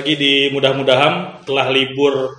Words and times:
lagi 0.00 0.16
di 0.16 0.48
mudah-mudahan 0.48 1.44
telah 1.44 1.68
libur 1.68 2.32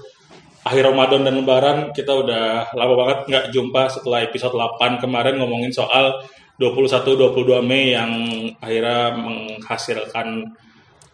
akhir 0.66 0.90
Ramadan 0.90 1.22
dan 1.22 1.38
Lebaran 1.38 1.78
kita 1.94 2.10
udah 2.10 2.74
lama 2.74 2.94
banget 2.98 3.18
nggak 3.30 3.46
jumpa 3.54 3.86
setelah 3.86 4.26
episode 4.26 4.58
8 4.58 4.98
kemarin 4.98 5.38
ngomongin 5.38 5.70
soal 5.70 6.26
21-22 6.58 7.62
Mei 7.62 7.94
yang 7.94 8.10
akhirnya 8.58 9.14
menghasilkan 9.14 10.42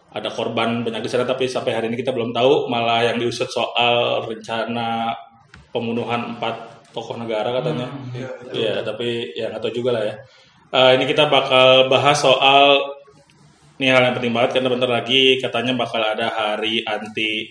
ada 0.08 0.32
korban 0.32 0.80
banyak 0.80 1.04
di 1.04 1.10
sana 1.12 1.28
tapi 1.28 1.44
sampai 1.44 1.76
hari 1.76 1.92
ini 1.92 2.00
kita 2.00 2.16
belum 2.16 2.32
tahu 2.32 2.72
malah 2.72 3.04
yang 3.04 3.20
diusut 3.20 3.52
soal 3.52 4.24
rencana 4.24 5.12
pembunuhan 5.68 6.32
empat 6.32 6.88
tokoh 6.96 7.20
negara 7.20 7.52
katanya. 7.60 7.92
Iya, 8.56 8.80
tapi 8.80 9.36
ya 9.36 9.52
nggak 9.52 9.60
tahu 9.60 9.84
juga 9.84 10.00
lah 10.00 10.02
ya. 10.08 10.14
Eh, 10.72 10.90
ini 10.96 11.04
kita 11.04 11.28
bakal 11.28 11.92
bahas 11.92 12.16
soal 12.16 12.97
ini 13.78 13.94
hal 13.94 14.10
yang 14.10 14.14
penting 14.18 14.34
banget 14.34 14.58
karena 14.58 14.68
bentar 14.74 14.90
lagi 14.90 15.38
katanya 15.38 15.72
bakal 15.78 16.02
ada 16.02 16.34
hari 16.34 16.82
anti 16.82 17.46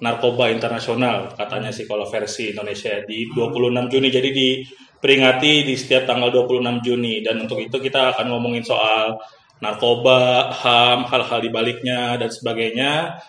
narkoba 0.00 0.48
internasional 0.52 1.32
katanya 1.36 1.72
sih 1.72 1.84
kalau 1.84 2.08
versi 2.08 2.52
Indonesia 2.52 3.00
di 3.04 3.28
26 3.32 3.88
Juni. 3.92 4.08
Jadi 4.12 4.30
diperingati 4.32 5.52
di 5.64 5.74
setiap 5.76 6.08
tanggal 6.08 6.28
26 6.32 6.84
Juni. 6.84 7.24
Dan 7.24 7.44
untuk 7.44 7.60
itu 7.60 7.76
kita 7.80 8.16
akan 8.16 8.26
ngomongin 8.28 8.64
soal 8.64 9.16
narkoba, 9.60 10.52
HAM, 10.52 11.08
hal-hal 11.08 11.40
di 11.40 11.50
baliknya 11.52 12.16
dan 12.16 12.28
sebagainya. 12.32 13.20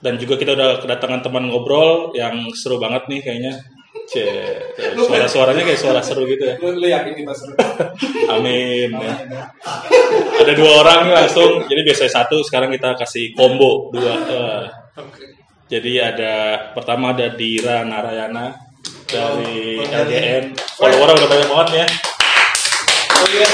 Dan 0.00 0.20
juga 0.20 0.36
kita 0.36 0.52
udah 0.52 0.84
kedatangan 0.84 1.24
teman 1.24 1.48
ngobrol 1.48 2.12
yang 2.12 2.52
seru 2.52 2.76
banget 2.76 3.08
nih 3.08 3.20
kayaknya 3.24 3.54
Cie, 4.04 4.60
suara-suaranya 5.00 5.64
kayak 5.64 5.80
suara 5.80 6.00
seru 6.04 6.28
gitu 6.28 6.44
ya. 6.44 6.54
Lu, 6.60 6.76
lu 6.76 6.86
yakin 6.86 7.12
kita 7.16 7.32
seru? 7.32 7.56
Amin. 8.28 8.92
Ya. 8.92 9.14
Ada 10.38 10.52
dua 10.52 10.84
orang 10.84 11.08
langsung. 11.08 11.64
Jadi 11.64 11.80
biasanya 11.82 12.12
satu, 12.12 12.44
sekarang 12.44 12.68
kita 12.68 12.92
kasih 12.94 13.32
combo 13.32 13.88
dua. 13.90 14.12
Eh, 14.28 14.64
Oke. 15.00 15.24
jadi 15.72 16.12
ada 16.12 16.32
pertama 16.76 17.16
ada 17.16 17.32
Dira 17.32 17.80
Narayana 17.82 18.52
dari 19.08 19.80
Oh, 19.80 19.88
LGN. 19.88 20.44
Follower 20.76 21.16
udah 21.16 21.28
banyak 21.28 21.48
banget 21.48 21.68
ya. 21.80 21.86
Oh 23.14 23.26
iya, 23.32 23.48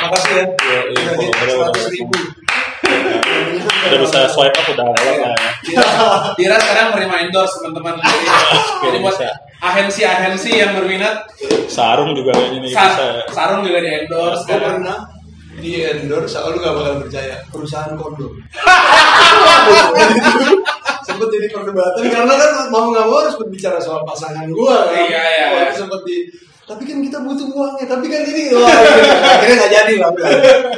makasih 0.00 0.32
ya. 0.32 0.44
Iya, 0.48 0.80
iya, 0.96 1.10
follower 1.12 1.68
udah 1.68 1.72
100 1.76 1.92
ribu. 1.92 2.16
Udah 3.80 3.98
bisa 4.04 4.18
swipe 4.28 4.56
up 4.56 4.66
udah 4.68 4.84
lewat 4.92 5.16
lah 5.24 5.30
ya. 5.32 5.50
Dira, 5.64 5.86
Dira 6.36 6.56
sekarang 6.60 6.86
menerima 6.92 7.16
endorse 7.28 7.54
teman-teman. 7.60 7.94
Jadi, 8.00 8.26
jadi 8.84 8.96
buat 9.00 9.16
bisa. 9.16 9.32
agensi-agensi 9.60 10.50
yang 10.56 10.72
berminat, 10.76 11.16
Sarung 11.70 12.12
juga 12.12 12.34
kayaknya 12.36 12.58
nih 12.64 12.70
sa- 12.72 12.88
bisa. 12.92 13.06
sarung 13.32 13.62
juga 13.64 13.78
di 13.80 13.90
endorse. 14.04 14.42
Gue 14.44 14.58
pernah 14.60 14.98
di 15.60 15.72
endorse, 15.84 16.36
lu 16.40 16.58
gak 16.58 16.74
bakal 16.76 16.94
percaya 17.04 17.34
perusahaan 17.48 17.92
kondom. 17.96 18.32
sempet 21.00 21.28
jadi 21.36 21.46
perdebatan 21.52 22.02
karena 22.06 22.34
kan 22.38 22.52
mau 22.72 22.88
nggak 22.88 23.06
mau 23.08 23.18
harus 23.20 23.36
berbicara 23.36 23.76
soal 23.76 24.00
pasangan 24.06 24.46
gua 24.52 24.88
kan. 24.88 25.04
Iya, 25.04 25.20
iya, 25.20 25.46
iya. 25.52 25.72
sempet 25.74 26.00
di 26.06 26.16
tapi 26.70 26.82
kan 26.86 26.98
kita 27.02 27.18
butuh 27.26 27.50
uangnya 27.50 27.86
tapi 27.90 28.06
kan 28.06 28.22
ini 28.22 28.54
wah, 28.54 28.70
gitu. 28.70 29.02
akhirnya 29.34 29.56
nggak 29.58 29.72
jadi 29.74 29.92
lah 29.98 30.10
udah 30.14 30.30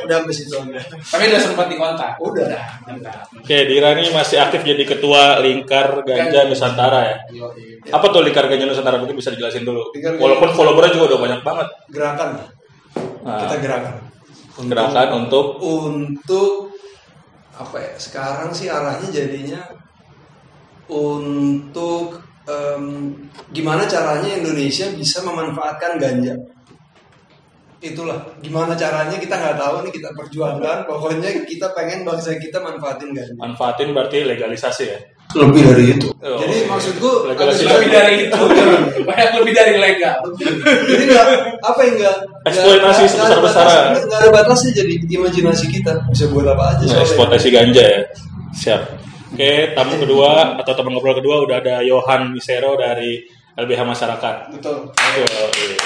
udah 0.08 0.16
sampai 0.16 0.34
situ 0.34 0.54
aja. 0.56 0.80
Tapi 0.88 1.22
udah 1.28 1.40
sempat 1.44 1.66
dikontak. 1.68 2.12
Udah. 2.16 2.48
mantap. 2.88 3.28
Oke, 3.36 3.56
Dira 3.68 3.92
nih 3.92 4.08
masih 4.08 4.40
aktif 4.40 4.64
jadi 4.64 4.84
ketua 4.88 5.44
Lingkar 5.44 6.00
Ganja 6.08 6.48
Nusantara 6.48 7.00
ya. 7.04 7.16
Apa 7.92 8.08
tuh 8.08 8.24
Lingkar 8.24 8.48
Ganja 8.48 8.64
Nusantara? 8.64 8.96
Mungkin 8.96 9.20
bisa 9.20 9.28
dijelasin 9.36 9.68
dulu. 9.68 9.92
Walaupun 10.16 10.56
followernya 10.56 10.96
juga 10.96 11.12
udah 11.12 11.20
banyak 11.20 11.40
banget. 11.44 11.68
gerakan 11.92 12.28
Nah, 13.22 13.38
kita 13.46 13.56
gerakan 13.62 13.94
gerakan 14.60 15.08
untuk 15.24 15.56
untuk 15.64 16.76
apa 17.56 17.76
ya 17.80 17.94
sekarang 17.96 18.50
sih 18.52 18.68
arahnya 18.68 19.08
jadinya 19.08 19.60
untuk 20.92 22.20
em, 22.44 22.84
gimana 23.50 23.84
caranya 23.84 24.30
Indonesia 24.32 24.90
bisa 24.90 25.20
memanfaatkan 25.20 25.96
ganja 25.96 26.34
itulah 27.78 28.14
gimana 28.38 28.78
caranya 28.78 29.18
kita 29.18 29.34
nggak 29.34 29.58
tahu 29.58 29.82
nih 29.82 29.90
kita 29.90 30.08
perjuangkan 30.12 30.86
pokoknya 30.86 31.42
kita 31.42 31.66
pengen 31.72 32.06
bangsa 32.06 32.30
kita 32.36 32.62
manfaatin 32.62 33.10
ganja 33.10 33.34
manfaatin 33.34 33.90
berarti 33.90 34.22
legalisasi 34.22 34.84
ya. 34.86 34.98
lebih 35.34 35.62
dari 35.64 35.84
itu 35.90 36.08
Oh, 36.22 36.38
jadi 36.38 36.54
iya. 36.54 36.70
maksudku 36.70 37.26
Legalisasi. 37.26 37.66
Lebih 37.66 37.90
dari 37.90 38.14
itu, 38.22 38.38
banyak 39.02 39.30
lebih 39.34 39.52
dari 39.52 39.74
legal. 39.74 40.14
jadi 40.86 41.02
nggak 41.02 41.26
apa 41.58 41.80
yang 41.82 41.94
nggak 41.98 42.16
Eksploitasi 42.46 43.02
sebesar-besaran. 43.10 43.66
batas- 43.90 44.06
nggak 44.06 44.20
ada 44.20 44.30
batasnya 44.30 44.70
jadi 44.76 44.92
imajinasi 45.10 45.66
kita 45.68 45.92
bisa 46.06 46.30
buat 46.30 46.46
apa 46.46 46.78
aja 46.78 46.84
Nah, 46.86 47.02
eksploitasi 47.02 47.48
ganja 47.50 47.82
ya. 47.82 48.00
Siap. 48.54 48.82
Oke, 49.32 49.72
tamu 49.72 49.96
kedua 49.96 50.60
atau 50.60 50.72
teman 50.76 50.92
ngobrol 50.92 51.16
kedua 51.16 51.40
udah 51.40 51.56
ada 51.64 51.80
Johan 51.80 52.36
Misero 52.36 52.76
dari 52.76 53.24
LBH 53.56 53.80
Masyarakat. 53.80 54.36
Betul. 54.52 54.92
Yo, 54.92 55.24
iya. 55.24 55.76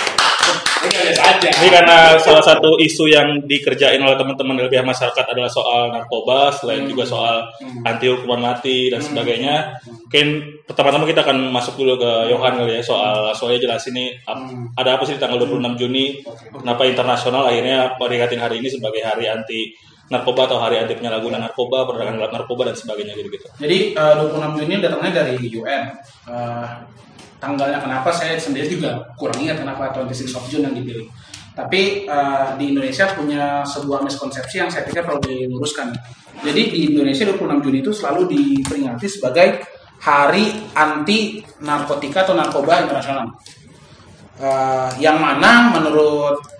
Ini 1.63 1.69
karena 1.71 2.15
salah 2.19 2.43
satu 2.43 2.79
isu 2.79 3.11
yang 3.11 3.47
dikerjain 3.47 4.03
oleh 4.03 4.19
teman-teman 4.19 4.67
LBH 4.67 4.83
Masyarakat 4.83 5.25
adalah 5.31 5.51
soal 5.51 5.95
narkoba, 5.95 6.51
selain 6.51 6.91
juga 6.91 7.07
soal 7.07 7.47
anti 7.87 8.11
hukuman 8.11 8.51
mati 8.51 8.91
dan 8.91 8.99
sebagainya. 8.99 9.79
Mungkin 9.87 10.27
pertama-tama 10.67 11.07
kita 11.07 11.23
akan 11.23 11.51
masuk 11.55 11.79
dulu 11.79 12.03
ke 12.03 12.13
Johan 12.35 12.59
kali 12.59 12.79
ya 12.79 12.83
soal 12.83 13.31
soalnya 13.31 13.71
jelas 13.71 13.83
ini 13.91 14.11
ada 14.75 14.99
apa 14.99 15.07
sih 15.07 15.15
di 15.15 15.23
tanggal 15.23 15.39
26 15.39 15.79
Juni? 15.79 16.19
Kenapa 16.51 16.83
internasional 16.83 17.47
akhirnya 17.47 17.95
peringatan 17.95 18.43
hari 18.43 18.59
ini 18.59 18.69
sebagai 18.71 19.07
hari 19.07 19.31
anti 19.31 19.71
narkoba 20.07 20.47
atau 20.47 20.59
hari 20.63 20.79
anti 20.79 20.95
penyalahgunaan 20.95 21.43
narkoba, 21.51 21.87
perdagangan 21.87 22.17
gelap 22.19 22.33
narkoba 22.33 22.63
dan 22.71 22.77
sebagainya 22.79 23.15
gitu-gitu. 23.19 23.47
Jadi 23.59 23.79
eh, 23.99 24.15
26 24.19 24.61
Juni 24.63 24.75
datangnya 24.79 25.13
dari 25.23 25.35
UN. 25.51 25.83
Eh, 26.31 26.69
tanggalnya 27.37 27.79
kenapa 27.83 28.09
saya 28.15 28.41
sendiri 28.41 28.67
juga 28.71 29.13
kurang 29.21 29.37
ingat 29.43 29.61
kenapa 29.61 29.93
26 29.93 30.33
of 30.39 30.45
June 30.49 30.65
yang 30.71 30.75
dipilih. 30.75 31.07
Tapi 31.57 32.07
eh, 32.07 32.47
di 32.61 32.65
Indonesia 32.71 33.11
punya 33.17 33.67
sebuah 33.67 34.05
miskonsepsi 34.07 34.63
yang 34.63 34.71
saya 34.71 34.87
pikir 34.87 35.03
perlu 35.03 35.19
diluruskan. 35.25 35.91
Jadi 36.45 36.63
di 36.71 36.81
Indonesia 36.93 37.27
26 37.27 37.65
Juni 37.65 37.79
itu 37.83 37.91
selalu 37.91 38.23
diperingati 38.31 39.07
sebagai 39.09 39.49
Hari 39.97 40.77
Anti 40.77 41.41
Narkotika 41.65 42.29
atau 42.29 42.37
Narkoba 42.37 42.85
Internasional. 42.85 43.27
Eh, 44.37 44.91
yang 45.01 45.17
mana 45.17 45.73
menurut 45.73 46.56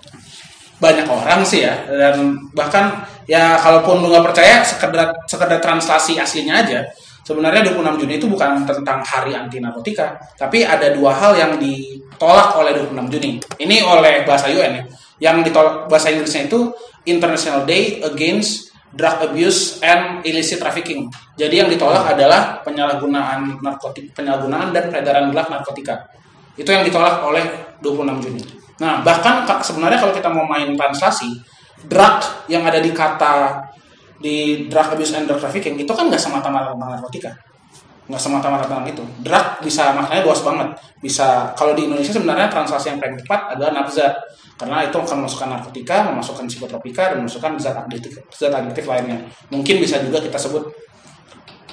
banyak 0.77 1.07
orang 1.09 1.41
sih 1.41 1.65
ya. 1.65 1.73
Dan 1.89 2.37
bahkan 2.53 3.05
ya 3.27 3.59
kalaupun 3.59 4.01
lu 4.01 4.07
nggak 4.09 4.25
percaya 4.33 4.63
sekedar 4.63 5.13
sekedar 5.27 5.59
translasi 5.59 6.15
aslinya 6.15 6.63
aja 6.63 6.79
sebenarnya 7.27 7.75
26 7.75 7.99
Juni 7.99 8.13
itu 8.15 8.31
bukan 8.31 8.63
tentang 8.63 9.03
hari 9.03 9.35
anti 9.35 9.59
narkotika 9.59 10.15
tapi 10.39 10.63
ada 10.63 10.95
dua 10.95 11.11
hal 11.11 11.35
yang 11.35 11.59
ditolak 11.59 12.55
oleh 12.55 12.71
26 12.71 13.11
Juni. 13.11 13.31
Ini 13.59 13.83
oleh 13.83 14.23
bahasa 14.23 14.47
UN 14.47 14.71
ya. 14.79 14.83
Yang 15.17 15.51
ditolak 15.51 15.91
bahasa 15.91 16.07
Inggrisnya 16.13 16.47
itu 16.47 16.71
International 17.03 17.67
Day 17.67 17.99
Against 17.99 18.71
Drug 18.95 19.19
Abuse 19.27 19.83
and 19.83 20.23
Illicit 20.23 20.63
Trafficking. 20.63 21.11
Jadi 21.35 21.59
yang 21.59 21.67
ditolak 21.67 22.15
adalah 22.15 22.63
penyalahgunaan 22.63 23.59
narkotik 23.59 24.15
penyalahgunaan 24.15 24.71
dan 24.71 24.87
peredaran 24.87 25.27
gelap 25.27 25.51
narkotika. 25.51 26.07
Itu 26.55 26.71
yang 26.71 26.87
ditolak 26.87 27.21
oleh 27.27 27.43
26 27.83 28.23
Juni. 28.23 28.56
Nah, 28.77 29.01
bahkan 29.01 29.45
ka- 29.45 29.63
sebenarnya 29.63 29.97
kalau 29.97 30.13
kita 30.13 30.29
mau 30.29 30.45
main 30.45 30.73
translasi, 30.77 31.33
drug 31.85 32.47
yang 32.49 32.65
ada 32.65 32.77
di 32.81 32.93
kata 32.93 33.61
di 34.17 34.65
drug 34.65 34.97
abuse 34.97 35.13
and 35.13 35.29
drug 35.29 35.37
trafficking 35.37 35.77
itu 35.77 35.91
kan 35.93 36.09
nggak 36.09 36.21
semata-mata 36.21 36.73
tentang 36.73 36.89
narkotika. 36.97 37.31
Nggak 38.07 38.21
semata-mata 38.21 38.65
tentang 38.65 38.87
itu. 38.87 39.03
Drug 39.21 39.47
bisa 39.61 39.93
maknanya 39.93 40.23
luas 40.25 40.41
banget. 40.41 40.67
Bisa 40.97 41.53
kalau 41.53 41.77
di 41.77 41.85
Indonesia 41.85 42.13
sebenarnya 42.13 42.49
translasi 42.49 42.95
yang 42.95 42.99
paling 43.01 43.17
tepat 43.21 43.57
adalah 43.57 43.83
nafza. 43.83 44.09
Karena 44.57 44.81
itu 44.81 44.97
akan 44.97 45.21
memasukkan 45.21 45.49
narkotika, 45.53 46.09
memasukkan 46.09 46.49
psikotropika, 46.49 47.13
dan 47.13 47.21
memasukkan 47.21 47.61
zat 47.61 47.77
adiktif, 47.77 48.17
zat 48.33 48.49
adiktif 48.49 48.89
lainnya. 48.89 49.21
Mungkin 49.53 49.77
bisa 49.77 50.01
juga 50.01 50.17
kita 50.17 50.33
sebut 50.33 50.65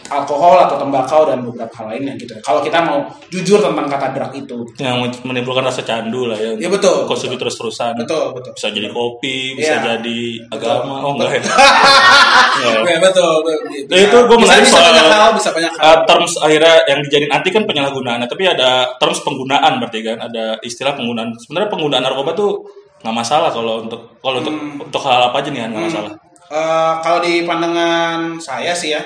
alkohol 0.06 0.60
atau 0.60 0.76
tembakau 0.76 1.24
dan 1.24 1.40
beberapa 1.40 1.72
hal 1.74 1.86
lainnya 1.88 2.12
gitu. 2.14 2.36
Kalau 2.40 2.60
kita 2.60 2.78
mau 2.80 3.00
jujur 3.28 3.58
tentang 3.58 3.86
kata 3.86 4.12
drug 4.12 4.32
itu, 4.34 4.58
Yang 4.76 5.20
menimbulkan 5.22 5.64
rasa 5.64 5.80
candu 5.80 6.28
lah 6.28 6.36
ya. 6.36 6.52
Ya, 6.56 6.68
betul. 6.68 7.04
Konsumsi 7.04 7.34
terus-terusan. 7.34 7.96
betul 7.96 8.32
betul. 8.32 8.52
Bisa 8.52 8.68
jadi 8.68 8.88
kopi, 8.88 9.54
bisa 9.54 9.74
Iya. 9.74 9.96
jadi 9.96 10.20
agama. 10.50 11.00
Oh 11.00 11.12
enggak 11.14 11.30
ya. 11.30 11.40
Ya. 11.40 12.70
Ya, 12.86 12.98
betul. 13.00 13.32
betul. 13.46 13.90
Ya, 13.90 13.98
itu 14.04 14.16
gua 14.16 14.36
bisa, 14.36 14.44
menarik 14.46 14.64
bisa 14.64 14.74
soal- 14.74 14.86
banyak 14.86 15.06
hal, 15.10 15.30
bisa 15.34 15.50
banyak 15.50 15.72
hal. 15.72 15.82
Uh, 15.82 15.98
terms 16.04 16.32
akhirnya 16.38 16.74
yang 16.84 17.00
dijadiin 17.00 17.32
anti 17.32 17.48
kan 17.50 17.64
penyalahgunaan, 17.64 18.18
Nah, 18.20 18.28
tapi 18.28 18.46
ada 18.46 18.70
terms 18.96 19.20
penggunaan 19.20 19.72
berarti 19.78 19.98
kan, 20.00 20.16
ada 20.18 20.54
istilah 20.60 20.94
penggunaan. 20.94 21.34
Sebenarnya 21.36 21.68
penggunaan 21.68 22.02
narkoba 22.02 22.32
tuh 22.32 22.62
nggak 23.00 23.12
masalah 23.14 23.50
kalau 23.50 23.84
untuk 23.84 24.00
kalau 24.18 24.40
untuk 24.40 24.54
untuk 24.80 25.00
hal 25.02 25.28
apa 25.28 25.36
aja 25.38 25.48
nih 25.50 25.60
kan 25.60 25.70
nggak 25.72 25.84
masalah. 25.88 26.10
Eh, 26.44 26.92
kalau 27.02 27.18
di 27.20 27.42
pandangan 27.42 28.36
saya 28.38 28.72
sih 28.72 28.92
ya, 28.92 29.02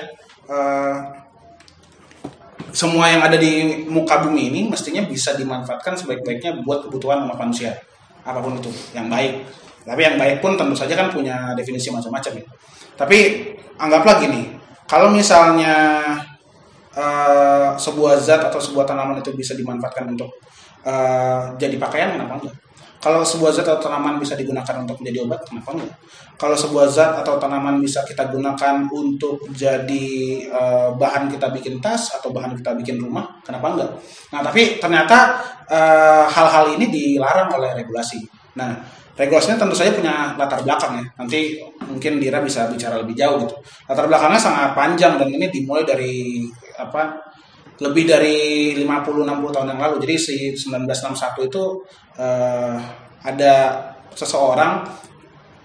eh, 0.49 0.97
semua 2.69 3.09
yang 3.09 3.21
ada 3.25 3.37
di 3.37 3.85
muka 3.89 4.21
bumi 4.21 4.53
ini 4.53 4.59
mestinya 4.69 5.01
bisa 5.05 5.33
dimanfaatkan 5.33 5.97
sebaik-baiknya 5.97 6.61
buat 6.65 6.85
kebutuhan 6.85 7.25
umat 7.25 7.37
manusia, 7.37 7.73
apa 8.25 8.41
pun 8.41 8.57
itu 8.57 8.69
yang 8.93 9.09
baik. 9.09 9.45
Tapi 9.85 10.01
yang 10.05 10.17
baik 10.21 10.37
pun 10.43 10.53
tentu 10.53 10.77
saja 10.77 10.93
kan 10.93 11.09
punya 11.09 11.57
definisi 11.57 11.89
macam-macam 11.89 12.37
ya. 12.37 12.45
Tapi 12.93 13.17
anggaplah 13.79 14.21
gini, 14.21 14.53
kalau 14.85 15.09
misalnya 15.09 15.73
eh, 16.93 17.69
sebuah 17.77 18.17
zat 18.21 18.41
atau 18.49 18.59
sebuah 18.61 18.85
tanaman 18.85 19.21
itu 19.21 19.33
bisa 19.33 19.53
dimanfaatkan 19.57 20.09
untuk 20.13 20.29
eh, 20.85 21.41
jadi 21.57 21.75
pakaian 21.77 22.17
kenapa 22.17 22.41
enggak 22.41 22.68
kalau 22.99 23.23
sebuah 23.23 23.55
zat 23.55 23.67
atau 23.67 23.79
tanaman 23.79 24.19
bisa 24.19 24.35
digunakan 24.35 24.75
untuk 24.83 24.99
menjadi 24.99 25.23
obat 25.23 25.39
kenapa 25.47 25.69
enggak 25.75 25.93
kalau 26.39 26.55
sebuah 26.55 26.87
zat 26.91 27.13
atau 27.23 27.39
tanaman 27.39 27.79
bisa 27.79 28.03
kita 28.03 28.27
gunakan 28.27 28.87
untuk 28.91 29.39
jadi 29.55 30.07
eh, 30.45 30.89
bahan 30.95 31.31
kita 31.31 31.47
bikin 31.55 31.79
tas 31.79 32.15
atau 32.19 32.29
bahan 32.35 32.59
kita 32.59 32.75
bikin 32.75 32.99
rumah 32.99 33.39
kenapa 33.41 33.75
enggak 33.75 33.91
nah 34.35 34.43
tapi 34.43 34.77
ternyata 34.77 35.17
eh, 35.67 36.25
hal-hal 36.27 36.75
ini 36.75 36.91
dilarang 36.91 37.49
oleh 37.55 37.71
regulasi 37.79 38.19
nah 38.59 38.75
regulasinya 39.19 39.59
tentu 39.59 39.75
saja 39.75 39.91
punya 39.91 40.31
latar 40.39 40.63
belakang 40.63 40.95
ya. 40.95 41.05
Nanti 41.19 41.59
mungkin 41.83 42.23
Dira 42.23 42.39
bisa 42.39 42.71
bicara 42.71 42.95
lebih 43.03 43.19
jauh 43.19 43.43
gitu. 43.43 43.51
Latar 43.91 44.07
belakangnya 44.07 44.39
sangat 44.39 44.71
panjang 44.71 45.19
dan 45.19 45.27
ini 45.27 45.51
dimulai 45.51 45.83
dari 45.83 46.47
apa? 46.79 47.28
Lebih 47.79 48.03
dari 48.03 48.37
50 48.75 48.85
60 49.23 49.55
tahun 49.55 49.67
yang 49.75 49.79
lalu. 49.79 49.95
Jadi 50.03 50.15
si 50.19 50.35
1961 50.55 51.47
itu 51.47 51.63
eh, 52.19 52.75
ada 53.23 53.55
seseorang 54.15 54.83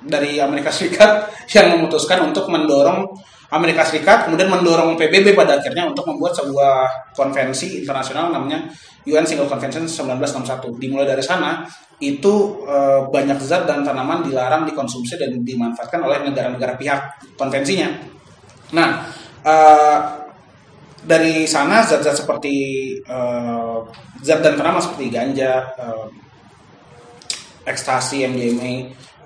dari 0.05 0.39
Amerika 0.39 0.71
Serikat 0.71 1.27
yang 1.57 1.79
memutuskan 1.79 2.23
untuk 2.23 2.47
mendorong 2.53 3.09
Amerika 3.55 3.87
Serikat 3.87 4.27
kemudian 4.27 4.51
mendorong 4.51 4.99
PBB 4.99 5.31
pada 5.37 5.63
akhirnya 5.63 5.87
untuk 5.87 6.11
membuat 6.11 6.35
sebuah 6.35 6.75
konvensi 7.15 7.79
internasional 7.87 8.35
namanya 8.35 8.67
UN 9.07 9.23
Single 9.23 9.47
Convention 9.47 9.87
1961. 9.87 10.75
Dimulai 10.81 11.07
dari 11.07 11.23
sana 11.23 11.63
itu 12.03 12.65
eh, 12.67 13.07
banyak 13.07 13.39
zat 13.39 13.69
dan 13.69 13.87
tanaman 13.87 14.27
dilarang 14.27 14.67
dikonsumsi 14.67 15.15
dan 15.15 15.39
dimanfaatkan 15.45 16.01
oleh 16.03 16.27
negara-negara 16.27 16.75
pihak 16.75 17.01
konvensinya. 17.39 17.95
Nah, 18.75 19.07
eh, 19.47 19.99
dari 21.05 21.45
sana 21.45 21.85
zat-zat 21.85 22.25
seperti 22.25 22.57
eh, 23.05 23.79
zat 24.25 24.41
dan 24.41 24.57
tanaman 24.57 24.81
seperti 24.81 25.13
ganja, 25.13 25.69
eh, 25.77 26.07
ekstasi, 27.69 28.25
MDMA, 28.25 28.75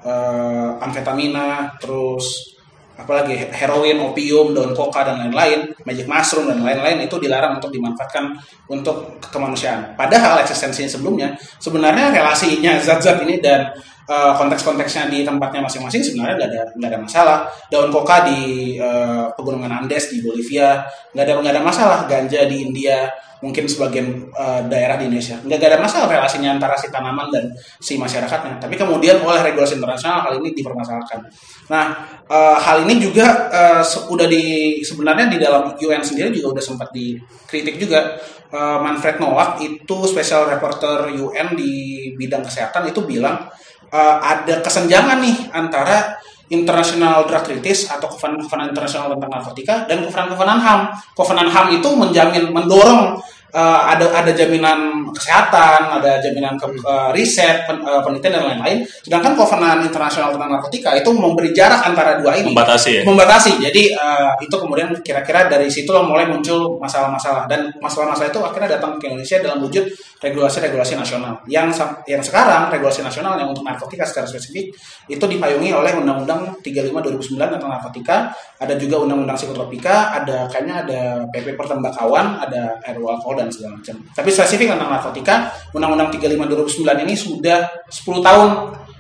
eh, 0.03 0.71
amfetamina, 0.83 1.79
terus 1.79 2.55
apalagi 2.99 3.39
heroin, 3.55 4.03
opium, 4.11 4.51
daun 4.51 4.75
koka 4.75 5.07
dan 5.07 5.23
lain-lain, 5.23 5.71
magic 5.87 6.11
mushroom 6.11 6.51
dan 6.51 6.67
lain-lain 6.67 7.07
itu 7.07 7.15
dilarang 7.23 7.63
untuk 7.63 7.71
dimanfaatkan 7.71 8.35
untuk 8.67 9.23
kemanusiaan. 9.31 9.95
Padahal 9.95 10.43
eksistensinya 10.43 10.91
sebelumnya 10.91 11.29
sebenarnya 11.63 12.11
relasinya 12.11 12.75
zat-zat 12.83 13.23
ini 13.23 13.39
dan 13.39 13.71
eh, 14.09 14.33
konteks-konteksnya 14.41 15.13
di 15.13 15.21
tempatnya 15.23 15.61
masing-masing 15.63 16.01
sebenarnya 16.03 16.35
nggak 16.41 16.51
ada 16.51 16.63
nggak 16.75 16.91
ada 16.91 17.01
masalah. 17.05 17.39
Daun 17.69 17.93
koka 17.93 18.25
di 18.29 18.41
eh, 18.81 19.25
pegunungan 19.37 19.71
Andes 19.71 20.09
di 20.11 20.25
Bolivia 20.25 20.81
nggak 21.13 21.25
ada 21.25 21.33
nggak 21.45 21.55
ada 21.55 21.63
masalah. 21.63 21.99
Ganja 22.09 22.49
di 22.49 22.65
India 22.65 23.07
mungkin 23.39 23.71
sebagian 23.71 24.27
eh, 24.35 24.61
daerah 24.67 24.99
di 24.99 25.07
Indonesia 25.07 25.39
nggak 25.39 25.63
ada 25.63 25.79
masalah 25.79 26.07
relasinya 26.11 26.59
antara 26.59 26.75
si 26.75 26.91
tanaman 26.91 27.31
dan 27.31 27.45
si 27.79 27.95
masyarakatnya. 27.95 28.59
Tapi 28.59 28.75
kemudian 28.75 29.23
oleh 29.23 29.41
regulasi 29.45 29.79
internasional 29.79 30.27
hal 30.27 30.43
ini 30.43 30.51
dipermasalahkan. 30.57 31.23
Nah 31.71 31.85
eh, 32.27 32.57
hal 32.59 32.83
ini 32.89 32.99
juga 32.99 33.47
eh, 33.53 33.83
se- 33.87 34.09
udah 34.11 34.27
di 34.27 34.79
sebenarnya 34.83 35.31
di 35.31 35.39
dalam 35.39 35.71
UN 35.77 36.03
sendiri 36.03 36.35
juga 36.35 36.59
udah 36.59 36.65
sempat 36.65 36.89
dikritik 36.91 37.79
juga. 37.79 38.19
Eh, 38.49 38.79
Manfred 38.81 39.21
Nowak 39.21 39.61
itu 39.61 39.97
special 40.09 40.49
reporter 40.49 41.13
UN 41.13 41.53
di 41.53 41.73
bidang 42.17 42.41
kesehatan 42.41 42.89
itu 42.89 43.05
bilang 43.05 43.45
eh, 43.89 44.17
ada 44.21 44.55
kesenjangan 44.61 45.19
nih 45.21 45.37
antara 45.53 46.19
International 46.49 47.29
Drug 47.29 47.45
Treaties 47.45 47.93
atau 47.93 48.09
Kovenan 48.09 48.73
Internasional 48.73 49.13
tentang 49.13 49.29
narkotika 49.29 49.85
dan 49.85 50.01
Kovenan-Kovenan 50.01 50.61
HAM. 50.61 50.81
Kovenan 51.13 51.49
HAM 51.53 51.77
itu 51.77 51.89
menjamin 51.93 52.49
mendorong 52.49 53.21
eh, 53.49 53.81
ada 53.95 54.07
ada 54.13 54.31
jaminan 54.33 55.09
kesehatan, 55.13 55.81
ada 56.01 56.21
jaminan 56.21 56.55
ke, 56.61 56.67
eh, 56.79 57.11
riset, 57.17 57.65
pen- 57.65 57.81
eh, 57.83 58.01
penelitian 58.05 58.33
dan 58.41 58.45
lain-lain. 58.55 58.79
Sedangkan 59.05 59.33
Kovenan 59.37 59.81
Internasional 59.83 60.33
tentang 60.35 60.51
narkotika 60.53 60.93
itu 60.95 61.11
memberi 61.15 61.51
jarak 61.57 61.81
antara 61.85 62.21
dua 62.21 62.37
ini 62.37 62.53
Membatasi 62.53 62.91
ya. 63.01 63.03
membatasi. 63.09 63.53
Jadi 63.61 63.83
eh, 63.97 64.31
itu 64.45 64.57
kemudian 64.59 64.93
kira-kira 65.01 65.49
dari 65.49 65.69
situ 65.73 65.91
mulai 66.05 66.29
muncul 66.29 66.77
masalah-masalah 66.79 67.49
dan 67.51 67.73
masalah-masalah 67.81 68.29
itu 68.31 68.41
akhirnya 68.41 68.79
datang 68.79 69.01
ke 69.01 69.09
Indonesia 69.11 69.41
dalam 69.41 69.59
wujud 69.65 69.85
regulasi-regulasi 70.19 70.99
nasional. 70.99 71.39
Yang 71.47 71.79
yang 72.11 72.23
sekarang 72.23 72.69
regulasi 72.75 73.07
nasional 73.07 73.39
yang 73.39 73.49
untuk 73.49 73.63
narkotika 73.63 74.03
secara 74.03 74.27
spesifik 74.27 74.75
itu 75.07 75.25
dipayungi 75.25 75.71
oleh 75.71 75.95
Undang-Undang 75.95 76.59
35 76.61 76.91
2009 77.39 77.55
tentang 77.55 77.71
narkotika, 77.71 78.17
ada 78.59 78.75
juga 78.75 78.99
Undang-Undang 79.07 79.39
psikotropika, 79.39 80.11
ada 80.19 80.51
kayaknya 80.51 80.75
ada 80.85 81.01
PP 81.31 81.55
Pertembakawan, 81.55 82.43
ada 82.43 82.77
RUU 82.95 83.09
alkohol 83.09 83.38
dan 83.39 83.47
segala 83.55 83.79
macam. 83.79 83.95
Tapi 84.11 84.29
spesifik 84.35 84.75
tentang 84.75 84.91
narkotika, 84.91 85.55
Undang-Undang 85.71 86.19
35 86.19 86.83
2009 86.83 87.05
ini 87.07 87.15
sudah 87.15 87.61
10 87.87 88.27
tahun 88.27 88.51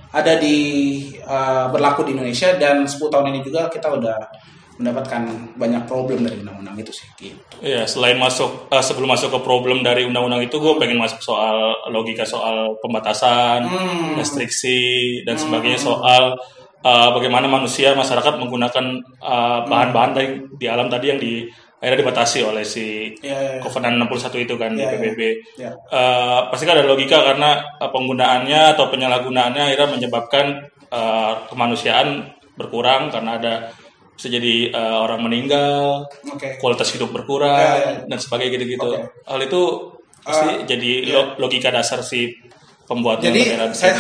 ada 0.08 0.40
di 0.40 0.56
uh, 1.26 1.68
berlaku 1.68 2.06
di 2.06 2.16
Indonesia 2.16 2.56
dan 2.56 2.86
10 2.88 2.96
tahun 2.96 3.26
ini 3.34 3.44
juga 3.44 3.68
kita 3.68 3.92
udah 3.98 4.18
mendapatkan 4.78 5.22
banyak 5.58 5.90
problem 5.90 6.22
dari 6.22 6.38
undang-undang 6.38 6.78
itu 6.78 6.94
sih 6.94 7.10
gitu. 7.18 7.34
Iya, 7.58 7.90
selain 7.90 8.14
masuk 8.14 8.70
eh, 8.70 8.78
sebelum 8.78 9.10
masuk 9.10 9.34
ke 9.34 9.38
problem 9.42 9.82
dari 9.82 10.06
undang-undang 10.06 10.46
itu, 10.46 10.54
gue 10.62 10.78
pengen 10.78 11.02
masuk 11.02 11.18
soal 11.18 11.74
logika 11.90 12.22
soal 12.22 12.78
pembatasan, 12.78 13.66
Hmm. 13.66 14.14
restriksi 14.14 15.20
dan 15.26 15.34
sebagainya 15.34 15.82
soal 15.82 16.38
eh, 16.78 17.08
bagaimana 17.10 17.50
manusia 17.50 17.90
masyarakat 17.98 18.38
menggunakan 18.38 19.02
bahan-bahan 19.66 20.12
dari 20.14 20.46
di 20.54 20.66
alam 20.70 20.86
tadi 20.86 21.06
yang 21.10 21.18
di 21.18 21.42
akhirnya 21.78 22.02
dibatasi 22.02 22.38
oleh 22.42 22.66
si 22.66 23.14
Ya, 23.22 23.34
ya, 23.34 23.50
ya. 23.56 23.60
Covenant 23.62 23.96
61 24.02 24.44
itu 24.44 24.54
kan 24.54 24.74
di 24.74 24.82
Ya, 24.82 24.90
ya. 24.90 24.98
PBB. 24.98 25.20
Ya. 25.56 25.70
Eh, 25.70 26.40
pasti 26.50 26.66
kan 26.66 26.74
ada 26.74 26.86
logika 26.86 27.22
karena 27.22 27.50
eh, 27.78 27.90
penggunaannya 27.90 28.60
atau 28.74 28.90
penyalahgunaannya 28.90 29.62
akhirnya 29.62 29.88
menyebabkan 29.94 30.46
eh, 30.90 31.32
kemanusiaan 31.46 32.26
berkurang 32.58 33.08
karena 33.08 33.38
ada 33.38 33.54
bisa 34.18 34.26
jadi 34.28 34.74
eh, 34.74 34.96
orang 34.98 35.22
meninggal, 35.22 36.02
Oke. 36.26 36.58
kualitas 36.58 36.90
hidup 36.90 37.14
berkurang 37.14 37.54
Ya, 37.54 37.70
ya, 37.70 37.90
ya. 37.94 38.00
dan 38.10 38.18
sebagainya 38.18 38.58
gitu-gitu. 38.58 38.90
Oke. 38.90 39.06
Hal 39.24 39.40
itu 39.40 39.62
pasti 40.18 40.50
Uh, 40.50 40.66
jadi 40.66 41.08
lo- 41.08 41.38
logika 41.38 41.70
dasar 41.70 42.02
si 42.02 42.28
pembuat 42.84 43.22
Jadi 43.22 43.54
saya 43.72 43.96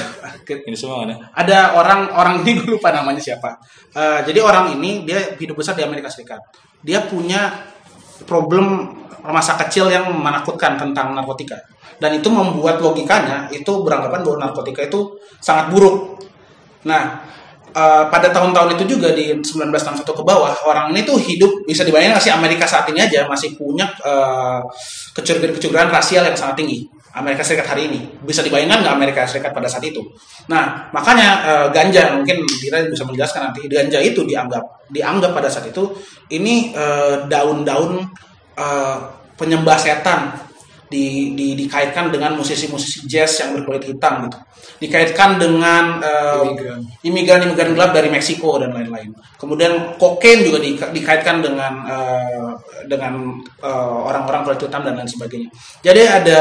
ini 0.66 0.76
semua 0.76 1.06
kan 1.06 1.12
ya. 1.12 1.16
ada 1.32 1.58
orang 1.76 2.08
orang 2.10 2.34
ini 2.42 2.52
gue 2.58 2.74
lupa 2.74 2.90
namanya 2.90 3.16
siapa. 3.16 3.54
Eh, 3.94 4.20
jadi 4.26 4.40
orang 4.42 4.76
ini 4.76 5.04
dia 5.04 5.20
hidup 5.36 5.56
besar 5.56 5.72
di 5.72 5.86
Amerika 5.86 6.08
Serikat. 6.08 6.42
Dia 6.82 7.04
punya 7.06 7.66
problem 8.24 8.96
masa 9.24 9.58
kecil 9.58 9.90
yang 9.90 10.08
menakutkan 10.14 10.78
tentang 10.78 11.12
narkotika 11.12 11.58
dan 11.98 12.14
itu 12.14 12.30
membuat 12.30 12.78
logikanya 12.78 13.50
itu 13.50 13.82
beranggapan 13.82 14.22
bahwa 14.22 14.38
narkotika 14.48 14.86
itu 14.86 15.18
sangat 15.42 15.74
buruk. 15.74 16.22
Nah, 16.86 17.26
eh, 17.74 18.04
pada 18.06 18.30
tahun-tahun 18.30 18.78
itu 18.78 18.96
juga 18.96 19.10
di 19.12 19.34
1961 19.42 20.14
ke 20.14 20.22
bawah 20.22 20.54
orang 20.64 20.94
ini 20.94 21.02
tuh 21.02 21.18
hidup 21.18 21.66
bisa 21.66 21.82
dibayangin 21.82 22.14
nggak 22.14 22.24
sih 22.24 22.32
Amerika 22.32 22.64
saat 22.64 22.86
ini 22.94 23.02
aja 23.02 23.26
masih 23.26 23.58
punya 23.58 23.90
eh, 24.06 24.62
kecurigaan-kecurigaan 25.18 25.90
rasial 25.90 26.22
yang 26.24 26.38
sangat 26.38 26.62
tinggi. 26.62 26.86
Amerika 27.18 27.42
Serikat 27.42 27.66
hari 27.74 27.90
ini 27.90 28.00
bisa 28.22 28.40
dibayangkan 28.46 28.80
nggak 28.86 28.94
Amerika 28.94 29.20
Serikat 29.26 29.50
pada 29.52 29.66
saat 29.66 29.84
itu. 29.84 30.00
Nah 30.48 30.88
makanya 30.94 31.28
eh, 31.44 31.66
ganja 31.74 32.14
mungkin 32.18 32.46
kita 32.46 32.86
bisa 32.88 33.04
menjelaskan 33.04 33.50
nanti 33.50 33.66
ganja 33.66 33.98
itu 34.00 34.22
dianggap 34.24 34.88
dianggap 34.88 35.30
pada 35.34 35.50
saat 35.50 35.68
itu 35.70 35.90
ini 36.32 36.72
eh, 36.72 37.26
daun-daun 37.26 38.06
eh, 38.56 38.96
penyembah 39.38 39.78
setan 39.78 40.34
di, 40.88 41.36
di- 41.36 41.52
dikaitkan 41.52 42.08
dengan 42.08 42.32
musisi-musisi 42.32 43.04
jazz 43.04 43.44
yang 43.44 43.60
berkulit 43.60 43.84
hitam 43.84 44.24
gitu 44.24 44.40
dikaitkan 44.80 45.36
dengan 45.36 46.00
Imigran. 46.48 46.80
imigran-imigran 47.04 47.76
gelap 47.76 47.92
dari 47.92 48.08
Meksiko 48.08 48.56
dan 48.56 48.72
lain-lain 48.72 49.12
kemudian 49.36 50.00
kokain 50.00 50.40
juga 50.48 50.64
di- 50.64 50.80
dikaitkan 50.80 51.44
dengan 51.44 51.72
eh, 51.84 52.50
dengan 52.88 53.36
orang-orang 54.08 54.48
kulit 54.48 54.64
hitam 54.64 54.80
dan 54.80 54.96
lain 54.96 55.10
sebagainya 55.10 55.50
jadi 55.84 56.02
ada 56.24 56.40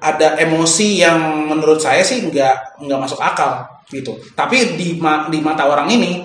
ada 0.00 0.36
emosi 0.36 1.00
yang 1.00 1.16
menurut 1.46 1.78
saya 1.78 2.02
sih 2.02 2.24
nggak 2.24 2.80
nggak 2.82 3.00
masuk 3.00 3.18
akal 3.18 3.62
gitu 3.88 4.14
tapi 4.32 4.74
di 4.74 4.96
ma- 4.96 5.28
di 5.28 5.38
mata 5.38 5.64
orang 5.64 5.86
ini 5.88 6.24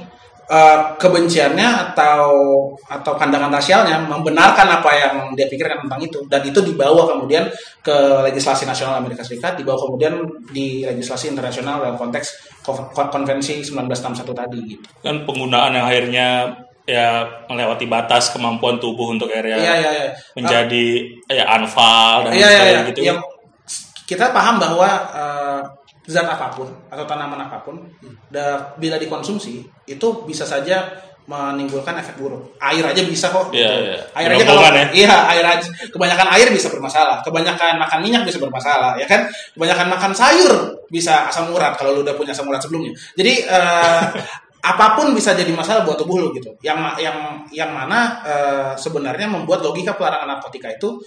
eh, 0.49 0.77
kebenciannya 0.97 1.93
atau 1.93 2.25
atau 2.89 3.13
pandangan 3.13 3.53
rasialnya 3.53 4.01
membenarkan 4.01 4.65
apa 4.81 4.91
yang 4.91 5.13
dia 5.37 5.45
pikirkan 5.45 5.85
tentang 5.85 6.01
itu 6.01 6.19
dan 6.25 6.41
itu 6.41 6.57
dibawa 6.59 7.05
kemudian 7.05 7.45
ke 7.79 7.95
legislasi 8.25 8.65
nasional 8.65 8.97
Amerika 8.97 9.21
Serikat 9.21 9.53
dibawa 9.55 9.77
kemudian 9.77 10.17
di 10.49 10.81
legislasi 10.81 11.29
internasional 11.29 11.85
dalam 11.85 11.95
konteks 11.95 12.57
ko- 12.65 12.89
ko- 12.89 13.11
konvensi 13.13 13.61
1961 13.61 14.33
tadi 14.33 14.59
gitu. 14.65 14.83
Kan 15.05 15.23
penggunaan 15.23 15.77
yang 15.77 15.85
akhirnya 15.85 16.27
ya 16.89 17.21
melewati 17.45 17.85
batas 17.85 18.33
kemampuan 18.33 18.81
tubuh 18.81 19.13
untuk 19.13 19.29
area 19.29 19.53
Iya 19.53 19.73
iya 19.77 19.91
iya. 19.93 20.07
menjadi 20.33 20.85
ya 21.29 21.45
anfal 21.45 22.25
dan 22.25 22.33
iya 22.33 22.47
sebagainya 22.49 22.73
iya. 22.73 22.89
gitu. 22.89 22.99
Yang 23.05 23.19
kita 24.09 24.33
paham 24.33 24.57
bahwa 24.57 24.89
eh, 25.13 25.61
zat 26.09 26.25
apa 26.25 26.49
pun 26.49 26.65
atau 26.89 27.05
tanaman 27.05 27.45
apa 27.45 27.61
pun 27.61 27.77
da- 28.33 28.73
bila 28.81 28.97
dikonsumsi 28.97 29.61
itu 29.85 30.07
bisa 30.25 30.49
saja 30.49 30.89
menimbulkan 31.29 31.93
efek 32.01 32.17
buruk. 32.17 32.57
Air 32.57 32.89
aja 32.89 33.05
bisa 33.05 33.29
kok. 33.29 33.53
Iya, 33.53 33.69
gitu. 33.69 33.85
iya. 33.85 34.01
Air 34.17 34.29
aja 34.33 34.43
kalau 34.49 34.65
ya. 34.65 34.85
iya 34.89 35.15
air 35.29 35.45
aja. 35.45 35.69
Kebanyakan 35.93 36.27
air 36.33 36.49
bisa 36.49 36.73
bermasalah. 36.73 37.21
Kebanyakan 37.21 37.77
makan 37.77 37.99
minyak 38.01 38.25
bisa 38.25 38.41
bermasalah, 38.41 38.97
ya 38.97 39.05
kan? 39.05 39.29
Kebanyakan 39.53 39.87
makan 39.93 40.11
sayur 40.17 40.53
bisa 40.89 41.29
asam 41.29 41.53
urat 41.53 41.77
kalau 41.77 41.93
lu 41.93 42.01
udah 42.01 42.17
punya 42.17 42.33
asam 42.33 42.49
urat 42.49 42.57
sebelumnya. 42.57 42.97
Jadi 43.13 43.45
eh, 43.45 44.03
apa 44.59 44.99
pun 44.99 45.15
bisa 45.15 45.31
jadi 45.31 45.47
masalah 45.55 45.87
buat 45.87 45.95
tubuh 45.95 46.19
lu 46.19 46.35
gitu. 46.35 46.51
Yang 46.59 46.99
yang 46.99 47.17
yang 47.55 47.71
mana 47.71 48.19
eh, 48.27 48.71
sebenarnya 48.75 49.31
membuat 49.31 49.63
logika 49.63 49.95
pelarangan 49.95 50.35
narkotika 50.35 50.67
itu 50.67 50.99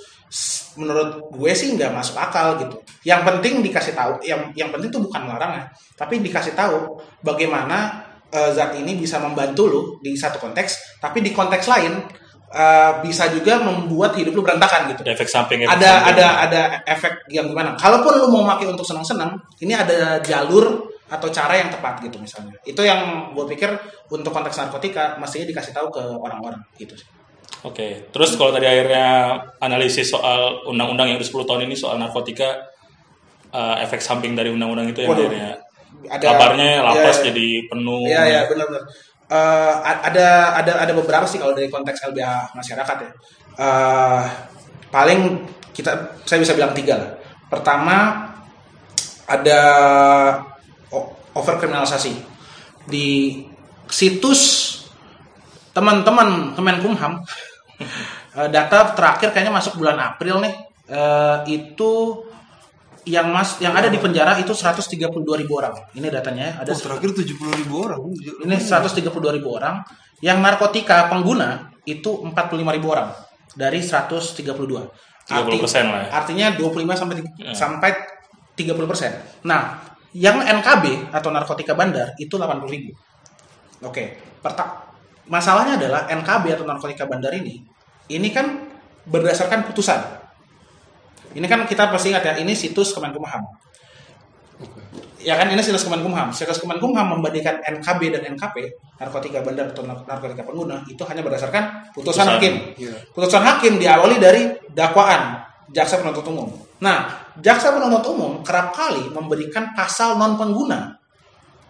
menurut 0.80 1.28
gue 1.28 1.52
sih 1.52 1.76
nggak 1.76 1.92
masuk 1.92 2.16
akal 2.16 2.56
gitu. 2.56 2.80
Yang 3.04 3.21
penting 3.28 3.61
dikasih 3.61 3.92
tahu, 3.92 4.25
yang 4.25 4.49
yang 4.56 4.73
penting 4.73 4.88
tuh 4.88 5.04
bukan 5.04 5.28
melarang 5.28 5.52
ya, 5.61 5.64
tapi 6.00 6.25
dikasih 6.25 6.56
tahu 6.56 6.97
bagaimana 7.21 8.09
eh, 8.32 8.50
zat 8.56 8.73
ini 8.80 8.97
bisa 8.97 9.21
membantu 9.21 9.68
lu 9.68 9.80
di 10.00 10.16
satu 10.16 10.40
konteks, 10.40 11.00
tapi 11.04 11.21
di 11.21 11.37
konteks 11.37 11.68
lain 11.68 11.92
eh, 12.56 12.92
bisa 13.04 13.28
juga 13.28 13.61
membuat 13.61 14.16
hidup 14.16 14.32
lu 14.32 14.40
berantakan 14.40 14.97
gitu 14.97 15.04
Ada 15.04 15.12
efek 15.12 15.28
samping 15.28 15.61
efek 15.68 15.76
ada 15.76 15.90
samping. 15.92 16.09
ada 16.09 16.26
ada 16.49 16.61
efek 16.88 17.12
yang 17.28 17.52
gimana 17.52 17.76
kalaupun 17.76 18.12
lu 18.16 18.32
mau 18.32 18.49
pakai 18.49 18.73
untuk 18.73 18.85
senang-senang 18.88 19.37
ini 19.61 19.76
ada 19.76 20.21
jalur 20.25 20.91
atau 21.11 21.28
cara 21.28 21.54
yang 21.59 21.68
tepat 21.68 22.00
gitu 22.02 22.16
misalnya 22.18 22.54
itu 22.62 22.80
yang 22.82 23.30
gue 23.35 23.44
pikir 23.54 23.68
untuk 24.09 24.32
konteks 24.32 24.56
narkotika 24.59 25.16
mestinya 25.18 25.47
dikasih 25.50 25.73
tahu 25.75 25.88
ke 25.92 26.02
orang-orang 26.02 26.61
gitu 26.76 26.94
sih 26.94 27.09
Oke, 27.62 28.11
terus 28.11 28.35
kalau 28.35 28.50
tadi 28.50 28.66
akhirnya 28.66 29.38
analisis 29.62 30.11
soal 30.11 30.66
undang-undang 30.66 31.06
yang 31.06 31.18
udah 31.23 31.28
10 31.30 31.47
tahun 31.47 31.62
ini 31.71 31.78
soal 31.78 31.94
narkotika, 31.94 32.59
eh, 33.54 33.76
efek 33.87 34.02
samping 34.02 34.35
dari 34.35 34.50
undang-undang 34.50 34.90
itu 34.90 35.06
yang 35.06 35.14
Waduh. 35.14 35.30
akhirnya 35.30 35.50
ada 36.11 36.25
kabarnya 36.26 36.82
lapas 36.82 37.23
ya, 37.23 37.30
jadi 37.30 37.49
penuh. 37.71 38.02
Iya 38.02 38.23
iya 38.26 38.40
benar-benar. 38.50 38.82
Eh, 39.30 39.75
a- 39.78 40.02
ada 40.11 40.26
ada 40.59 40.73
ada 40.82 40.92
beberapa 40.97 41.23
sih 41.23 41.38
kalau 41.38 41.54
dari 41.54 41.71
konteks 41.71 42.02
LBH 42.11 42.50
masyarakat 42.50 42.97
ya. 42.99 43.11
Eh, 43.62 44.23
paling 44.90 45.21
kita 45.71 46.18
saya 46.26 46.42
bisa 46.42 46.59
bilang 46.59 46.75
tiga 46.75 46.99
lah. 46.99 47.11
Pertama 47.47 48.26
ada 49.30 49.61
overkriminalisasi 51.32 52.12
di 52.87 53.40
situs 53.88 54.40
teman-teman 55.72 56.52
Kemenkumham 56.52 57.22
eh, 58.38 58.49
data 58.52 58.92
terakhir 58.92 59.32
kayaknya 59.32 59.52
masuk 59.52 59.80
bulan 59.80 59.96
April 59.99 60.44
nih 60.44 60.54
eh, 60.88 61.37
itu 61.49 62.22
yang 63.02 63.34
mas 63.34 63.58
yang 63.58 63.75
ada 63.75 63.90
di 63.90 63.99
penjara 63.99 64.38
itu 64.38 64.54
132 64.54 65.11
ribu 65.42 65.58
orang 65.58 65.75
ini 65.99 66.06
datanya 66.06 66.54
ya. 66.54 66.62
ada 66.62 66.70
Oh, 66.70 66.78
terakhir 66.78 67.11
70 67.11 67.34
ribu 67.34 67.82
orang. 67.82 67.99
ini 68.46 68.54
132 68.54 69.11
ribu 69.11 69.58
orang 69.58 69.82
yang 70.22 70.38
narkotika 70.38 71.11
pengguna 71.11 71.75
itu 71.82 72.22
45 72.22 72.30
ribu 72.78 72.87
orang 72.94 73.11
dari 73.58 73.82
132 73.82 74.46
30% 75.26 75.34
lah 75.90 76.02
ya. 76.06 76.11
artinya 76.14 76.46
25 76.54 76.94
sampai 76.94 77.14
Ya. 77.42 77.50
sampai 77.54 77.90
30 78.54 78.87
persen 78.87 79.11
nah 79.42 79.82
yang 80.12 80.40
NKB 80.40 81.09
atau 81.11 81.31
narkotika 81.33 81.73
bandar 81.73 82.12
itu 82.16 82.35
80 82.37 82.69
ribu 82.69 82.92
oke 83.81 84.04
perta- 84.40 84.92
masalahnya 85.26 85.81
adalah 85.81 86.00
NKB 86.09 86.45
atau 86.61 86.64
narkotika 86.69 87.09
bandar 87.09 87.33
ini 87.33 87.62
ini 88.09 88.28
kan 88.28 88.69
berdasarkan 89.09 89.64
putusan 89.64 89.99
ini 91.33 91.47
kan 91.49 91.64
kita 91.64 91.88
pasti 91.88 92.12
ingat 92.12 92.25
ya 92.28 92.35
ini 92.38 92.52
situs 92.52 92.92
Kemenkumham 92.92 93.40
ya 95.23 95.38
kan 95.38 95.47
ini 95.49 95.62
situs 95.62 95.87
Kemenkumham. 95.87 96.35
Situs 96.35 96.59
Kemenkumham 96.59 97.14
membandingkan 97.14 97.62
NKB 97.62 98.11
dan 98.11 98.35
NKP, 98.35 98.75
narkotika 98.99 99.38
bandar 99.38 99.71
atau 99.71 99.87
nar- 99.87 100.02
narkotika 100.02 100.42
pengguna, 100.42 100.83
itu 100.83 100.99
hanya 101.07 101.23
berdasarkan 101.23 101.95
putusan, 101.95 102.26
Putusan. 102.26 102.26
hakim. 102.26 102.54
Iya. 102.75 102.95
Putusan 103.14 103.42
hakim 103.47 103.78
diawali 103.78 104.19
dari 104.19 104.50
dakwaan 104.75 105.38
jaksa 105.71 106.02
penuntut 106.02 106.26
umum. 106.26 106.50
Nah, 106.83 107.21
jaksa 107.40 107.72
penuntut 107.72 108.04
umum 108.12 108.42
kerap 108.44 108.74
kali 108.74 109.08
memberikan 109.08 109.72
pasal 109.72 110.20
non 110.20 110.36
pengguna 110.36 110.98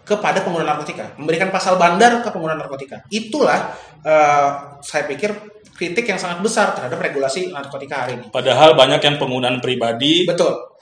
kepada 0.03 0.43
pengguna 0.43 0.67
narkotika, 0.67 1.15
memberikan 1.15 1.47
pasal 1.47 1.79
bandar 1.79 2.19
ke 2.19 2.27
pengguna 2.27 2.59
narkotika. 2.59 3.07
Itulah 3.07 3.71
eh, 4.03 4.49
saya 4.83 5.07
pikir 5.07 5.31
kritik 5.73 6.05
yang 6.05 6.19
sangat 6.19 6.43
besar 6.43 6.75
terhadap 6.75 6.99
regulasi 6.99 7.49
narkotika 7.49 8.05
hari 8.05 8.19
ini. 8.19 8.25
Padahal 8.29 8.75
banyak 8.75 9.01
yang 9.01 9.15
penggunaan 9.17 9.57
pribadi 9.63 10.27
Betul. 10.27 10.72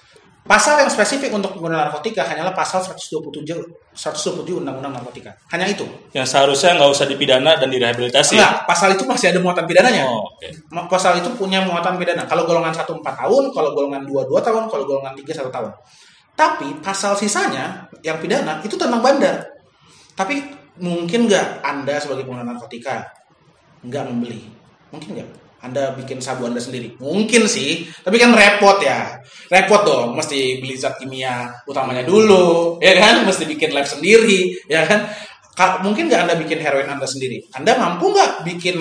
Pasal 0.41 0.81
yang 0.81 0.89
spesifik 0.89 1.29
untuk 1.31 1.53
pengguna 1.53 1.85
narkotika 1.85 2.25
hanyalah 2.25 2.49
pasal 2.49 2.81
127 2.81 3.61
127 3.93 4.57
Undang-Undang 4.57 4.97
Narkotika. 4.97 5.29
Hanya 5.53 5.69
itu. 5.69 5.85
yang 6.17 6.25
seharusnya 6.25 6.73
nggak 6.81 6.89
usah 6.91 7.05
dipidana 7.05 7.61
dan 7.61 7.69
direhabilitasi. 7.69 8.41
Enggak, 8.41 8.65
pasal 8.65 8.97
itu 8.97 9.05
masih 9.05 9.29
ada 9.29 9.39
muatan 9.39 9.69
pidananya. 9.69 10.01
Oh, 10.09 10.25
oke. 10.25 10.49
Ma- 10.73 10.89
Pasal 10.89 11.21
itu 11.21 11.29
punya 11.37 11.61
muatan 11.61 11.93
pidana. 12.01 12.25
Kalau 12.25 12.49
golongan 12.49 12.73
1 12.73 12.83
4 12.89 13.21
tahun, 13.21 13.43
kalau 13.53 13.69
golongan 13.77 14.01
2 14.01 14.25
2 14.25 14.41
tahun, 14.41 14.63
kalau 14.65 14.83
golongan 14.89 15.13
3 15.13 15.29
1 15.29 15.53
tahun. 15.53 15.71
Tapi 16.33 16.67
pasal 16.81 17.13
sisanya 17.13 17.85
yang 18.01 18.17
pidana 18.17 18.65
itu 18.65 18.73
tentang 18.73 18.97
bandar. 18.99 19.45
Tapi 20.17 20.41
mungkin 20.81 21.29
nggak 21.29 21.61
Anda 21.61 22.01
sebagai 22.01 22.25
pengguna 22.25 22.49
narkotika 22.49 23.05
nggak 23.85 24.03
membeli? 24.09 24.49
Mungkin 24.89 25.21
nggak? 25.21 25.29
Anda 25.61 25.93
bikin 25.93 26.17
sabu 26.17 26.49
Anda 26.49 26.57
sendiri? 26.57 26.97
Mungkin 26.97 27.45
sih, 27.45 27.85
tapi 28.01 28.17
kan 28.17 28.33
repot 28.33 28.81
ya. 28.81 29.17
Repot 29.47 29.85
dong, 29.85 30.17
mesti 30.17 30.57
beli 30.57 30.73
zat 30.73 30.97
kimia 30.97 31.53
utamanya 31.69 32.01
dulu, 32.01 32.75
ya 32.85 32.97
kan? 32.97 33.21
Mesti 33.25 33.45
bikin 33.45 33.69
lab 33.71 33.85
sendiri, 33.85 34.57
ya 34.65 34.81
kan? 34.89 35.05
Ka- 35.53 35.79
Mungkin 35.85 36.09
nggak 36.09 36.25
Anda 36.25 36.35
bikin 36.41 36.57
heroin 36.59 36.89
Anda 36.89 37.05
sendiri? 37.05 37.45
Anda 37.53 37.77
mampu 37.77 38.09
nggak 38.09 38.41
bikin 38.49 38.77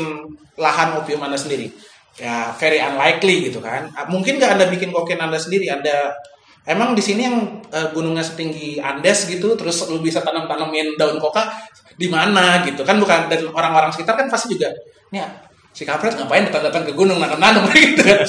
lahan 0.56 0.96
opium 0.96 1.20
Anda 1.20 1.36
sendiri? 1.36 1.68
Ya, 2.20 2.52
very 2.56 2.80
unlikely 2.80 3.48
gitu 3.52 3.60
kan. 3.60 3.88
Ah, 3.92 4.08
Mungkin 4.08 4.40
nggak 4.40 4.56
Anda 4.56 4.66
bikin 4.72 4.88
kokain 4.92 5.20
Anda 5.20 5.36
sendiri? 5.36 5.68
Anda 5.68 6.16
Emang 6.68 6.92
di 6.92 7.00
sini 7.00 7.24
yang 7.24 7.64
eh, 7.72 7.88
gunungnya 7.90 8.20
setinggi 8.20 8.76
Andes 8.84 9.24
gitu, 9.26 9.56
terus 9.56 9.80
lu 9.88 9.96
bisa 10.04 10.20
tanam-tanamin 10.20 10.92
daun 11.00 11.16
koka 11.16 11.48
di 11.96 12.04
mana 12.12 12.60
gitu 12.68 12.84
kan? 12.84 13.00
Bukan 13.00 13.32
dan 13.32 13.48
orang-orang 13.48 13.88
sekitar 13.90 14.12
kan 14.20 14.28
pasti 14.28 14.54
juga, 14.54 14.68
nih 15.08 15.24
si 15.70 15.86
kampret 15.86 16.18
ngapain 16.18 16.42
datang-datang 16.50 16.82
ke 16.82 16.92
gunung 16.92 17.22
nanam-nanam 17.22 17.64
gitu 17.74 18.02
kan? 18.02 18.20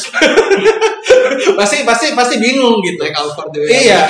pasti 1.59 1.81
pasti 1.83 2.13
pasti 2.13 2.35
bingung 2.37 2.79
gitu. 2.85 3.01
Juga. 3.51 3.67
Iya. 3.67 4.01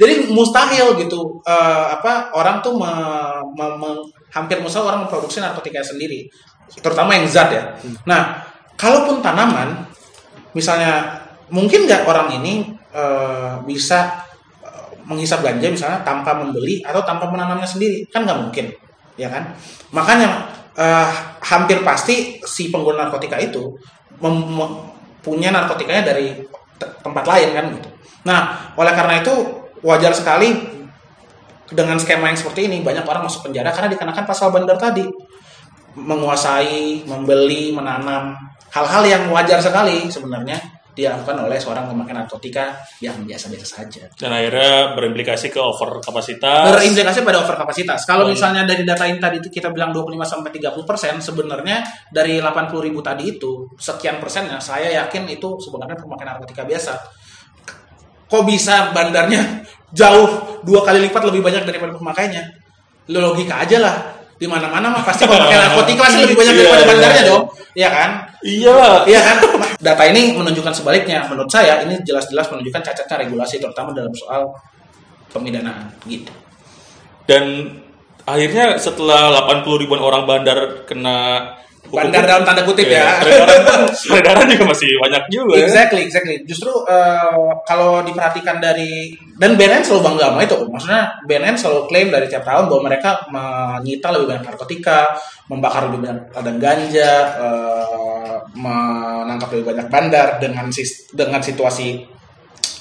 Jadi 0.00 0.14
mustahil 0.32 0.96
gitu 0.98 1.40
eh, 1.44 1.84
apa 1.92 2.32
orang 2.32 2.64
tuh 2.64 2.74
me- 2.80 3.44
me- 3.54 3.76
me- 3.76 4.06
hampir 4.32 4.58
mustahil 4.60 4.88
orang 4.88 5.04
memproduksi 5.08 5.40
narkotika 5.40 5.80
sendiri, 5.80 6.28
terutama 6.80 7.16
yang 7.16 7.24
zat 7.28 7.48
ya. 7.52 7.64
Nah, 8.04 8.44
kalaupun 8.76 9.20
tanaman, 9.24 9.88
misalnya 10.52 11.24
mungkin 11.48 11.88
nggak 11.88 12.04
orang 12.08 12.40
ini 12.40 12.72
eh, 12.92 13.52
bisa 13.64 14.24
eh, 14.64 14.88
menghisap 15.08 15.40
ganja 15.44 15.68
misalnya 15.68 16.00
tanpa 16.04 16.36
membeli 16.36 16.80
atau 16.84 17.04
tanpa 17.04 17.28
menanamnya 17.28 17.68
sendiri, 17.68 18.04
kan 18.08 18.24
nggak 18.24 18.40
mungkin, 18.48 18.66
ya 19.16 19.28
kan? 19.32 19.52
Makanya 19.92 20.28
eh, 20.78 21.10
hampir 21.42 21.82
pasti 21.82 22.38
si 22.46 22.70
pengguna 22.70 23.10
narkotika 23.10 23.36
itu 23.42 23.74
punya 25.22 25.50
narkotikanya 25.50 26.14
dari 26.14 26.38
te- 26.78 26.94
tempat 27.02 27.24
lain 27.26 27.48
kan 27.54 27.64
gitu. 27.74 27.90
Nah, 28.26 28.72
oleh 28.78 28.94
karena 28.94 29.20
itu 29.22 29.34
wajar 29.82 30.14
sekali 30.14 30.54
dengan 31.68 32.00
skema 32.00 32.32
yang 32.32 32.38
seperti 32.38 32.70
ini 32.70 32.80
banyak 32.80 33.04
orang 33.04 33.28
masuk 33.28 33.50
penjara 33.50 33.74
karena 33.74 33.92
dikenakan 33.92 34.24
pasal 34.24 34.48
bandar 34.48 34.80
tadi 34.80 35.04
menguasai, 35.98 37.04
membeli, 37.04 37.74
menanam 37.74 38.38
hal-hal 38.70 39.02
yang 39.04 39.22
wajar 39.32 39.58
sekali 39.58 40.06
sebenarnya 40.08 40.77
dilakukan 40.98 41.46
oleh 41.46 41.54
seorang 41.62 41.86
pemakai 41.86 42.10
narkotika 42.10 42.74
yang 42.98 43.22
biasa-biasa 43.22 43.66
saja. 43.78 44.10
Dan 44.18 44.34
akhirnya 44.34 44.98
berimplikasi 44.98 45.54
ke 45.54 45.62
over 45.62 46.02
kapasitas. 46.02 46.74
Berimplikasi 46.74 47.22
pada 47.22 47.38
overkapasitas. 47.46 48.02
Kalau 48.02 48.26
Oh, 48.26 48.34
misalnya 48.34 48.66
dari 48.66 48.82
data 48.82 49.06
ini 49.06 49.22
tadi 49.22 49.38
itu 49.38 49.48
kita 49.48 49.70
bilang 49.70 49.94
25 49.94 50.26
sampai 50.26 50.50
30 50.50 50.82
persen, 50.82 51.14
sebenarnya 51.22 51.86
dari 52.10 52.42
80 52.42 52.82
ribu 52.82 52.98
tadi 52.98 53.38
itu 53.38 53.70
sekian 53.78 54.18
persennya 54.18 54.58
saya 54.58 54.90
yakin 55.06 55.30
itu 55.30 55.62
sebenarnya 55.62 55.94
pemakai 55.94 56.26
narkotika 56.26 56.66
biasa. 56.66 56.92
Kok 58.26 58.42
bisa 58.42 58.90
bandarnya 58.90 59.62
jauh 59.98 60.60
dua 60.66 60.82
kali 60.82 61.06
lipat 61.06 61.22
lebih 61.30 61.46
banyak 61.46 61.62
daripada 61.62 61.94
pemakainya? 61.94 62.42
Lo 63.14 63.22
logika 63.22 63.62
aja 63.62 63.78
lah. 63.78 64.17
Di 64.38 64.46
mana-mana 64.46 64.86
mah 64.94 65.02
pasti 65.02 65.26
pemakai 65.26 65.58
narkotika 65.58 66.00
pasti 66.06 66.18
lebih 66.22 66.36
banyak 66.38 66.54
daripada 66.54 66.82
iya, 66.82 66.88
bandarnya 66.88 67.22
dong. 67.26 67.44
Iya 67.74 67.88
kan? 67.90 68.10
Iya. 68.46 68.78
Iya 69.04 69.20
kan? 69.20 69.36
Data 69.82 70.02
ini 70.06 70.20
menunjukkan 70.38 70.74
sebaliknya. 70.74 71.26
Menurut 71.26 71.50
saya 71.50 71.82
ini 71.82 71.98
jelas-jelas 72.06 72.46
menunjukkan 72.54 72.82
cacatnya 72.86 73.16
regulasi 73.26 73.58
terutama 73.58 73.90
dalam 73.90 74.14
soal 74.14 74.54
pemidanaan 75.34 75.90
gitu. 76.06 76.30
Dan 77.28 77.76
akhirnya 78.24 78.80
setelah 78.80 79.44
80 79.50 79.82
ribuan 79.84 80.00
orang 80.00 80.24
bandar 80.24 80.88
kena 80.88 81.50
bandar 81.88 82.20
dalam 82.20 82.44
tanda 82.44 82.62
kutip 82.62 82.84
Iya, 82.84 83.00
ya. 83.00 83.08
Peredaran 83.24 83.60
pun 83.64 83.80
peredaran 83.88 84.44
juga 84.44 84.64
masih 84.68 84.90
banyak 85.00 85.22
juga. 85.32 85.54
Exactly, 85.56 86.00
exactly. 86.04 86.36
Justru 86.44 86.68
eh, 86.84 87.48
kalau 87.64 88.04
diperhatikan 88.04 88.60
dari 88.60 89.08
dan 89.40 89.56
BNN 89.56 89.80
selalu 89.80 90.02
bangga 90.04 90.24
sama 90.28 90.40
itu. 90.44 90.56
Maksudnya 90.68 91.02
BNN 91.24 91.56
selalu 91.56 91.80
klaim 91.88 92.08
dari 92.12 92.26
tiap 92.28 92.44
tahun 92.44 92.68
bahwa 92.68 92.82
mereka 92.84 93.10
menyita 93.32 94.12
lebih 94.12 94.26
banyak 94.28 94.44
narkotika, 94.44 95.00
membakar 95.48 95.88
lebih 95.88 95.98
banyak 96.04 96.18
ladang 96.30 96.58
ganja, 96.60 97.12
eh, 97.40 98.36
menangkap 98.52 99.48
lebih 99.52 99.66
banyak 99.72 99.86
bandar 99.88 100.36
dengan 100.36 100.68
sis- 100.68 101.08
dengan 101.10 101.40
situasi 101.40 102.04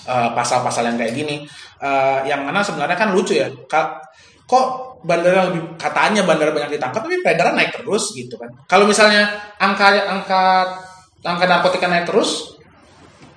eh, 0.04 0.30
pasal-pasal 0.32 0.84
yang 0.84 0.98
kayak 0.98 1.14
gini. 1.14 1.44
Eh, 1.80 2.20
yang 2.28 2.44
mana 2.44 2.60
sebenarnya 2.60 2.96
kan 2.96 3.12
lucu 3.12 3.36
ya. 3.36 3.48
Ka- 3.68 4.04
kok 4.48 4.87
bandara 5.04 5.52
lebih 5.52 5.78
katanya 5.78 6.26
bandara 6.26 6.54
banyak 6.54 6.78
ditangkap 6.80 7.06
tapi 7.06 7.22
peredaran 7.22 7.54
naik 7.54 7.78
terus 7.78 8.14
gitu 8.16 8.38
kan. 8.40 8.50
Kalau 8.66 8.86
misalnya 8.90 9.30
angka 9.62 9.94
angka 10.08 10.42
angka 11.26 11.46
narkotika 11.46 11.88
naik 11.90 12.06
terus 12.10 12.58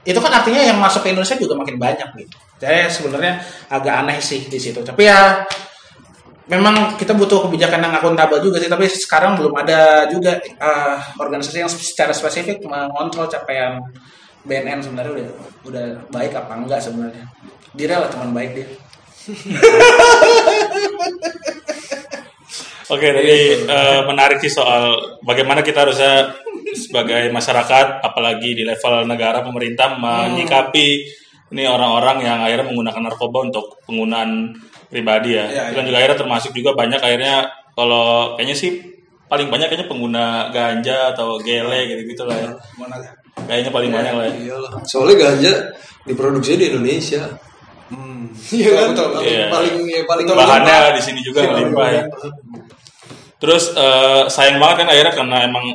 itu 0.00 0.16
kan 0.16 0.32
artinya 0.32 0.62
yang 0.64 0.80
masuk 0.80 1.04
ke 1.04 1.12
Indonesia 1.12 1.36
juga 1.36 1.54
makin 1.60 1.76
banyak 1.76 2.08
gitu. 2.16 2.36
Jadi 2.60 2.88
sebenarnya 2.88 3.40
agak 3.68 3.94
aneh 4.04 4.18
sih 4.20 4.48
di 4.48 4.56
situ. 4.56 4.80
Tapi 4.80 5.02
ya 5.04 5.44
memang 6.48 6.96
kita 6.96 7.12
butuh 7.12 7.48
kebijakan 7.48 7.84
yang 7.84 7.94
akuntabel 7.96 8.40
juga 8.40 8.56
sih. 8.60 8.72
Tapi 8.72 8.88
sekarang 8.88 9.36
belum 9.36 9.52
ada 9.56 10.08
juga 10.08 10.40
eh, 10.40 10.96
organisasi 11.20 11.56
yang 11.60 11.70
secara 11.72 12.16
spesifik 12.16 12.64
mengontrol 12.64 13.28
capaian 13.28 13.80
BNN 14.44 14.80
sebenarnya 14.80 15.12
udah 15.20 15.28
udah 15.68 15.86
baik 16.08 16.32
apa 16.32 16.52
enggak 16.56 16.80
sebenarnya. 16.80 17.24
Dia 17.76 18.00
lah 18.00 18.08
teman 18.08 18.32
baik 18.32 18.56
dia. 18.56 18.68
Oke, 22.90 23.06
tadi 23.06 23.38
eh, 23.70 24.00
menarik 24.02 24.42
sih 24.42 24.50
soal 24.50 24.98
bagaimana 25.22 25.62
kita 25.62 25.86
harusnya 25.86 26.34
sebagai 26.74 27.30
masyarakat, 27.30 28.02
apalagi 28.02 28.58
di 28.58 28.66
level 28.66 29.06
negara 29.06 29.46
pemerintah 29.46 29.94
menyikapi 29.94 31.06
ini 31.50 31.66
orang-orang 31.66 32.22
yang 32.22 32.38
akhirnya 32.42 32.70
menggunakan 32.70 33.02
narkoba 33.10 33.38
untuk 33.46 33.78
penggunaan 33.86 34.54
pribadi 34.90 35.38
ya. 35.38 35.46
Iya, 35.46 35.62
Itu 35.70 35.74
kan 35.78 35.84
juga 35.86 35.98
akhirnya 36.02 36.18
termasuk 36.18 36.50
juga 36.54 36.70
banyak 36.74 37.00
akhirnya 37.02 37.46
kalau 37.74 38.34
kayaknya 38.34 38.56
sih 38.58 38.70
paling 39.30 39.46
banyak 39.46 39.70
kayaknya 39.70 39.86
pengguna 39.86 40.50
ganja 40.50 41.14
atau 41.14 41.38
gele 41.38 41.86
gitu-gitu 41.94 42.26
lah 42.26 42.36
ya. 42.38 42.50
Kayaknya 43.46 43.70
paling 43.70 43.90
banyak 43.94 44.14
lah 44.14 44.24
ya. 44.26 44.34
Iyalah. 44.34 44.70
Soalnya 44.82 45.30
ganja 45.30 45.52
diproduksi 46.06 46.58
di 46.58 46.74
Indonesia. 46.74 47.49
Iya 48.50 48.70
kan? 48.72 48.86
betul, 48.94 49.06
Paling 49.10 49.26
Iya. 49.26 49.46
paling 49.50 49.74
ya, 49.90 50.00
paling 50.06 50.24
Bahannya 50.30 50.78
di 50.94 51.02
sini 51.02 51.20
juga 51.20 51.42
Iya, 51.42 51.50
melimpah 51.50 51.88
ya. 51.90 52.02
Terus 53.40 53.72
eh, 53.72 54.22
sayang 54.28 54.60
banget 54.60 54.84
kan 54.84 54.88
akhirnya 54.92 55.14
karena 55.16 55.36
emang 55.48 55.66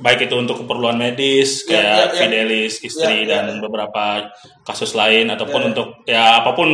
baik 0.00 0.26
itu 0.26 0.34
untuk 0.34 0.64
keperluan 0.64 0.96
medis 0.96 1.62
Iya, 1.64 1.68
kayak 1.68 1.84
iya, 1.84 2.04
iya. 2.08 2.18
Fidelis 2.18 2.74
istri 2.80 3.16
Iya, 3.22 3.24
iya. 3.24 3.30
dan 3.44 3.60
beberapa 3.60 4.32
kasus 4.64 4.96
lain 4.96 5.28
ataupun 5.28 5.60
Iya, 5.60 5.66
iya. 5.66 5.70
untuk 5.74 5.88
ya 6.08 6.22
apa 6.40 6.50
pun 6.56 6.68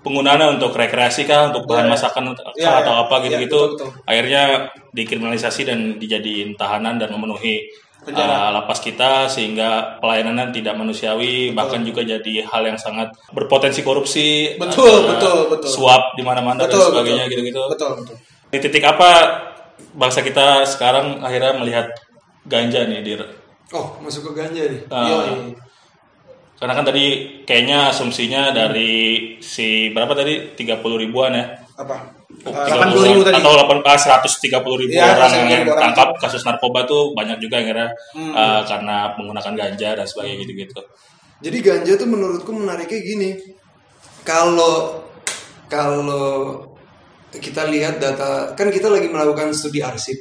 penggunaannya 0.00 0.56
untuk 0.56 0.72
rekreasi 0.72 1.26
kah 1.26 1.50
untuk 1.50 1.66
bahan 1.66 1.86
Iya, 1.86 1.90
iya. 1.90 1.94
masakan 1.94 2.24
Iya, 2.56 2.70
atau 2.80 2.94
iya. 2.96 3.02
apa 3.04 3.14
Iya, 3.14 3.22
gitu-gitu 3.28 3.60
betul, 3.74 3.88
betul. 3.88 3.88
akhirnya 4.08 4.42
dikriminalisasi 4.90 5.60
dan 5.68 5.78
dijadiin 6.00 6.56
tahanan 6.56 6.96
dan 6.96 7.12
memenuhi 7.12 7.68
Penjara. 8.04 8.34
uh, 8.38 8.48
lapas 8.54 8.78
kita 8.78 9.26
sehingga 9.26 9.98
pelayanannya 9.98 10.52
tidak 10.52 10.74
manusiawi 10.74 11.50
bahkan 11.50 11.82
juga 11.82 12.06
jadi 12.06 12.44
hal 12.46 12.62
yang 12.66 12.78
sangat 12.78 13.10
berpotensi 13.32 13.82
korupsi 13.82 14.54
Betul, 14.58 15.08
ada 15.08 15.16
betul, 15.18 15.38
betul. 15.50 15.70
suap 15.70 16.14
di 16.14 16.22
mana-mana 16.22 16.64
dan 16.64 16.70
Betul, 16.70 16.86
sebagainya 16.92 17.24
betul. 17.26 17.32
gitu-gitu 17.34 17.60
Betul, 17.66 17.90
betul. 17.98 18.16
di 18.46 18.58
titik 18.62 18.84
apa 18.84 19.10
bangsa 19.92 20.22
kita 20.22 20.62
sekarang 20.64 21.18
akhirnya 21.20 21.58
melihat 21.58 21.86
ganja 22.44 22.86
nih 22.86 23.02
dir 23.02 23.22
Oh, 23.74 23.98
masuk 23.98 24.30
ke 24.30 24.46
ganja 24.46 24.62
nih. 24.62 24.86
Uh, 24.86 25.02
Iya, 25.02 25.16
karena 26.56 26.72
kan 26.72 26.86
tadi 26.86 27.06
kayaknya 27.42 27.90
asumsinya 27.90 28.54
dari 28.54 29.34
si 29.42 29.90
berapa 29.90 30.14
tadi 30.14 30.54
30 30.54 30.80
ribuan 31.02 31.34
ya 31.34 31.65
Apa? 31.76 31.96
Oh, 32.46 32.52
Eh, 32.52 32.72
30 32.72 32.88
80 32.96 33.04
ribu 33.06 33.20
tadi. 33.22 33.36
atau 33.36 33.52
8 33.52 33.80
ah, 33.82 33.96
130 33.96 34.80
ribu 34.80 34.92
Iya, 34.92 35.04
orang 35.12 35.28
130 35.28 35.36
yang 35.46 35.60
ribu 35.60 35.70
orang. 35.72 35.82
tangkap 35.84 36.08
kasus 36.16 36.42
narkoba 36.42 36.80
tuh 36.84 37.12
banyak 37.12 37.36
juga 37.36 37.60
yang 37.60 37.66
akhirnya 37.68 37.88
Hmm. 38.16 38.32
uh, 38.32 38.60
karena 38.62 38.96
menggunakan 39.14 39.52
ganja 39.54 39.88
dan 39.92 40.06
sebagainya 40.06 40.36
gitu-gitu. 40.40 40.80
Jadi 41.36 41.56
ganja 41.60 41.92
tuh 41.94 42.08
menurutku 42.08 42.50
menariknya 42.50 42.98
gini. 42.98 43.30
Kalau 44.22 45.04
kalau 45.66 46.00
kita 47.30 47.66
lihat 47.66 48.00
data 48.00 48.54
kan 48.54 48.70
kita 48.70 48.88
lagi 48.88 49.06
melakukan 49.06 49.52
studi 49.52 49.84
arsip, 49.84 50.16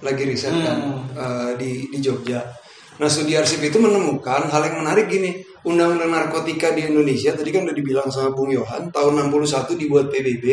lagi 0.00 0.22
riset 0.24 0.54
kan 0.54 0.78
eh, 1.12 1.50
di 1.54 1.70
di 1.86 1.98
Jogja. 1.98 2.40
Nah 2.98 3.08
studi 3.10 3.38
arsip 3.38 3.62
itu 3.62 3.78
menemukan 3.78 4.50
hal 4.50 4.62
yang 4.66 4.82
menarik 4.82 5.06
gini. 5.06 5.46
Undang-undang 5.66 6.10
narkotika 6.10 6.70
di 6.74 6.86
Indonesia 6.86 7.34
tadi 7.34 7.50
kan 7.50 7.66
udah 7.66 7.76
dibilang 7.76 8.08
sama 8.10 8.30
Bung 8.34 8.50
Yohan 8.50 8.90
tahun 8.94 9.30
61 9.30 9.74
dibuat 9.74 10.10
PBB. 10.10 10.44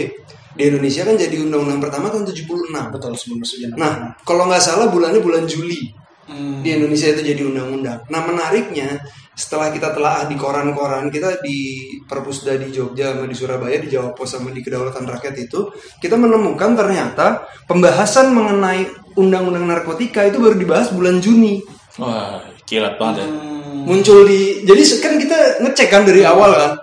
Di 0.55 0.63
Indonesia 0.71 1.03
kan 1.03 1.19
jadi 1.19 1.35
undang-undang 1.41 1.83
pertama 1.83 2.07
tahun 2.09 2.31
76. 2.31 2.93
Betul 2.93 3.13
sebelum. 3.17 3.39
Nah, 3.75 4.15
kalau 4.23 4.47
nggak 4.47 4.63
salah 4.63 4.87
bulannya 4.87 5.19
bulan 5.19 5.43
Juli 5.45 6.05
Hmm. 6.25 6.65
di 6.65 6.73
Indonesia 6.73 7.13
itu 7.13 7.21
jadi 7.21 7.41
undang-undang. 7.45 8.01
Nah 8.09 8.21
menariknya 8.25 8.97
setelah 9.37 9.69
kita 9.69 9.93
telah 9.93 10.25
di 10.25 10.33
koran-koran 10.33 11.13
kita 11.13 11.37
di 11.45 11.85
Perpusda 12.01 12.57
di 12.57 12.73
Jogja 12.73 13.13
sama 13.13 13.29
di 13.29 13.37
Surabaya 13.37 13.77
di 13.77 13.93
Jawa 13.93 14.09
Pos 14.17 14.33
sama 14.33 14.49
di 14.49 14.65
Kedaulatan 14.65 15.05
Rakyat 15.05 15.35
itu 15.37 15.69
kita 16.01 16.17
menemukan 16.17 16.73
ternyata 16.73 17.45
pembahasan 17.69 18.33
mengenai 18.33 18.89
undang-undang 19.13 19.69
narkotika 19.69 20.25
itu 20.25 20.41
baru 20.41 20.57
dibahas 20.57 20.89
bulan 20.89 21.21
Juni 21.21 21.61
Wah, 22.01 22.43
kilat 22.67 22.99
banget 22.99 23.23
ya. 23.23 23.27
Hmm. 23.29 23.87
muncul 23.87 24.25
di 24.25 24.65
jadi 24.65 24.81
kan 24.97 25.13
kita 25.21 25.37
ngecek 25.61 25.87
kan 25.93 26.01
dari 26.03 26.25
awal 26.25 26.51
kan 26.57 26.73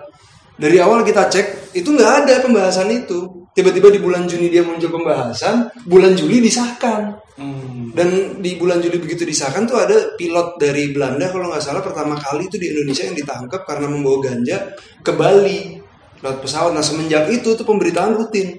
dari 0.55 0.79
awal 0.79 1.03
kita 1.03 1.27
cek 1.27 1.75
itu 1.75 1.89
nggak 1.91 2.23
ada 2.23 2.33
pembahasan 2.39 2.87
itu 2.87 3.49
tiba-tiba 3.51 3.91
di 3.91 3.99
bulan 3.99 4.23
Juni 4.23 4.47
dia 4.47 4.63
muncul 4.63 4.87
pembahasan 4.87 5.67
bulan 5.85 6.15
Juli 6.15 6.39
disahkan 6.39 7.23
Hmm. 7.33 7.89
dan 7.97 8.37
di 8.45 8.61
bulan 8.61 8.77
Juli 8.77 9.01
begitu 9.01 9.25
disahkan 9.25 9.65
tuh 9.65 9.81
ada 9.81 10.13
pilot 10.13 10.53
dari 10.61 10.93
Belanda 10.93 11.33
kalau 11.33 11.49
nggak 11.49 11.65
salah 11.65 11.81
pertama 11.81 12.13
kali 12.13 12.45
itu 12.45 12.61
di 12.61 12.69
Indonesia 12.69 13.09
yang 13.09 13.17
ditangkap 13.17 13.65
karena 13.65 13.89
membawa 13.89 14.21
ganja 14.21 14.69
ke 15.01 15.11
Bali 15.17 15.81
lewat 16.21 16.45
pesawat. 16.45 16.77
Nah 16.77 16.85
semenjak 16.85 17.25
itu 17.33 17.57
tuh 17.57 17.65
pemberitaan 17.65 18.13
rutin 18.13 18.53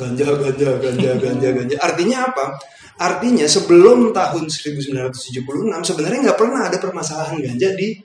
ganja 0.00 0.32
ganja 0.32 0.80
ganja 0.80 1.10
ganja 1.20 1.48
ganja. 1.52 1.76
Artinya 1.76 2.32
apa? 2.32 2.56
Artinya 2.94 3.46
sebelum 3.50 4.14
tahun 4.14 4.46
1976 4.46 5.42
sebenarnya 5.82 6.20
nggak 6.30 6.38
pernah 6.38 6.70
ada 6.70 6.78
permasalahan 6.78 7.42
ganja 7.42 7.74
di 7.74 7.98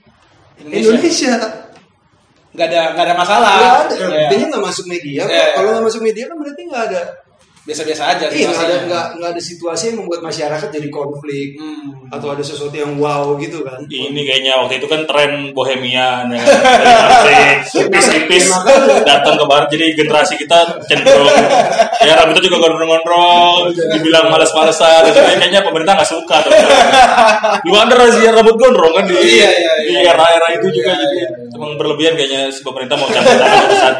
Indonesia. 0.58 0.90
Indonesia. 0.90 1.34
Nggak 2.50 2.66
ada 2.66 2.80
nggak 2.98 3.04
ada 3.06 3.14
masalah. 3.14 3.54
Nggak 3.54 3.78
ada. 3.78 3.94
Iya. 3.94 4.20
Artinya 4.26 4.46
nggak 4.50 4.64
masuk 4.66 4.84
media. 4.90 5.22
Iya. 5.30 5.46
Kalau 5.54 5.68
nggak 5.70 5.84
masuk 5.86 6.02
media 6.02 6.24
kan 6.26 6.36
berarti 6.42 6.62
nggak 6.66 6.84
ada 6.90 7.02
Biasa-biasa 7.70 8.02
aja. 8.04 8.26
Iya, 8.26 8.50
nggak 8.50 8.66
ada 8.66 8.76
nggak 8.84 9.06
nggak 9.16 9.30
ada 9.30 9.38
situasi 9.40 9.82
yang 9.88 10.02
membuat 10.02 10.20
masyarakat 10.20 10.68
jadi 10.68 10.88
konflik 10.90 11.54
Hmm. 11.54 12.10
atau 12.10 12.34
ada 12.34 12.42
sesuatu 12.42 12.74
yang 12.74 12.98
wow 12.98 13.38
gitu 13.38 13.62
kan? 13.62 13.78
Ini 13.86 14.20
kayaknya 14.20 14.58
waktu 14.58 14.82
itu 14.82 14.86
kan 14.86 15.06
tren 15.06 15.54
bohemian 15.54 16.26
ya. 16.28 16.42
Tipis-tipis 17.70 18.50
datang 19.02 19.36
ke 19.36 19.44
bar. 19.46 19.66
Jadi 19.66 19.94
generasi 19.94 20.34
kita 20.34 20.82
cenderung 20.84 21.30
ya 22.00 22.16
rambutnya 22.16 22.42
juga 22.42 22.58
gondrong-gondrong, 22.60 23.70
dibilang 23.94 24.26
males-malesan. 24.28 25.06
Dan 25.06 25.12
sebagainya. 25.12 25.38
kayaknya 25.38 25.60
pemerintah 25.62 25.94
nggak 25.94 26.10
suka 26.10 26.36
tuh. 26.42 26.50
Lu 27.62 27.76
ada 27.76 27.94
razia 27.94 28.30
rambut 28.30 28.56
gondrong 28.56 28.92
kan 28.92 29.04
di, 29.06 29.14
Iya, 29.14 29.48
iya, 29.48 29.72
di 29.78 29.92
iya. 29.94 30.10
era-era 30.10 30.48
itu 30.52 30.66
juga 30.72 30.90
Iya, 30.90 31.00
jadi 31.00 31.16
iya, 31.22 31.28
emang 31.54 31.72
berlebihan 31.76 32.14
kayaknya 32.14 32.40
si 32.50 32.60
pemerintah 32.60 32.96
mau 32.96 33.06
campur 33.06 33.30
tangan 33.30 33.62
urusan 33.68 33.94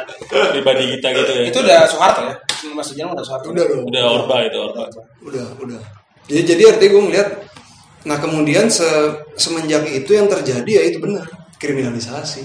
pribadi 0.51 0.85
kita 0.97 1.07
gitu 1.15 1.31
ya. 1.31 1.45
Itu 1.47 1.59
udah 1.63 1.79
Soeharto 1.87 2.21
ya? 2.25 2.35
Mas 2.71 2.87
Sujarno 2.87 3.13
udah 3.13 3.23
Soeharto. 3.23 3.47
Udah 3.49 3.65
dong. 3.65 3.85
udah 3.87 4.03
orba 4.15 4.35
itu 4.43 4.59
orba. 4.59 4.83
Udah, 5.21 5.47
udah. 5.57 5.81
Jadi 6.27 6.43
jadi 6.47 6.63
artinya 6.69 6.91
gue 6.91 7.03
ngeliat, 7.07 7.29
nah 8.03 8.17
kemudian 8.17 8.67
se- 8.67 9.11
semenjak 9.35 9.83
itu 9.85 10.11
yang 10.11 10.27
terjadi 10.27 10.71
ya 10.71 10.83
itu 10.85 10.99
benar 10.99 11.25
kriminalisasi. 11.57 12.45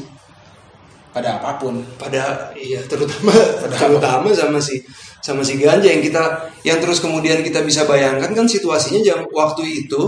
Pada 1.11 1.39
apa 1.39 1.55
pun. 1.55 1.79
Pada 1.95 2.51
iya 2.53 2.83
terutama 2.83 3.31
terutama 3.71 4.27
sama 4.31 4.59
si 4.59 4.83
sama 5.19 5.41
si 5.41 5.55
ganja 5.55 5.87
yang 5.87 5.99
kita 5.99 6.23
yang 6.61 6.77
terus 6.77 6.99
kemudian 6.99 7.39
kita 7.39 7.59
bisa 7.61 7.83
bayangkan 7.83 8.29
kan 8.29 8.45
situasinya 8.45 8.99
jam 9.01 9.19
waktu 9.27 9.85
itu 9.85 10.01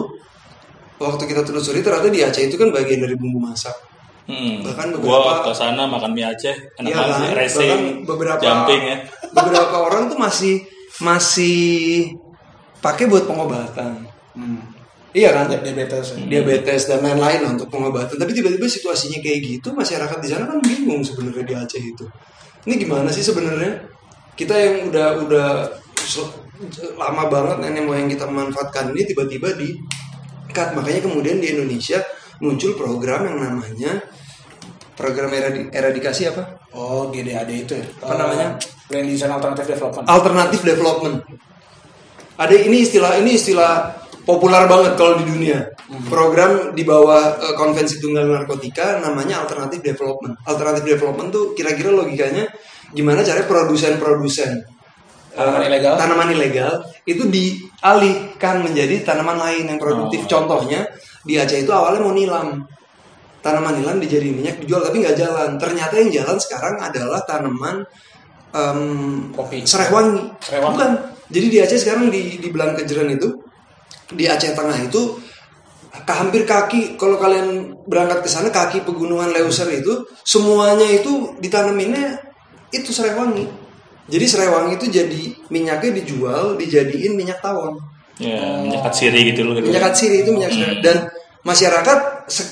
waktu 0.97 1.23
kita 1.25 1.41
telusuri 1.41 1.79
ternyata 1.79 2.07
di 2.07 2.21
Aceh 2.21 2.43
itu 2.43 2.55
kan 2.55 2.69
bagian 2.69 2.99
dari 2.99 3.13
bumbu 3.13 3.39
masak. 3.39 3.71
Hmm. 4.27 4.59
Bahkan 4.59 4.99
Gua 4.99 5.23
beberapa- 5.23 5.47
ke 5.47 5.51
sana 5.53 5.87
makan 5.87 6.11
mie 6.11 6.27
Aceh, 6.27 6.51
enak 6.75 6.89
Iya 6.91 6.97
banget 6.99 7.15
kan? 7.15 7.37
racing, 7.39 7.81
beberapa 8.03 8.41
jumping 8.43 8.81
ya. 8.83 8.97
Beberapa 9.33 9.75
orang 9.83 10.11
tuh 10.11 10.19
masih 10.19 10.63
masih 11.01 12.11
pakai 12.79 13.05
buat 13.09 13.25
pengobatan. 13.25 14.05
Hmm. 14.37 14.61
Iya 15.15 15.33
kan? 15.33 15.49
Diabetes. 15.49 16.13
Diabetes 16.29 16.85
dan 16.85 17.01
lain-lain 17.01 17.41
lah 17.41 17.51
untuk 17.57 17.69
pengobatan. 17.73 18.21
Tapi 18.21 18.31
tiba-tiba 18.37 18.69
situasinya 18.69 19.17
kayak 19.17 19.39
gitu, 19.41 19.73
masyarakat 19.73 20.17
di 20.21 20.27
sana 20.29 20.45
kan 20.45 20.61
bingung 20.61 21.01
sebenarnya 21.01 21.41
di 21.47 21.53
Aceh 21.57 21.81
itu. 21.81 22.05
Ini 22.69 22.75
gimana 22.77 23.09
sih 23.09 23.25
sebenarnya? 23.25 23.81
Kita 24.37 24.53
yang 24.53 24.93
udah 24.93 25.07
udah 25.25 25.47
lama 26.97 27.23
banget 27.29 27.57
nenek 27.61 27.83
moyang 27.85 28.09
kita 28.09 28.25
memanfaatkan 28.25 28.93
ini 28.93 29.05
tiba-tiba 29.05 29.53
di 29.57 29.77
cut 30.49 30.73
makanya 30.73 31.05
kemudian 31.05 31.37
di 31.37 31.53
Indonesia 31.53 32.01
muncul 32.41 32.73
program 32.73 33.29
yang 33.29 33.37
namanya 33.37 34.01
program 34.97 35.29
eradi- 35.33 35.69
eradikasi 35.69 36.33
apa 36.33 36.57
Oh, 36.77 37.09
GDAD 37.09 37.49
itu 37.49 37.73
ya. 37.73 37.85
Apa 38.05 38.13
namanya? 38.21 38.53
Land 38.87 39.07
Design 39.11 39.31
Alternative 39.35 39.67
Development. 39.67 40.05
alternatif 40.07 40.59
development. 40.63 41.17
Ada 42.37 42.55
ini 42.55 42.85
istilah 42.85 43.19
ini 43.19 43.35
istilah 43.35 43.97
populer 44.23 44.63
banget 44.69 44.93
kalau 44.95 45.19
di 45.19 45.25
dunia. 45.27 45.59
Program 46.11 46.71
di 46.75 46.83
bawah 46.83 47.39
eh, 47.39 47.55
konvensi 47.55 47.99
tunggal 47.99 48.27
narkotika 48.27 48.99
namanya 49.03 49.43
alternatif 49.43 49.79
development. 49.83 50.39
Alternatif 50.47 50.83
development 50.83 51.29
tuh 51.31 51.45
kira-kira 51.55 51.91
logikanya 51.91 52.47
gimana 52.95 53.19
caranya 53.23 53.47
produsen-produsen 53.51 54.51
eh, 55.35 55.39
Tanaman 55.39 55.63
ilegal? 55.67 55.93
tanaman 55.99 56.29
ilegal 56.31 56.71
itu 57.03 57.23
dialihkan 57.27 58.63
menjadi 58.63 59.03
tanaman 59.03 59.35
lain 59.39 59.63
yang 59.75 59.79
produktif. 59.79 60.27
Contohnya 60.27 60.87
di 61.27 61.35
Aceh 61.35 61.63
itu 61.63 61.71
awalnya 61.75 62.03
mau 62.03 62.15
nilam. 62.15 62.63
Tanaman 63.43 63.79
nilam 63.79 63.99
dijadiin 63.99 64.35
minyak 64.35 64.55
dijual 64.63 64.83
tapi 64.83 65.03
nggak 65.03 65.15
jalan. 65.19 65.55
Ternyata 65.55 65.93
yang 66.03 66.11
jalan 66.11 66.37
sekarang 66.39 66.75
adalah 66.83 67.23
tanaman 67.23 67.83
em, 68.53 68.81
Kopi. 69.33 69.63
serai 69.67 69.89
wangi. 69.91 70.23
Bukan. 70.39 70.91
Jadi 71.27 71.47
di 71.51 71.57
Aceh 71.59 71.79
sekarang 71.83 72.07
di 72.07 72.39
di 72.39 72.47
Belang 72.47 72.71
Kejeran 72.77 73.11
itu 73.11 73.27
di 74.15 74.23
Aceh 74.23 74.55
Tengah 74.55 74.79
itu 74.79 75.19
ke 76.07 76.13
hampir 76.13 76.47
kaki 76.47 76.95
kalau 76.95 77.19
kalian 77.19 77.75
berangkat 77.83 78.23
ke 78.23 78.29
sana 78.31 78.47
kaki 78.47 78.87
pegunungan 78.87 79.33
Leuser 79.35 79.67
itu 79.73 80.07
semuanya 80.23 80.87
itu 80.87 81.35
ditanaminnya 81.43 82.15
itu 82.71 82.95
serai 82.95 83.15
wangi. 83.15 83.47
Jadi 84.07 84.25
serai 84.27 84.47
wangi 84.47 84.79
itu 84.79 84.87
jadi 84.87 85.21
minyaknya 85.51 85.91
dijual 86.03 86.55
dijadiin 86.55 87.15
minyak 87.15 87.43
tawon. 87.43 87.75
Ya, 88.17 88.63
minyak 88.63 88.87
siri 88.95 89.35
gitu 89.35 89.43
loh. 89.43 89.53
Gitu. 89.59 89.67
Minyak 89.67 89.93
atsiri 89.93 90.23
itu 90.23 90.31
minyak 90.31 90.51
serai 90.55 90.79
dan 90.79 90.97
masyarakat 91.43 91.99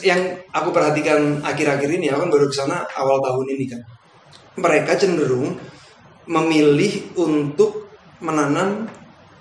yang 0.03 0.21
aku 0.51 0.69
perhatikan 0.75 1.39
akhir-akhir 1.43 1.89
ini 1.89 2.11
aku 2.11 2.27
kan 2.27 2.29
baru 2.31 2.45
ke 2.51 2.55
sana 2.55 2.83
awal 2.99 3.23
tahun 3.23 3.55
ini 3.55 3.65
kan. 3.71 3.81
Mereka 4.59 4.99
cenderung 4.99 5.55
memilih 6.27 7.15
untuk 7.17 7.89
menanam 8.21 8.89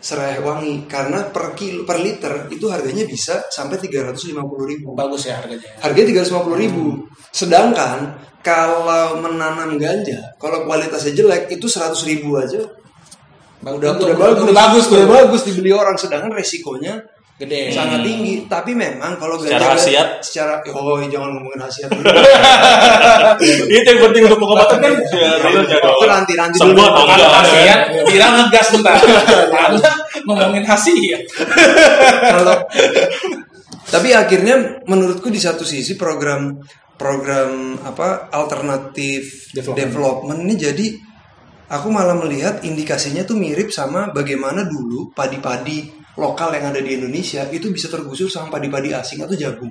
serai 0.05 0.37
wangi 0.45 0.85
karena 0.85 1.33
per 1.33 1.57
kilo 1.57 1.89
per 1.89 1.97
liter 1.97 2.53
itu 2.53 2.69
harganya 2.69 3.09
bisa 3.09 3.49
sampai 3.49 3.81
350.000 3.81 4.37
ribu. 4.69 4.93
Bagus 4.93 5.25
ya 5.25 5.41
harganya. 5.41 5.65
Harganya 5.81 6.29
350.000 6.29 6.61
ribu. 6.61 6.85
Sedangkan 7.33 8.21
kalau 8.45 9.17
menanam 9.25 9.81
ganja, 9.81 10.37
kalau 10.37 10.69
kualitasnya 10.69 11.17
jelek 11.17 11.49
itu 11.57 11.65
100.000 11.65 12.05
ribu 12.05 12.37
aja. 12.37 12.61
Udah, 13.65 13.97
Udah- 13.97 13.97
udah, 13.97 14.17
bagus, 14.21 14.41
udah 14.45 14.53
bagus 14.53 14.85
udah 14.93 15.09
bagus 15.09 15.43
dibeli 15.49 15.73
orang. 15.73 15.97
Sedangkan 15.97 16.37
resikonya 16.37 17.01
Gede. 17.35 17.75
sangat 17.75 18.07
tinggi. 18.07 18.47
Tapi 18.47 18.79
memang 18.79 19.19
kalau 19.19 19.35
Secara 19.35 19.75
khasiat? 19.75 20.23
secara 20.23 20.63
oh 20.71 21.03
jangan 21.03 21.35
ngomongin 21.35 21.67
khasiat 21.67 21.91
dulu. 21.91 22.07
Itu 23.75 23.89
yang 23.91 24.01
penting 24.07 24.23
untuk 24.31 24.39
pengobatan 24.39 24.79
kan. 24.79 24.93
Ya. 25.11 25.31
Itu 25.43 26.07
nanti 26.07 26.33
nanti 26.39 26.57
dulu. 26.63 26.79
atau 26.79 27.03
Kalau 27.11 27.29
khasiat, 27.43 27.81
bilang 28.07 28.33
ngegas 28.39 28.67
bentar. 28.79 28.95
Anda 29.51 29.91
ngomongin 30.23 30.63
khasiat. 30.63 31.23
Kalau 32.39 32.55
tapi 33.85 34.11
akhirnya 34.17 34.81
menurutku 34.89 35.29
di 35.29 35.39
satu 35.43 35.63
sisi 35.67 35.99
program 35.99 36.57
program 36.95 37.77
apa 37.83 38.31
alternatif 38.31 39.51
Development. 39.51 39.77
development, 39.77 40.41
ini 40.47 40.55
jadi 40.55 40.87
aku 41.69 41.91
malah 41.91 42.15
melihat 42.15 42.63
indikasinya 42.63 43.27
tuh 43.27 43.37
mirip 43.37 43.75
sama 43.75 44.15
bagaimana 44.15 44.65
dulu 44.65 45.11
padi-padi 45.13 46.04
lokal 46.19 46.55
yang 46.55 46.71
ada 46.71 46.81
di 46.81 46.95
Indonesia 46.99 47.47
itu 47.51 47.71
bisa 47.75 47.91
tergusur 47.91 48.31
sama 48.31 48.51
padi-padi 48.55 48.95
asing 48.95 49.23
atau 49.23 49.35
jagung. 49.35 49.71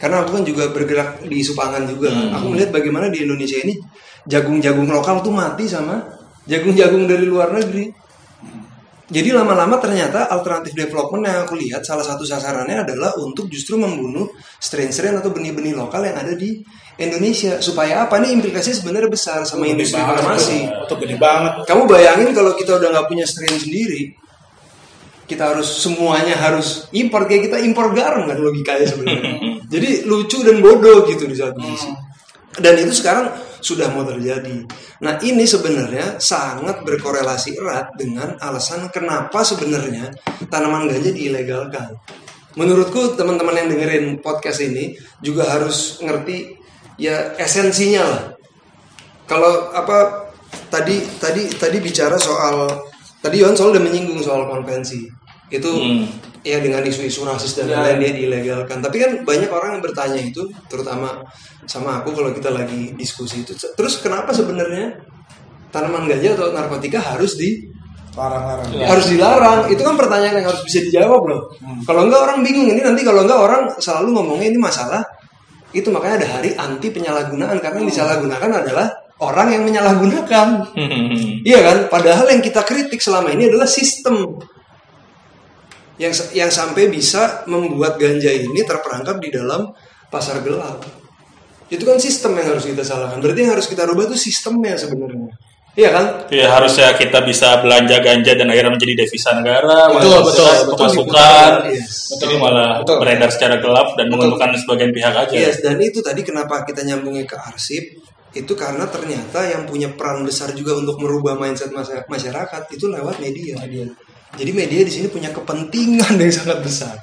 Karena 0.00 0.24
aku 0.24 0.40
kan 0.40 0.44
juga 0.48 0.72
bergerak 0.72 1.28
di 1.28 1.44
isu 1.44 1.52
pangan 1.52 1.84
juga. 1.84 2.08
kan. 2.08 2.40
Aku 2.40 2.48
melihat 2.50 2.72
bagaimana 2.72 3.12
di 3.12 3.20
Indonesia 3.20 3.60
ini 3.60 3.76
jagung-jagung 4.24 4.88
lokal 4.88 5.20
tuh 5.20 5.32
mati 5.32 5.68
sama 5.68 6.00
jagung-jagung 6.48 7.04
dari 7.04 7.28
luar 7.28 7.52
negeri. 7.52 8.00
Jadi 9.10 9.34
lama-lama 9.34 9.74
ternyata 9.82 10.30
alternatif 10.30 10.70
development 10.70 11.26
yang 11.26 11.42
aku 11.42 11.58
lihat 11.58 11.82
salah 11.82 12.06
satu 12.06 12.22
sasarannya 12.22 12.86
adalah 12.86 13.10
untuk 13.18 13.50
justru 13.50 13.74
membunuh 13.74 14.30
strain-strain 14.62 15.18
atau 15.18 15.34
benih-benih 15.34 15.74
lokal 15.74 16.06
yang 16.06 16.14
ada 16.14 16.30
di 16.38 16.62
Indonesia. 16.94 17.58
Supaya 17.58 18.06
apa? 18.06 18.22
Ini 18.22 18.38
implikasinya 18.38 18.78
sebenarnya 18.78 19.10
besar 19.10 19.42
sama 19.42 19.66
industri 19.66 19.98
farmasi. 19.98 20.86
Itu 20.86 20.94
gede 20.94 21.18
banget. 21.18 21.66
Kamu 21.66 21.90
bayangin 21.90 22.30
kalau 22.30 22.54
kita 22.54 22.78
udah 22.78 22.88
nggak 22.94 23.06
punya 23.10 23.26
strain 23.26 23.58
sendiri, 23.58 24.14
kita 25.30 25.54
harus 25.54 25.70
semuanya 25.70 26.34
harus 26.34 26.90
impor 26.90 27.30
kayak 27.30 27.46
kita 27.46 27.62
impor 27.62 27.94
garam 27.94 28.26
kan 28.26 28.34
logikanya 28.34 28.86
sebenarnya. 28.90 29.34
Jadi 29.72 30.02
lucu 30.10 30.42
dan 30.42 30.58
bodoh 30.58 31.06
gitu 31.06 31.30
di 31.30 31.38
satu 31.38 31.62
sisi. 31.62 31.90
Dan 32.58 32.74
itu 32.82 32.90
sekarang 32.98 33.30
sudah 33.62 33.94
mau 33.94 34.02
terjadi. 34.02 34.66
Nah 35.06 35.22
ini 35.22 35.46
sebenarnya 35.46 36.18
sangat 36.18 36.82
berkorelasi 36.82 37.54
erat 37.62 37.94
dengan 37.94 38.34
alasan 38.42 38.90
kenapa 38.90 39.46
sebenarnya 39.46 40.10
tanaman 40.50 40.90
ganja 40.90 41.14
diilegalkan. 41.14 41.94
Menurutku 42.58 43.14
teman-teman 43.14 43.54
yang 43.54 43.68
dengerin 43.70 44.18
podcast 44.18 44.58
ini 44.66 44.98
juga 45.22 45.46
harus 45.46 46.02
ngerti 46.02 46.58
ya 46.98 47.38
esensinya 47.38 48.02
lah 48.02 48.22
kalau 49.30 49.70
apa 49.70 50.28
tadi 50.68 51.00
tadi 51.22 51.46
tadi 51.54 51.78
bicara 51.78 52.18
soal 52.18 52.66
tadi 53.22 53.38
Yon 53.38 53.54
soal 53.54 53.70
udah 53.72 53.82
menyinggung 53.86 54.18
soal 54.18 54.50
konvensi 54.50 55.06
itu 55.50 55.70
Hmm. 55.70 56.06
ya 56.40 56.56
dengan 56.58 56.80
isu-isu 56.80 57.26
rasis 57.26 57.52
dan 57.52 57.68
Ya. 57.68 57.82
lain-lain 57.84 57.98
dia 58.00 58.12
dilegalkan. 58.24 58.80
Tapi 58.80 58.96
kan 58.96 59.10
banyak 59.22 59.50
orang 59.50 59.76
yang 59.76 59.82
bertanya 59.84 60.16
itu 60.16 60.40
terutama 60.66 61.20
sama 61.66 62.00
aku 62.00 62.14
kalau 62.14 62.30
kita 62.32 62.48
lagi 62.48 62.94
diskusi 62.96 63.44
itu. 63.44 63.52
Terus 63.52 64.00
kenapa 64.00 64.32
sebenarnya 64.32 64.94
tanaman 65.68 66.08
ganja 66.08 66.34
atau 66.34 66.50
narkotika 66.50 66.98
harus 66.98 67.36
di 67.36 67.68
Larang-larang. 68.10 68.66
harus 68.90 69.06
dilarang? 69.06 69.60
Itu 69.70 69.82
kan 69.84 69.94
pertanyaan 69.94 70.42
yang 70.42 70.48
harus 70.50 70.62
bisa 70.64 70.82
dijawab 70.82 71.22
loh. 71.30 71.42
Kalau 71.84 72.08
enggak 72.08 72.20
orang 72.26 72.38
bingung 72.42 72.66
ini 72.66 72.82
nanti 72.82 73.06
kalau 73.06 73.22
enggak 73.22 73.38
orang 73.38 73.62
selalu 73.78 74.08
ngomongnya 74.18 74.48
ini 74.50 74.58
masalah. 74.58 75.02
Itu 75.70 75.94
makanya 75.94 76.26
ada 76.26 76.28
hari 76.40 76.50
anti 76.58 76.90
penyalahgunaan 76.90 77.62
karena 77.62 77.76
yang 77.78 77.86
disalahgunakan 77.86 78.50
adalah 78.66 78.90
orang 79.22 79.54
yang 79.54 79.62
menyalahgunakan. 79.62 80.48
Iya 81.46 81.58
kan? 81.62 81.78
Padahal 81.86 82.26
yang 82.34 82.42
kita 82.42 82.66
kritik 82.66 82.98
selama 82.98 83.30
ini 83.30 83.46
adalah 83.46 83.70
sistem 83.70 84.40
yang 86.00 86.16
yang 86.32 86.48
sampai 86.48 86.88
bisa 86.88 87.44
membuat 87.44 88.00
ganja 88.00 88.32
ini 88.32 88.64
terperangkap 88.64 89.20
di 89.20 89.28
dalam 89.28 89.68
pasar 90.08 90.40
gelap 90.40 90.80
itu 91.68 91.84
kan 91.84 92.00
sistem 92.00 92.40
yang 92.40 92.56
harus 92.56 92.64
kita 92.64 92.80
salahkan 92.80 93.20
berarti 93.20 93.40
yang 93.44 93.52
harus 93.52 93.68
kita 93.68 93.84
rubah 93.84 94.08
itu 94.08 94.16
sistemnya 94.16 94.74
sebenarnya 94.80 95.28
iya 95.76 95.92
kan 95.92 96.06
Ya 96.32 96.48
harusnya 96.50 96.96
kita 96.96 97.20
bisa 97.22 97.60
belanja 97.60 98.00
ganja 98.00 98.32
dan 98.34 98.48
akhirnya 98.50 98.74
menjadi 98.74 99.06
devisa 99.06 99.30
negara, 99.38 99.86
Betul, 99.92 100.18
betul, 100.26 100.46
betul, 100.66 100.74
pemasukan. 100.74 101.50
Yes. 101.70 102.10
Ini 102.18 102.36
malah 102.42 102.82
Betul. 102.82 102.96
beredar 102.98 103.30
secara 103.30 103.56
gelap 103.62 103.94
dan 103.94 104.06
menguntungkan 104.10 104.50
sebagian 104.58 104.90
pihak 104.90 105.14
aja. 105.14 105.30
Yes, 105.30 105.62
dan 105.62 105.78
itu 105.78 106.02
tadi 106.02 106.26
kenapa 106.26 106.66
kita 106.66 106.82
nyambungnya 106.82 107.22
ke 107.22 107.38
arsip 107.38 107.82
itu 108.30 108.52
karena 108.54 108.86
ternyata 108.86 109.42
yang 109.46 109.66
punya 109.66 109.90
peran 109.94 110.22
besar 110.22 110.54
juga 110.54 110.78
untuk 110.78 111.02
merubah 111.02 111.34
mindset 111.34 111.74
masy- 111.74 112.06
masyarakat 112.06 112.62
itu 112.70 112.86
lewat 112.86 113.18
media. 113.18 113.58
Jadi 114.38 114.50
media 114.54 114.80
di 114.86 114.92
sini 114.92 115.06
punya 115.10 115.34
kepentingan 115.34 116.14
yang 116.20 116.32
sangat 116.32 116.58
besar. 116.62 116.94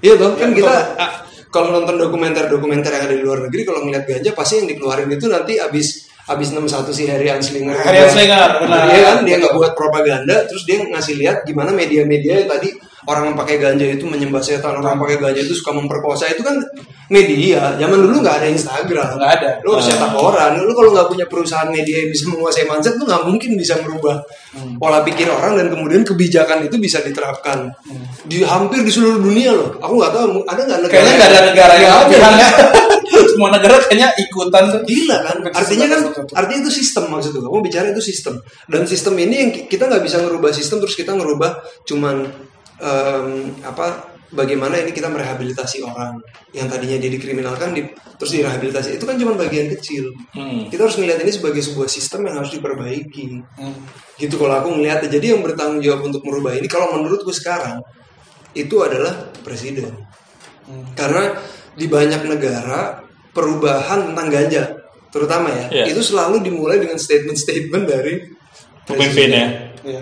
Iya 0.00 0.14
toh 0.20 0.36
kan 0.36 0.52
kita 0.52 0.76
ah, 1.00 1.12
kalau 1.48 1.72
nonton 1.72 1.96
dokumenter-dokumenter 1.96 2.90
yang 2.92 3.04
ada 3.08 3.16
di 3.16 3.24
luar 3.24 3.48
negeri 3.48 3.62
kalau 3.64 3.80
ngeliat 3.84 4.04
ganja 4.04 4.30
pasti 4.36 4.60
yang 4.60 4.68
dikeluarin 4.68 5.08
itu 5.08 5.26
nanti 5.26 5.56
abis 5.56 6.05
abis 6.26 6.48
61 6.50 6.90
si 6.90 7.02
Harry 7.06 7.30
Anslinger. 7.30 7.76
Harry 7.78 8.02
Anslinger, 8.02 8.66
benar. 8.66 8.82
Dia 8.90 9.02
kan 9.06 9.18
dia 9.22 9.36
nggak 9.38 9.54
buat 9.54 9.72
propaganda 9.78 10.42
terus 10.50 10.66
dia 10.66 10.82
ngasih 10.82 11.14
lihat 11.22 11.46
gimana 11.46 11.70
media-media 11.70 12.42
yang 12.42 12.50
tadi 12.50 12.74
orang 13.06 13.32
yang 13.32 13.36
pakai 13.38 13.56
ganja 13.62 13.86
itu 13.86 14.04
menyembah 14.04 14.42
setan, 14.42 14.74
orang 14.74 14.98
yang 14.98 15.02
pakai 15.06 15.18
ganja 15.22 15.40
itu 15.46 15.54
suka 15.54 15.70
memperkosa 15.70 16.26
itu 16.26 16.42
kan 16.42 16.58
media. 17.06 17.78
Zaman 17.78 17.98
dulu 18.02 18.18
nggak 18.18 18.42
ada 18.42 18.48
Instagram. 18.50 19.22
Nggak 19.22 19.32
ada. 19.38 19.50
Lu 19.62 19.78
harus 19.78 19.86
cetak 19.86 20.10
koran. 20.10 20.58
Lu 20.58 20.74
kalau 20.74 20.90
nggak 20.90 21.06
punya 21.06 21.26
perusahaan 21.30 21.70
media 21.70 22.02
yang 22.02 22.10
bisa 22.10 22.26
menguasai 22.26 22.66
mindset, 22.66 22.98
lu 22.98 23.06
nggak 23.06 23.22
mungkin 23.22 23.50
bisa 23.54 23.78
merubah 23.78 24.18
pola 24.82 25.06
pikir 25.06 25.30
orang 25.30 25.62
dan 25.62 25.66
kemudian 25.70 26.02
kebijakan 26.02 26.66
itu 26.66 26.76
bisa 26.82 26.98
diterapkan 27.06 27.70
di 28.26 28.42
hampir 28.42 28.82
di 28.82 28.90
seluruh 28.90 29.22
dunia 29.22 29.54
loh. 29.54 29.78
Aku 29.78 29.94
nggak 30.02 30.12
tahu 30.12 30.42
ada 30.42 30.60
nggak 30.66 30.80
negara 30.82 30.98
Kayaknya 30.98 31.14
nggak 31.14 31.30
ada 31.30 31.40
negara 31.46 31.74
yang 31.78 31.92
Nggak 32.10 32.30
ada. 32.34 32.48
Semua 33.32 33.50
negara 33.52 33.76
kayaknya 33.80 34.08
ikutan 34.18 34.62
tuh. 34.72 34.80
Gila 34.84 35.16
kan? 35.24 35.36
Artinya 35.52 35.86
kan 35.92 36.00
artinya 36.34 36.60
itu 36.66 36.72
sistem 36.72 37.08
maksud 37.08 37.36
gue. 37.36 37.42
Kamu 37.42 37.60
bicara 37.60 37.90
itu 37.90 38.02
sistem. 38.02 38.38
Dan 38.66 38.84
sistem 38.84 39.14
ini 39.18 39.34
yang 39.36 39.50
ki- 39.52 39.66
kita 39.68 39.86
nggak 39.86 40.02
bisa 40.02 40.20
ngerubah 40.20 40.50
sistem 40.52 40.80
terus 40.82 40.94
kita 40.94 41.12
ngerubah 41.12 41.56
cuman 41.84 42.26
em, 42.76 43.28
apa 43.62 43.86
bagaimana 44.26 44.74
ini 44.82 44.90
kita 44.90 45.06
merehabilitasi 45.06 45.86
orang 45.86 46.18
yang 46.50 46.66
tadinya 46.66 46.98
dia 46.98 47.08
dikriminalkan 47.08 47.70
di, 47.72 47.86
terus 48.18 48.34
direhabilitasi 48.34 48.98
itu 48.98 49.04
kan 49.06 49.14
cuma 49.16 49.38
bagian 49.38 49.70
kecil 49.70 50.10
Hmm. 50.34 50.66
kita 50.68 50.82
harus 50.84 50.98
melihat 50.98 51.22
ini 51.22 51.30
sebagai 51.32 51.62
sebuah 51.62 51.86
sistem 51.86 52.26
yang 52.26 52.42
harus 52.42 52.50
diperbaiki 52.52 53.38
gitu 54.18 54.34
kalau 54.36 54.58
aku 54.58 54.74
melihat 54.74 55.06
jadi 55.06 55.38
yang 55.38 55.46
bertanggung 55.46 55.78
jawab 55.80 56.10
untuk 56.10 56.26
merubah 56.26 56.52
ini 56.52 56.66
kalau 56.66 56.90
menurutku 56.98 57.30
sekarang 57.30 57.80
itu 58.52 58.76
adalah 58.82 59.30
presiden 59.46 59.94
karena 60.92 61.38
di 61.72 61.86
banyak 61.86 62.26
negara 62.26 63.05
perubahan 63.36 64.12
tentang 64.12 64.26
ganja 64.32 64.62
terutama 65.12 65.52
ya 65.52 65.64
Iya. 65.68 65.84
itu 65.92 66.00
selalu 66.00 66.40
dimulai 66.40 66.80
dengan 66.80 66.96
statement-statement 66.96 67.84
dari 67.84 68.14
Pemimpin 68.86 69.28
ya. 69.34 69.46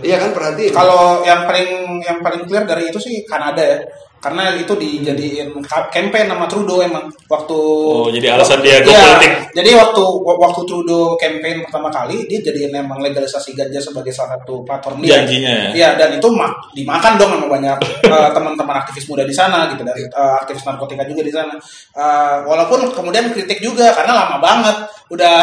Iya. 0.04 0.16
kan 0.20 0.30
perhatiin 0.36 0.72
Kalau 0.76 1.24
yang 1.24 1.48
paling 1.48 2.00
yang 2.04 2.18
paling 2.20 2.44
clear 2.44 2.64
dari 2.68 2.92
itu 2.92 3.00
sih 3.00 3.24
Kanada 3.24 3.60
ya. 3.64 3.80
Karena 4.24 4.56
itu 4.56 4.72
dijadiin 4.72 5.52
campaign 5.92 6.24
sama 6.32 6.48
Trudeau 6.48 6.80
emang 6.80 7.04
waktu 7.28 7.58
Oh, 7.84 8.08
jadi 8.08 8.32
alasan 8.32 8.64
dia 8.64 8.80
go 8.80 8.88
Iya, 8.88 9.20
politik. 9.20 9.32
Jadi 9.52 9.70
waktu 9.76 10.02
waktu 10.24 10.60
Trudeau 10.64 11.12
campaign 11.20 11.60
pertama 11.60 11.92
kali 11.92 12.24
dia 12.24 12.40
jadiin 12.40 12.72
emang 12.72 13.04
legalisasi 13.04 13.52
ganja 13.52 13.76
sebagai 13.76 14.08
salah 14.08 14.40
satu 14.40 14.64
platform 14.64 15.04
dia. 15.04 15.20
Janjinya 15.20 15.52
ya. 15.52 15.68
Iya, 15.76 15.88
dan 16.00 16.16
itu 16.16 16.24
mak 16.32 16.72
dimakan 16.72 17.20
dong 17.20 17.36
sama 17.36 17.46
banyak 17.52 17.76
eh, 18.08 18.28
teman-teman 18.32 18.76
aktivis 18.80 19.04
muda 19.12 19.28
di 19.28 19.36
sana 19.36 19.68
gitu 19.68 19.84
dari 19.84 20.00
eh, 20.08 20.34
aktivis 20.40 20.64
narkotika 20.64 21.04
juga 21.04 21.20
di 21.20 21.28
sana. 21.28 21.52
Eh, 21.92 22.36
walaupun 22.48 22.96
kemudian 22.96 23.28
kritik 23.28 23.60
juga 23.60 23.92
karena 23.92 24.16
lama 24.24 24.40
banget, 24.40 24.76
udah 25.12 25.36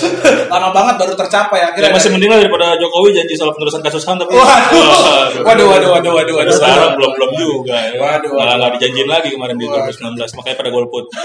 lama 0.54 0.70
banget 0.70 0.94
baru 1.02 1.14
tercapai 1.18 1.58
Ya, 1.60 1.68
akhirnya. 1.74 1.90
masih 1.92 2.10
mending 2.14 2.30
lah 2.30 2.38
daripada 2.40 2.78
Jokowi 2.78 3.10
janji 3.12 3.34
soal 3.34 3.50
penerusan 3.52 3.82
kasus 3.82 4.06
HAM 4.06 4.16
tapi 4.16 4.32
Waduh. 4.32 5.42
Waduh, 5.44 5.66
waduh, 5.66 5.88
waduh, 5.98 6.12
waduh, 6.16 6.34
waduh. 6.38 6.54
Sekarang 6.54 6.92
belum 6.96 7.10
belum 7.18 7.30
juga. 7.36 7.76
Ya. 7.90 7.96
Waduh, 7.96 7.98
Malah 8.00 8.12
waduh. 8.19 8.19
Nggak 8.28 8.72
dijanjiin 8.76 9.08
lagi 9.08 9.28
kemarin 9.32 9.56
di 9.56 9.64
2019 9.64 10.36
makanya 10.36 10.56
pada 10.56 10.70
golput. 10.70 11.04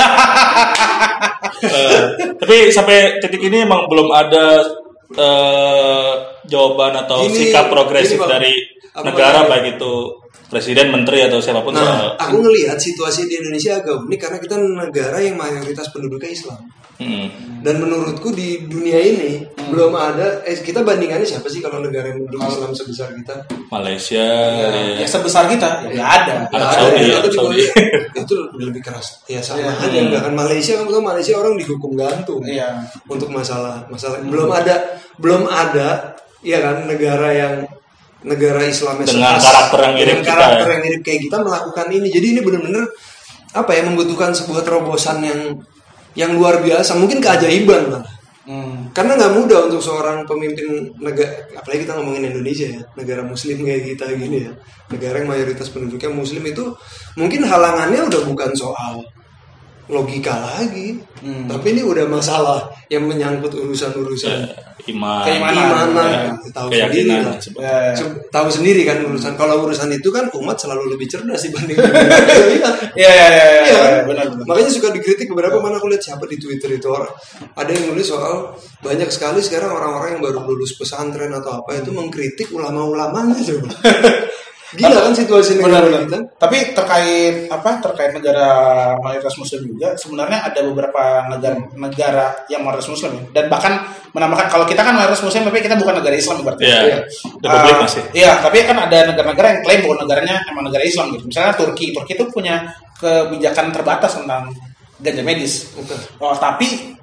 Eh, 1.55 2.01
tapi 2.35 2.67
sampai 2.67 3.15
titik 3.17 3.39
ini 3.39 3.63
emang 3.63 3.87
belum 3.87 4.11
ada 4.11 4.59
eh, 5.07 6.13
jawaban 6.45 6.93
atau 6.97 7.23
Gini- 7.23 7.47
sikap 7.47 7.69
progresif 7.69 8.17
gini, 8.17 8.21
Bang. 8.21 8.31
dari 8.35 8.53
Aku 8.91 9.05
negara 9.07 9.43
mau- 9.43 9.49
baik 9.49 9.77
itu 9.77 9.93
presiden, 10.45 10.91
menteri 10.91 11.23
atau 11.23 11.39
siapa 11.39 11.61
pun 11.61 11.71
Nah, 11.71 11.79
soal 11.79 12.07
aku 12.17 12.35
ngelihat 12.39 12.75
situasi 12.75 13.25
di 13.25 13.39
Indonesia 13.39 13.77
agak 13.77 14.03
unik 14.03 14.19
karena 14.19 14.37
kita 14.37 14.55
negara 14.57 15.17
yang 15.17 15.35
mayoritas 15.35 15.87
penduduknya 15.89 16.29
Islam. 16.29 16.59
Hmm. 16.95 17.27
Dan 17.59 17.81
menurutku 17.81 18.31
di 18.31 18.63
dunia 18.63 18.95
ini 18.95 19.43
belum 19.67 19.91
ada 19.91 20.39
eh 20.41 20.55
kita 20.55 20.79
bandingannya 20.79 21.25
siapa 21.25 21.49
sih 21.49 21.59
kalau 21.59 21.81
negara 21.81 22.07
yang 22.07 22.23
penduduk 22.23 22.45
Islam 22.45 22.71
sebesar 22.71 23.09
kita? 23.11 23.35
Malaysia, 23.67 24.21
Ya, 24.21 24.95
ya. 24.95 25.07
sebesar 25.09 25.49
kita 25.49 25.83
ya 25.83 25.91
nggak 25.91 26.11
ada. 26.13 26.35
Arab 26.47 26.69
Saudi, 26.71 27.03
Arab 27.03 27.19
itu 27.19 27.29
juga 27.33 27.41
Saudi. 27.41 27.63
itu 28.15 28.35
lebih 28.61 28.79
keras. 28.79 29.07
Ya 29.25 29.41
sama 29.41 29.59
Iya. 29.59 29.71
aja 29.81 29.97
enggak 29.99 30.21
kan 30.23 30.33
Malaysia 30.33 30.71
kamu 30.77 30.89
tahu 30.89 31.03
Malaysia 31.03 31.33
orang 31.35 31.53
dihukum 31.57 31.91
gantung. 31.97 32.39
Iya. 32.45 32.67
Untuk 33.09 33.27
masalah 33.27 33.83
masalah 33.89 34.21
belum 34.23 34.47
ada 34.49 34.75
belum 35.17 35.49
ada 35.49 36.15
ya 36.45 36.61
kan 36.61 36.85
negara 36.87 37.29
yang 37.33 37.53
negara 38.23 38.61
Islam 38.63 39.03
Dengan 39.03 39.35
karakter 39.35 39.79
yang 39.83 39.93
mirip 39.93 40.07
dengan 40.07 40.23
kita, 40.23 40.31
karakter 40.31 40.65
ya. 40.65 40.71
yang 40.71 40.81
mirip 40.85 41.01
kayak 41.03 41.21
kita 41.27 41.37
melakukan 41.41 41.87
ini. 41.91 42.07
Jadi 42.07 42.25
ini 42.37 42.39
benar-benar 42.39 42.85
apa 43.51 43.71
ya 43.73 43.81
membutuhkan 43.83 44.31
sebuah 44.31 44.61
terobosan 44.63 45.19
yang 45.21 45.41
yang 46.15 46.35
luar 46.35 46.63
biasa, 46.63 46.95
mungkin 46.95 47.19
keajaiban 47.19 47.91
malah. 47.91 48.15
Hmm. 48.45 48.93
Karena 48.93 49.17
nggak 49.17 49.33
mudah 49.41 49.59
untuk 49.67 49.81
seorang 49.81 50.21
pemimpin 50.29 50.93
negara, 51.01 51.49
apalagi 51.57 51.81
kita 51.81 51.97
ngomongin 51.97 52.29
Indonesia 52.29 52.67
ya, 52.69 52.81
negara 52.93 53.25
Muslim 53.25 53.57
kayak 53.65 53.97
kita 53.97 54.05
gini 54.13 54.37
ya, 54.45 54.53
negara 54.93 55.15
yang 55.17 55.29
mayoritas 55.33 55.67
penduduknya 55.73 56.13
Muslim 56.13 56.45
itu 56.45 56.69
mungkin 57.17 57.41
halangannya 57.41 58.05
udah 58.05 58.21
bukan 58.21 58.53
soal 58.53 59.01
logika 59.85 60.33
lagi, 60.33 60.97
Hmm. 61.21 61.45
tapi 61.45 61.73
ini 61.73 61.81
udah 61.81 62.05
masalah 62.05 62.69
yang 62.89 63.05
menyangkut 63.05 63.49
urusan-urusan 63.49 64.45
iman, 64.93 65.25
Keimanan. 65.25 65.53
imanan, 65.57 66.09
ya, 66.09 66.49
tahu 66.53 66.69
sendiri 66.69 67.09
lah. 67.21 67.33
Ya, 67.57 67.77
ya. 67.93 68.05
Tahu 68.29 68.47
sendiri 68.49 68.81
kan 68.85 69.01
urusan 69.01 69.33
kalau 69.33 69.65
urusan 69.65 69.89
itu 69.89 70.09
kan 70.09 70.29
umat 70.33 70.57
selalu 70.57 70.93
lebih 70.93 71.05
cerdas 71.05 71.45
dibanding 71.45 71.77
Iya. 71.81 72.69
Iya, 72.93 73.09
iya, 73.09 73.27
iya, 73.29 73.29
iya, 73.29 73.45
Iya 73.65 73.73
iya, 74.05 74.05
kan? 74.05 74.41
Makanya 74.45 74.69
suka 74.69 74.89
dikritik 74.89 75.29
beberapa 75.29 75.57
mana 75.57 75.77
aku 75.77 75.89
lihat 75.89 76.01
siapa 76.01 76.25
di 76.25 76.37
Twitter 76.37 76.69
itu 76.71 76.87
orang 76.89 77.09
ada 77.53 77.69
yang 77.69 77.89
nulis 77.89 78.05
soal 78.05 78.53
banyak 78.81 79.09
sekali 79.09 79.41
sekarang 79.41 79.69
orang-orang 79.69 80.17
yang 80.17 80.21
baru 80.21 80.45
lulus 80.45 80.77
pesantren 80.77 81.33
atau 81.33 81.61
apa 81.61 81.77
itu 81.77 81.89
mengkritik 81.89 82.53
ulama-ulamanya 82.53 83.37
coba. 83.41 83.69
Gila 84.73 84.97
kan 84.97 85.13
situasi 85.13 85.61
negara 85.61 85.85
Benar-benar. 85.85 86.01
kita. 86.09 86.17
Tapi 86.41 86.57
terkait 86.73 87.35
apa 87.53 87.69
terkait 87.85 88.11
negara 88.17 88.47
mayoritas 88.97 89.37
muslim 89.37 89.61
juga 89.69 89.93
sebenarnya 89.93 90.39
ada 90.49 90.59
beberapa 90.65 91.03
negara 91.29 91.55
negara 91.77 92.25
yang 92.49 92.65
mayoritas 92.65 92.89
muslim 92.89 93.13
ya. 93.13 93.23
dan 93.37 93.45
bahkan 93.45 93.73
menambahkan 94.09 94.47
kalau 94.49 94.65
kita 94.65 94.81
kan 94.81 94.97
mayoritas 94.97 95.21
muslim 95.21 95.45
tapi 95.45 95.61
kita 95.61 95.77
bukan 95.77 96.01
negara 96.01 96.15
Islam 96.17 96.41
berarti. 96.41 96.63
Iya, 96.65 96.79
Iya. 96.81 96.97
Republik 97.45 97.75
Ah, 97.77 97.81
masih. 97.85 98.03
Iya, 98.09 98.31
tapi 98.41 98.57
kan 98.65 98.77
ada 98.79 98.97
negara-negara 99.13 99.47
yang 99.53 99.61
klaim 99.61 99.79
bahwa 99.85 99.95
negaranya 100.01 100.35
emang 100.49 100.63
negara 100.65 100.83
Islam 100.83 101.05
gitu. 101.13 101.23
Misalnya 101.29 101.53
Turki, 101.53 101.85
Turki 101.93 102.11
itu 102.17 102.25
punya 102.33 102.55
kebijakan 102.97 103.69
terbatas 103.69 104.17
tentang 104.17 104.49
ganja 104.97 105.21
medis. 105.21 105.69
Oke. 105.77 105.93
Oh, 106.17 106.33
tapi 106.33 106.95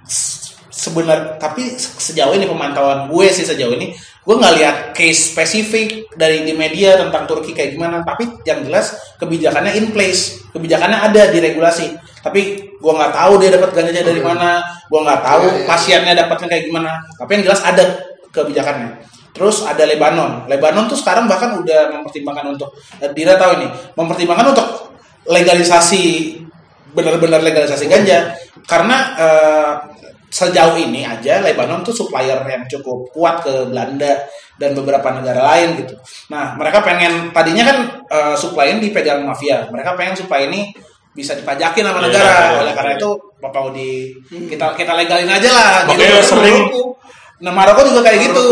sebenarnya 0.73 1.37
tapi 1.39 1.77
sejauh 1.79 2.33
ini 2.35 2.49
pemantauan 2.49 3.07
gue 3.07 3.27
sih 3.31 3.45
sejauh 3.45 3.77
ini 3.77 3.93
gue 4.23 4.35
nggak 4.39 4.55
lihat 4.55 4.77
case 4.95 5.35
spesifik 5.35 6.07
dari 6.15 6.47
di 6.47 6.55
media 6.55 6.95
tentang 6.95 7.27
Turki 7.27 7.51
kayak 7.51 7.75
gimana 7.75 8.07
tapi 8.07 8.31
yang 8.47 8.63
jelas 8.63 9.17
kebijakannya 9.19 9.75
in 9.75 9.91
place 9.91 10.47
kebijakannya 10.55 10.99
ada 11.11 11.35
di 11.35 11.43
regulasi 11.43 11.99
tapi 12.23 12.71
gue 12.79 12.93
nggak 12.93 13.13
tahu 13.13 13.33
dia 13.43 13.51
dapat 13.51 13.75
ganjanya 13.75 14.07
dari 14.07 14.23
mana 14.23 14.63
gue 14.63 15.01
nggak 15.03 15.23
tahu 15.27 15.45
Iya, 15.47 15.59
iya. 15.59 15.67
pasiennya 15.67 16.15
dapatnya 16.15 16.47
kayak 16.55 16.65
gimana 16.71 16.91
tapi 17.19 17.31
yang 17.35 17.45
jelas 17.51 17.61
ada 17.67 17.85
kebijakannya. 18.33 18.91
Terus 19.33 19.65
ada 19.65 19.85
Lebanon. 19.85 20.49
Lebanon 20.49 20.89
tuh 20.89 20.99
sekarang 20.99 21.29
bahkan 21.29 21.57
udah 21.57 21.93
mempertimbangkan 21.93 22.53
untuk 22.53 22.73
eh, 23.01 23.13
Dira 23.13 23.37
tahu 23.37 23.61
ini 23.61 23.69
mempertimbangkan 23.97 24.47
untuk 24.57 24.69
legalisasi 25.29 26.37
benar-benar 26.93 27.41
legalisasi 27.41 27.89
ganja. 27.89 28.37
Karena 28.65 28.97
eh, 29.17 29.73
sejauh 30.33 30.81
ini 30.81 31.05
aja 31.05 31.45
Lebanon 31.45 31.85
tuh 31.85 31.93
supplier 31.93 32.41
yang 32.49 32.65
cukup 32.65 33.13
kuat 33.13 33.45
ke 33.45 33.69
Belanda 33.69 34.17
dan 34.57 34.73
beberapa 34.73 35.13
negara 35.13 35.45
lain 35.53 35.85
gitu. 35.85 35.93
Nah 36.33 36.57
mereka 36.57 36.81
pengen 36.81 37.29
tadinya 37.37 37.69
kan 37.69 37.79
eh, 38.09 38.35
supply 38.37 38.73
ini 38.73 38.89
dipegang 38.89 39.21
mafia, 39.29 39.69
mereka 39.69 39.93
pengen 39.93 40.17
supaya 40.17 40.49
ini 40.49 40.73
bisa 41.13 41.37
dipajakin 41.37 41.85
sama 41.85 42.01
Iya, 42.01 42.07
negara. 42.09 42.33
iya, 42.33 42.59
Oleh 42.65 42.73
iya. 42.73 42.77
karena 42.81 42.93
itu 42.97 43.11
mau 43.45 43.69
di 43.69 43.91
kita 44.49 44.73
kita 44.73 44.93
legalin 44.97 45.29
aja 45.29 45.49
lah. 45.53 45.73
Makanya 45.85 46.09
gitu. 46.25 46.29
sering-. 46.33 46.73
Nah 47.43 47.51
Maroko 47.51 47.83
juga 47.83 48.07
kayak 48.07 48.31
gitu. 48.31 48.47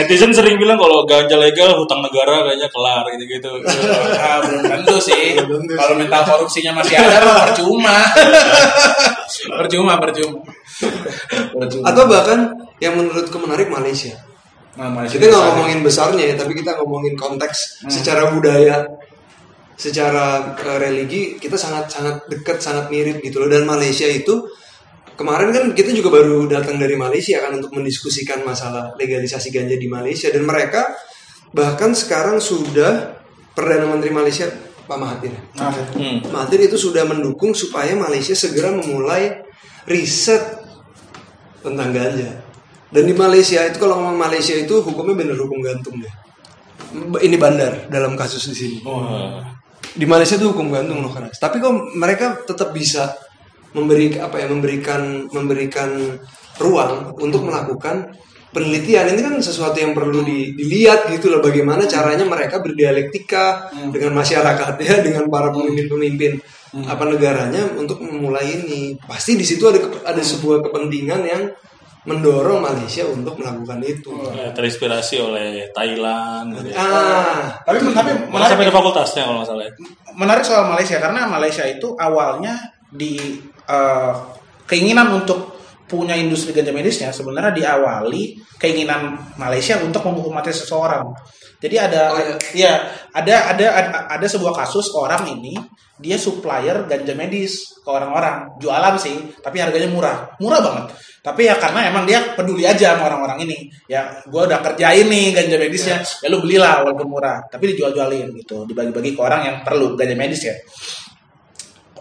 Netizen 0.00 0.32
sering 0.32 0.56
bilang 0.56 0.80
kalau 0.80 1.04
ganja 1.04 1.36
legal 1.36 1.76
hutang 1.76 2.00
negara 2.00 2.48
kayaknya 2.48 2.68
kelar 2.72 3.04
gitu-gitu. 3.12 3.52
Ah, 4.20 4.40
belum 4.40 4.64
tentu 4.64 4.96
sih. 4.96 5.36
Kalau 5.76 5.94
mental 5.96 6.22
korupsinya 6.24 6.80
masih 6.80 6.96
ada, 6.96 7.20
mah 7.20 7.36
percuma. 7.48 7.96
percuma, 9.60 9.92
percuma. 10.00 10.40
Percuma. 11.52 11.84
Atau 11.84 12.04
bahkan 12.08 12.38
yang 12.80 12.96
menurutku 12.96 13.36
menarik 13.36 13.68
Malaysia. 13.68 14.16
Nah, 14.80 14.88
Malaysia 14.88 15.20
Kita 15.20 15.28
nggak 15.28 15.44
ngomongin 15.52 15.80
besarnya 15.84 16.24
ya, 16.32 16.34
tapi 16.40 16.52
kita 16.56 16.78
ngomongin 16.80 17.14
konteks 17.18 17.84
secara 17.90 18.32
budaya, 18.32 18.88
secara 19.76 20.56
eh, 20.56 20.78
religi 20.80 21.36
kita 21.36 21.60
sangat 21.60 21.92
sangat 21.92 22.24
dekat, 22.30 22.62
sangat 22.62 22.88
mirip 22.88 23.20
gitu 23.20 23.44
loh. 23.44 23.48
Dan 23.52 23.68
Malaysia 23.68 24.08
itu 24.08 24.48
kemarin 25.20 25.52
kan 25.52 25.64
kita 25.76 25.92
juga 25.92 26.16
baru 26.16 26.48
datang 26.48 26.80
dari 26.80 26.96
Malaysia 26.96 27.36
kan 27.44 27.60
untuk 27.60 27.76
mendiskusikan 27.76 28.40
masalah 28.40 28.96
legalisasi 28.96 29.52
ganja 29.52 29.76
di 29.76 29.84
Malaysia 29.84 30.32
dan 30.32 30.48
mereka 30.48 30.96
bahkan 31.52 31.92
sekarang 31.92 32.40
sudah 32.40 33.20
perdana 33.52 33.84
menteri 33.84 34.16
Malaysia 34.16 34.48
Pak 34.88 34.96
Mahathir. 34.96 35.36
Nah, 35.60 35.70
Hmm. 35.92 36.18
Mahathir 36.32 36.64
itu 36.64 36.80
sudah 36.80 37.04
mendukung 37.04 37.52
supaya 37.52 37.92
Malaysia 37.92 38.32
segera 38.32 38.72
memulai 38.72 39.44
riset 39.84 40.40
tentang 41.60 41.92
ganja. 41.92 42.40
Dan 42.90 43.06
di 43.06 43.14
Malaysia 43.14 43.62
itu 43.62 43.78
kalau 43.78 44.00
ngomong 44.02 44.18
Malaysia 44.18 44.56
itu 44.56 44.82
hukumnya 44.82 45.14
bener 45.14 45.36
hukum 45.38 45.62
gantung 45.62 46.00
deh. 46.00 46.10
Ini 47.22 47.36
bandar 47.38 47.86
dalam 47.86 48.18
kasus 48.18 48.50
di 48.50 48.56
sini. 48.56 48.78
Wah. 48.82 49.46
Di 49.94 50.08
Malaysia 50.08 50.34
itu 50.40 50.50
hukum 50.50 50.74
gantung 50.74 51.04
loh 51.04 51.12
keras. 51.12 51.38
Tapi 51.38 51.62
kok 51.62 51.70
mereka 51.94 52.42
tetap 52.42 52.74
bisa 52.74 53.14
memberi 53.72 54.16
apa 54.16 54.36
ya 54.36 54.46
memberikan 54.46 55.26
memberikan 55.28 56.18
ruang 56.56 57.14
untuk 57.16 57.44
melakukan 57.44 58.10
penelitian. 58.50 59.06
Ini 59.10 59.20
kan 59.22 59.34
sesuatu 59.38 59.78
yang 59.78 59.94
perlu 59.94 60.20
di- 60.20 60.52
dilihat 60.54 61.06
gitu 61.08 61.30
loh 61.30 61.38
bagaimana 61.38 61.86
caranya 61.86 62.26
mereka 62.26 62.58
berdialektika 62.58 63.70
dengan 63.90 64.18
masyarakat 64.18 64.74
ya 64.78 64.94
dengan 65.00 65.30
para 65.30 65.48
pemimpin-pemimpin 65.50 66.36
apa 66.86 67.02
negaranya 67.06 67.66
untuk 67.74 68.02
memulai 68.02 68.58
ini. 68.58 68.94
Pasti 68.98 69.34
di 69.34 69.46
situ 69.46 69.66
ada 69.66 69.78
ke- 69.78 70.02
ada 70.02 70.18
sebuah 70.20 70.66
kepentingan 70.66 71.22
yang 71.24 71.42
mendorong 72.00 72.64
Malaysia 72.64 73.04
untuk 73.04 73.36
melakukan 73.36 73.76
itu. 73.84 74.08
Ya, 74.32 74.48
terinspirasi 74.50 75.20
oleh 75.20 75.68
Thailand 75.70 76.48
gitu 76.56 76.72
ya. 76.72 76.76
Ah, 76.80 77.60
Tapi 77.60 77.76
tapi 77.92 78.10
Malah 78.32 78.48
sampai 78.48 78.64
menarik, 78.64 78.72
ada 78.72 78.74
fakultasnya 78.74 79.22
kalau 79.28 79.36
nggak 79.44 79.48
salah 79.48 79.64
ya. 79.68 79.72
menarik 80.10 80.42
soal 80.42 80.64
Malaysia 80.66 80.96
karena 80.96 81.28
Malaysia 81.28 81.64
itu 81.68 81.92
awalnya 81.94 82.56
di 82.90 83.38
eh, 83.70 84.12
keinginan 84.66 85.22
untuk 85.22 85.60
punya 85.90 86.14
industri 86.14 86.54
ganja 86.54 86.70
medisnya 86.70 87.10
sebenarnya 87.10 87.50
diawali 87.50 88.38
keinginan 88.62 89.18
Malaysia 89.34 89.74
untuk 89.82 90.06
menghukum 90.06 90.30
mati 90.30 90.54
seseorang. 90.54 91.10
Jadi 91.60 91.76
ada 91.76 92.14
Oh, 92.14 92.20
iya. 92.22 92.38
ya 92.54 92.72
ada 93.10 93.34
ada 93.52 93.66
ada, 93.74 93.98
ada 94.06 94.26
sebuah 94.30 94.54
kasus 94.54 94.94
orang 94.94 95.26
ini 95.34 95.58
dia 96.00 96.16
supplier 96.16 96.86
ganja 96.86 97.12
medis 97.18 97.74
ke 97.82 97.90
orang-orang. 97.90 98.54
Jualan 98.62 98.94
sih 99.02 99.34
tapi 99.42 99.58
harganya 99.58 99.90
murah. 99.90 100.30
Murah 100.38 100.62
banget. 100.62 100.86
Tapi 101.20 101.50
ya 101.50 101.58
karena 101.60 101.84
emang 101.90 102.08
dia 102.08 102.32
peduli 102.32 102.64
aja 102.64 102.96
sama 102.96 103.10
orang-orang 103.12 103.44
ini. 103.44 103.68
Ya 103.90 104.08
gue 104.24 104.40
udah 104.46 104.62
kerjain 104.62 105.10
nih 105.10 105.34
ganja 105.34 105.58
medisnya 105.58 105.98
ya 106.22 106.30
lu 106.30 106.38
belilah 106.40 106.86
walaupun 106.86 107.10
murah. 107.10 107.42
Tapi 107.50 107.74
dijual-jualin 107.74 108.30
gitu 108.38 108.62
dibagi-bagi 108.64 109.12
ke 109.12 109.20
orang 109.20 109.42
yang 109.42 109.56
perlu 109.66 109.98
ganja 109.98 110.14
medis 110.14 110.46
ya 110.46 110.54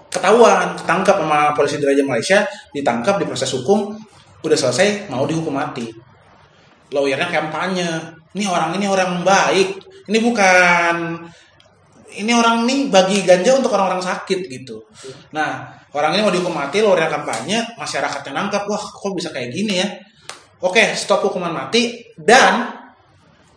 ketahuan 0.09 0.73
ketangkap 0.73 1.21
sama 1.21 1.53
polisi 1.53 1.77
diraja 1.77 2.01
Malaysia 2.01 2.39
ditangkap 2.73 3.21
diproses 3.21 3.49
hukum 3.53 3.93
udah 4.41 4.57
selesai 4.57 5.09
mau 5.13 5.23
dihukum 5.29 5.53
mati. 5.53 5.85
Lawyernya 6.89 7.29
kampanye 7.29 7.87
ini 8.33 8.45
orang 8.49 8.73
ini 8.77 8.85
orang 8.89 9.21
baik 9.21 9.69
ini 10.09 10.17
bukan 10.17 10.95
ini 12.09 12.31
orang 12.33 12.65
nih 12.65 12.89
bagi 12.89 13.21
ganja 13.21 13.61
untuk 13.61 13.69
orang-orang 13.77 14.01
sakit 14.01 14.49
gitu. 14.49 14.81
Nah 15.37 15.69
orang 15.93 16.17
ini 16.17 16.21
mau 16.25 16.33
dihukum 16.33 16.53
mati 16.57 16.81
lawyernya 16.81 17.09
kampanye 17.13 17.57
masyarakatnya 17.77 18.33
nangkap 18.33 18.65
wah 18.65 18.81
kok 18.81 19.13
bisa 19.13 19.29
kayak 19.29 19.53
gini 19.53 19.77
ya? 19.77 19.87
Oke 20.65 20.97
stop 20.97 21.29
hukuman 21.29 21.53
mati 21.53 22.01
dan 22.17 22.78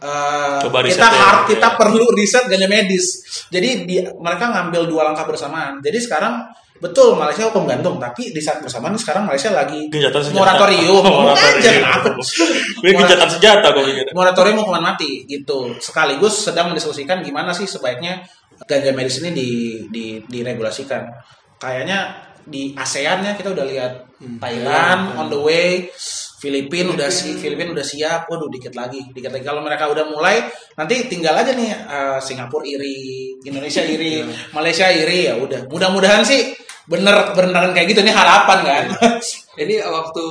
eh, 0.02 0.58
Coba 0.60 0.82
riset 0.82 0.98
kita 0.98 1.08
ya. 1.08 1.22
har- 1.22 1.44
kita 1.46 1.68
perlu 1.78 2.06
riset 2.12 2.44
ganja 2.50 2.66
medis 2.66 3.22
jadi 3.48 3.86
di, 3.86 4.02
mereka 4.18 4.50
ngambil 4.50 4.88
dua 4.88 5.12
langkah 5.12 5.28
bersamaan. 5.28 5.78
Jadi 5.78 5.98
sekarang 6.00 6.42
betul 6.82 7.14
Malaysia 7.14 7.46
hukum 7.46 7.62
gantung 7.62 8.02
tapi 8.02 8.34
di 8.34 8.42
saat 8.42 8.58
bersamaan 8.58 8.98
sekarang 8.98 9.22
Malaysia 9.22 9.54
lagi 9.54 9.86
moratorium. 10.34 10.98
Oh, 10.98 11.30
moratorium. 11.30 13.28
senjata 13.30 13.68
pikir. 13.70 14.10
moratorium 14.10 14.56
hukuman 14.58 14.82
mati 14.82 15.22
gitu. 15.24 15.76
Sekaligus 15.78 16.50
sedang 16.50 16.72
mendiskusikan 16.72 17.22
gimana 17.22 17.54
sih 17.54 17.68
sebaiknya 17.68 18.24
ganja 18.66 18.90
medis 18.90 19.22
ini 19.22 19.30
di, 19.30 19.48
di 19.88 20.04
diregulasikan. 20.26 21.06
Kayaknya 21.58 22.18
di 22.42 22.74
ASEAN 22.74 23.22
ya 23.22 23.32
kita 23.38 23.54
udah 23.54 23.62
lihat 23.62 23.92
Thailand 24.42 25.14
on 25.14 25.30
the 25.30 25.38
way 25.38 25.86
Filipina 26.42 26.90
udah 26.90 27.06
si 27.06 27.38
Filipina 27.38 27.70
udah 27.70 27.86
siap 27.86 28.26
waduh 28.26 28.50
dikit 28.50 28.74
lagi 28.74 28.98
dikit 29.14 29.30
lagi 29.30 29.46
kalau 29.46 29.62
mereka 29.62 29.86
udah 29.86 30.10
mulai 30.10 30.42
nanti 30.74 31.06
tinggal 31.06 31.38
aja 31.38 31.54
nih 31.54 31.70
eh, 31.70 32.18
Singapura 32.18 32.66
iri 32.66 33.30
Indonesia 33.46 33.86
iri 33.86 34.26
Malaysia 34.50 34.90
iri 34.90 35.30
ya 35.30 35.38
udah 35.38 35.70
mudah-mudahan 35.70 36.26
sih 36.26 36.50
bener 36.90 37.30
beneran 37.38 37.70
kayak 37.70 37.94
gitu 37.94 38.02
ini 38.02 38.10
harapan 38.10 38.58
kan 38.66 38.84
ini 39.62 39.78
waktu 39.86 40.24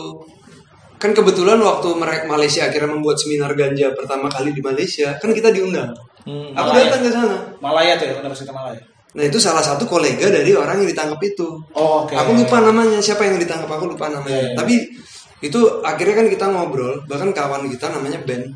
kan 1.02 1.18
kebetulan 1.18 1.58
waktu 1.58 1.90
mereka 1.98 2.30
Malaysia 2.30 2.70
akhirnya 2.70 2.94
membuat 2.94 3.18
seminar 3.18 3.58
ganja 3.58 3.90
pertama 3.98 4.30
kali 4.30 4.54
di 4.54 4.62
Malaysia, 4.62 5.18
kan 5.18 5.34
kita 5.34 5.50
diundang. 5.50 5.90
Hmm. 6.22 6.54
Aku 6.54 6.70
Malaya. 6.70 6.86
datang 6.86 7.02
ke 7.02 7.10
sana. 7.10 7.38
Malaya 7.58 7.98
tuh 7.98 8.06
ya 8.06 8.14
Universitas 8.22 8.54
Malaya 8.54 8.82
Nah 9.12 9.24
itu 9.28 9.42
salah 9.42 9.66
satu 9.66 9.90
kolega 9.90 10.30
dari 10.30 10.54
orang 10.54 10.86
yang 10.86 10.94
ditangkap 10.94 11.20
itu. 11.26 11.58
oh, 11.74 12.06
oke 12.06 12.14
Aku 12.14 12.32
lupa 12.38 12.62
namanya 12.64 13.02
siapa 13.02 13.28
yang 13.28 13.42
ditangkap 13.42 13.68
aku 13.68 13.92
lupa 13.92 14.08
namanya. 14.08 14.30
Iya, 14.30 14.48
iya. 14.54 14.56
Tapi 14.56 14.76
itu 15.42 15.60
akhirnya 15.82 16.16
kan 16.22 16.28
kita 16.30 16.46
ngobrol, 16.54 17.02
bahkan 17.10 17.34
kawan 17.34 17.66
kita 17.68 17.90
namanya 17.90 18.22
Ben. 18.22 18.54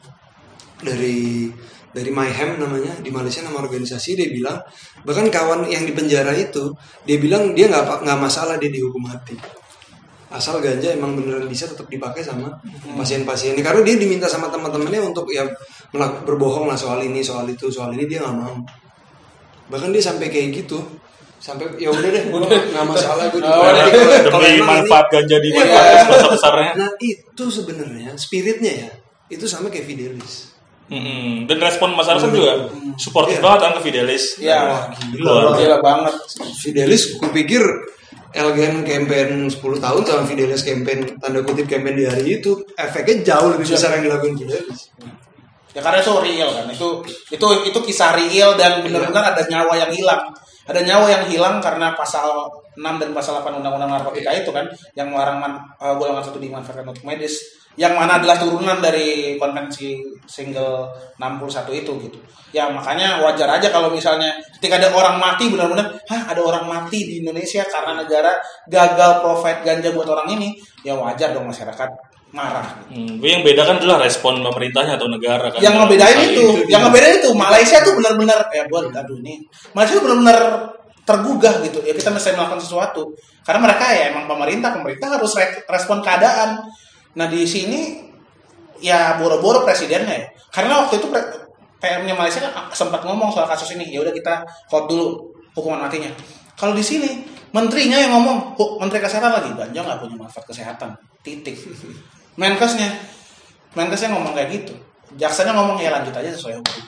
Dari 0.85 1.49
dari 1.95 2.11
Mayhem 2.11 2.59
namanya 2.59 2.99
di 2.99 3.07
Malaysia 3.07 3.39
nama 3.39 3.63
organisasi 3.63 4.19
dia 4.19 4.27
bilang 4.27 4.59
bahkan 5.07 5.31
kawan 5.31 5.63
yang 5.71 5.87
di 5.87 5.95
penjara 5.95 6.35
itu 6.35 6.75
dia 7.07 7.15
bilang 7.15 7.55
dia 7.55 7.71
nggak 7.71 8.03
nggak 8.03 8.19
masalah 8.19 8.59
dia 8.59 8.67
dihukum 8.67 9.01
mati. 9.01 9.33
Asal 10.27 10.59
ganja 10.59 10.91
emang 10.91 11.15
beneran 11.15 11.47
bisa 11.47 11.63
tetap 11.63 11.87
dipakai 11.87 12.19
sama 12.19 12.51
pasien-pasien 12.99 13.55
ini. 13.55 13.63
Karena 13.63 13.79
dia 13.87 13.95
diminta 13.95 14.27
sama 14.27 14.51
teman-temannya 14.51 15.15
untuk 15.15 15.31
ya 15.31 15.47
berbohong 16.27 16.67
lah 16.67 16.75
soal 16.75 16.99
ini 16.99 17.23
soal 17.23 17.47
itu 17.47 17.71
soal 17.71 17.95
ini 17.95 18.03
dia 18.03 18.19
nggak 18.19 18.35
mau. 18.35 18.59
Bahkan 19.71 19.89
dia 19.95 20.03
sampai 20.03 20.27
kayak 20.27 20.51
gitu 20.51 20.83
sampai 21.45 21.77
ya 21.77 21.93
udah 21.93 22.09
deh 22.09 22.23
gue 22.25 22.39
nggak 22.41 22.85
masalah 22.89 23.29
gue 23.29 23.37
Oh, 23.37 23.69
Jadi 23.69 23.89
kalau- 23.93 24.23
kalau 24.25 24.41
Demi 24.41 24.61
manfaat 24.65 25.05
ganja 25.13 25.37
di 25.37 25.49
Iya. 25.53 26.01
besar 26.09 26.29
besarnya. 26.33 26.71
Nah 26.73 26.89
itu 26.97 27.43
sebenarnya 27.47 28.09
spiritnya 28.17 28.73
ya 28.73 28.91
itu 29.29 29.45
sama 29.45 29.69
kayak 29.69 29.85
Fidelis. 29.85 30.57
Mm-mm. 30.85 31.45
Dan 31.45 31.57
respon 31.59 31.93
masyarakat 31.93 32.29
juga 32.29 32.65
supportive 32.95 33.37
Iya. 33.37 33.45
banget 33.45 33.59
kan 33.59 33.71
ke 33.73 33.81
Fidelis. 33.83 34.23
Iya. 34.37 34.57
Wah, 34.65 34.81
Luar 35.15 35.53
gila 35.53 35.77
banget 35.79 36.15
Fidelis, 36.55 37.13
kupikir 37.15 37.61
Elgen 38.31 38.83
campaign 38.83 39.47
10 39.47 39.55
tahun 39.79 40.01
sama 40.01 40.23
Fidelis 40.25 40.59
campaign 40.59 41.07
tanda 41.15 41.39
kutip 41.41 41.65
campaign 41.65 41.95
di 41.95 42.03
hari 42.03 42.37
itu 42.37 42.51
efeknya 42.75 43.21
jauh 43.23 43.47
lebih 43.49 43.63
besar 43.63 43.95
yang 43.95 44.09
dilakukan 44.09 44.33
Fidelis. 44.35 44.79
ya 45.71 45.83
karena 45.83 45.99
itu 45.99 46.11
real 46.15 46.49
kan 46.49 46.65
itu 46.67 46.87
itu 47.29 47.45
itu 47.67 47.79
kisah 47.83 48.15
real 48.15 48.55
dan 48.55 48.79
benar-benar 48.79 49.35
ada 49.35 49.43
nyawa 49.43 49.75
yang 49.75 49.91
hilang 49.91 50.23
ada 50.65 50.81
nyawa 50.81 51.05
yang 51.09 51.23
hilang 51.29 51.55
karena 51.61 51.93
pasal 51.93 52.49
6 52.75 52.81
dan 52.81 53.09
pasal 53.15 53.39
8 53.39 53.61
undang-undang 53.61 53.87
narkotika 53.87 54.33
itu 54.35 54.51
kan 54.51 54.67
yang 54.97 55.13
melarang 55.13 55.39
man, 55.39 55.53
eh, 55.79 55.95
golongan 55.95 56.25
satu 56.25 56.41
dimanfaatkan 56.41 56.89
untuk 56.89 57.05
medis 57.07 57.39
yang 57.75 57.95
mana 57.95 58.19
adalah 58.23 58.39
turunan 58.39 58.79
dari 58.79 59.35
konvensi 59.35 59.99
single 60.23 60.87
61 61.19 61.75
itu 61.75 61.91
gitu. 62.07 62.19
Ya 62.55 62.71
makanya 62.71 63.19
wajar 63.19 63.51
aja 63.51 63.67
kalau 63.67 63.91
misalnya 63.91 64.31
ketika 64.55 64.79
ada 64.79 64.95
orang 64.95 65.19
mati 65.19 65.51
benar-benar 65.51 65.91
hah 66.07 66.21
ada 66.31 66.39
orang 66.39 66.71
mati 66.71 67.03
di 67.03 67.13
Indonesia 67.19 67.67
karena 67.67 67.99
negara 67.99 68.39
gagal 68.71 69.19
provide 69.19 69.61
ganja 69.67 69.91
buat 69.91 70.07
orang 70.07 70.39
ini 70.39 70.55
ya 70.87 70.95
wajar 70.95 71.35
dong 71.35 71.51
masyarakat 71.51 72.14
marah. 72.35 72.67
Hmm, 72.91 73.15
yang 73.23 73.41
beda 73.41 73.63
kan 73.63 73.75
adalah 73.79 74.03
respon 74.03 74.43
pemerintahnya 74.43 74.99
atau 74.99 75.07
negara 75.07 75.47
kan. 75.49 75.59
yang 75.63 75.79
ngebedain 75.79 76.19
Nah, 76.19 76.27
itu, 76.27 76.45
yang 76.67 76.81
ngebedain 76.85 77.23
itu 77.23 77.31
Malaysia 77.31 77.79
tuh 77.79 77.95
benar-benar 77.95 78.51
ya 78.51 78.67
buat 78.67 78.91
aduh 78.91 79.17
ini. 79.23 79.39
Malaysia 79.71 79.95
tuh 79.97 80.03
benar-benar 80.03 80.39
tergugah 81.07 81.63
gitu. 81.63 81.79
Ya 81.87 81.95
kita 81.95 82.11
mesti 82.11 82.35
melakukan 82.35 82.59
sesuatu. 82.59 83.15
Karena 83.47 83.59
mereka 83.63 83.85
ya 83.95 84.11
emang 84.11 84.27
pemerintah 84.27 84.75
pemerintah 84.75 85.15
harus 85.15 85.31
re- 85.39 85.63
respon 85.65 86.03
keadaan. 86.03 86.59
Nah 87.15 87.27
di 87.31 87.47
sini 87.47 88.03
ya 88.83 89.15
boro-boro 89.15 89.63
presidennya 89.63 90.11
ya. 90.11 90.27
Karena 90.51 90.83
waktu 90.83 90.99
itu 90.99 91.07
PM-nya 91.79 92.13
Malaysia 92.17 92.43
kan 92.43 92.67
sempat 92.75 93.05
ngomong 93.07 93.31
soal 93.31 93.47
kasus 93.47 93.71
ini. 93.79 93.87
Ya 93.95 94.03
udah 94.03 94.11
kita 94.11 94.43
hold 94.67 94.91
dulu 94.91 95.07
hukuman 95.55 95.87
matinya. 95.87 96.11
Kalau 96.59 96.75
di 96.75 96.83
sini 96.83 97.23
menterinya 97.55 97.95
yang 97.95 98.11
ngomong 98.19 98.57
"Hu- 98.59 98.75
menteri 98.83 98.99
kesehatan 98.99 99.31
lagi? 99.31 99.49
Ganja 99.55 99.79
nggak 99.79 99.99
punya 100.03 100.15
manfaat 100.19 100.45
kesehatan. 100.49 100.89
Titik 101.23 101.55
Menkesnya. 102.35 102.89
Menkesnya 103.75 104.11
ngomong 104.15 104.35
kayak 104.35 104.49
gitu. 104.51 104.73
Jaksanya 105.15 105.55
ngomong 105.55 105.79
ya 105.79 105.91
lanjut 105.91 106.15
aja 106.15 106.31
sesuai 106.31 106.59
hukum. 106.59 106.81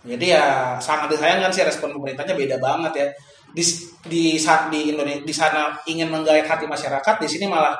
Jadi 0.00 0.32
ya 0.32 0.76
sangat 0.80 1.12
disayangkan 1.12 1.52
sih 1.52 1.62
respon 1.62 1.92
pemerintahnya 1.94 2.34
beda 2.34 2.56
banget 2.58 2.92
ya. 2.96 3.06
Di 3.50 3.62
di 4.06 4.24
saat 4.38 4.70
di 4.70 4.94
Indonesia 4.94 5.22
di 5.22 5.34
sana 5.34 5.74
ingin 5.86 6.08
menggait 6.08 6.46
hati 6.46 6.64
masyarakat 6.64 7.14
di 7.20 7.28
sini 7.28 7.50
malah 7.50 7.76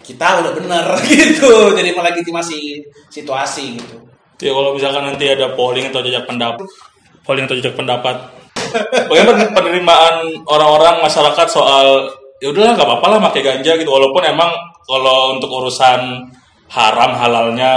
kita 0.00 0.42
udah 0.42 0.52
bener 0.56 0.86
gitu. 1.12 1.76
Jadi 1.76 1.90
melegitimasi 1.94 2.58
situasi 3.08 3.78
gitu. 3.78 3.96
Ya 4.40 4.56
kalau 4.56 4.72
misalkan 4.72 5.04
nanti 5.04 5.28
ada 5.28 5.52
polling 5.52 5.92
atau 5.92 6.00
jajak 6.00 6.24
pendapat, 6.24 6.64
polling 7.28 7.44
atau 7.44 7.60
jajak 7.60 7.76
pendapat, 7.76 8.16
bagaimana 9.08 9.52
penerimaan 9.52 10.40
orang-orang 10.48 11.04
masyarakat 11.04 11.46
soal 11.52 12.08
ya 12.40 12.50
udahlah 12.50 12.72
nggak 12.74 12.88
apa-apa 12.88 13.06
lah 13.06 13.18
pakai 13.28 13.40
ganja 13.44 13.72
gitu 13.76 13.88
walaupun 13.88 14.22
emang 14.24 14.50
kalau 14.82 15.36
untuk 15.36 15.52
urusan 15.52 16.24
haram 16.68 17.12
halalnya 17.14 17.74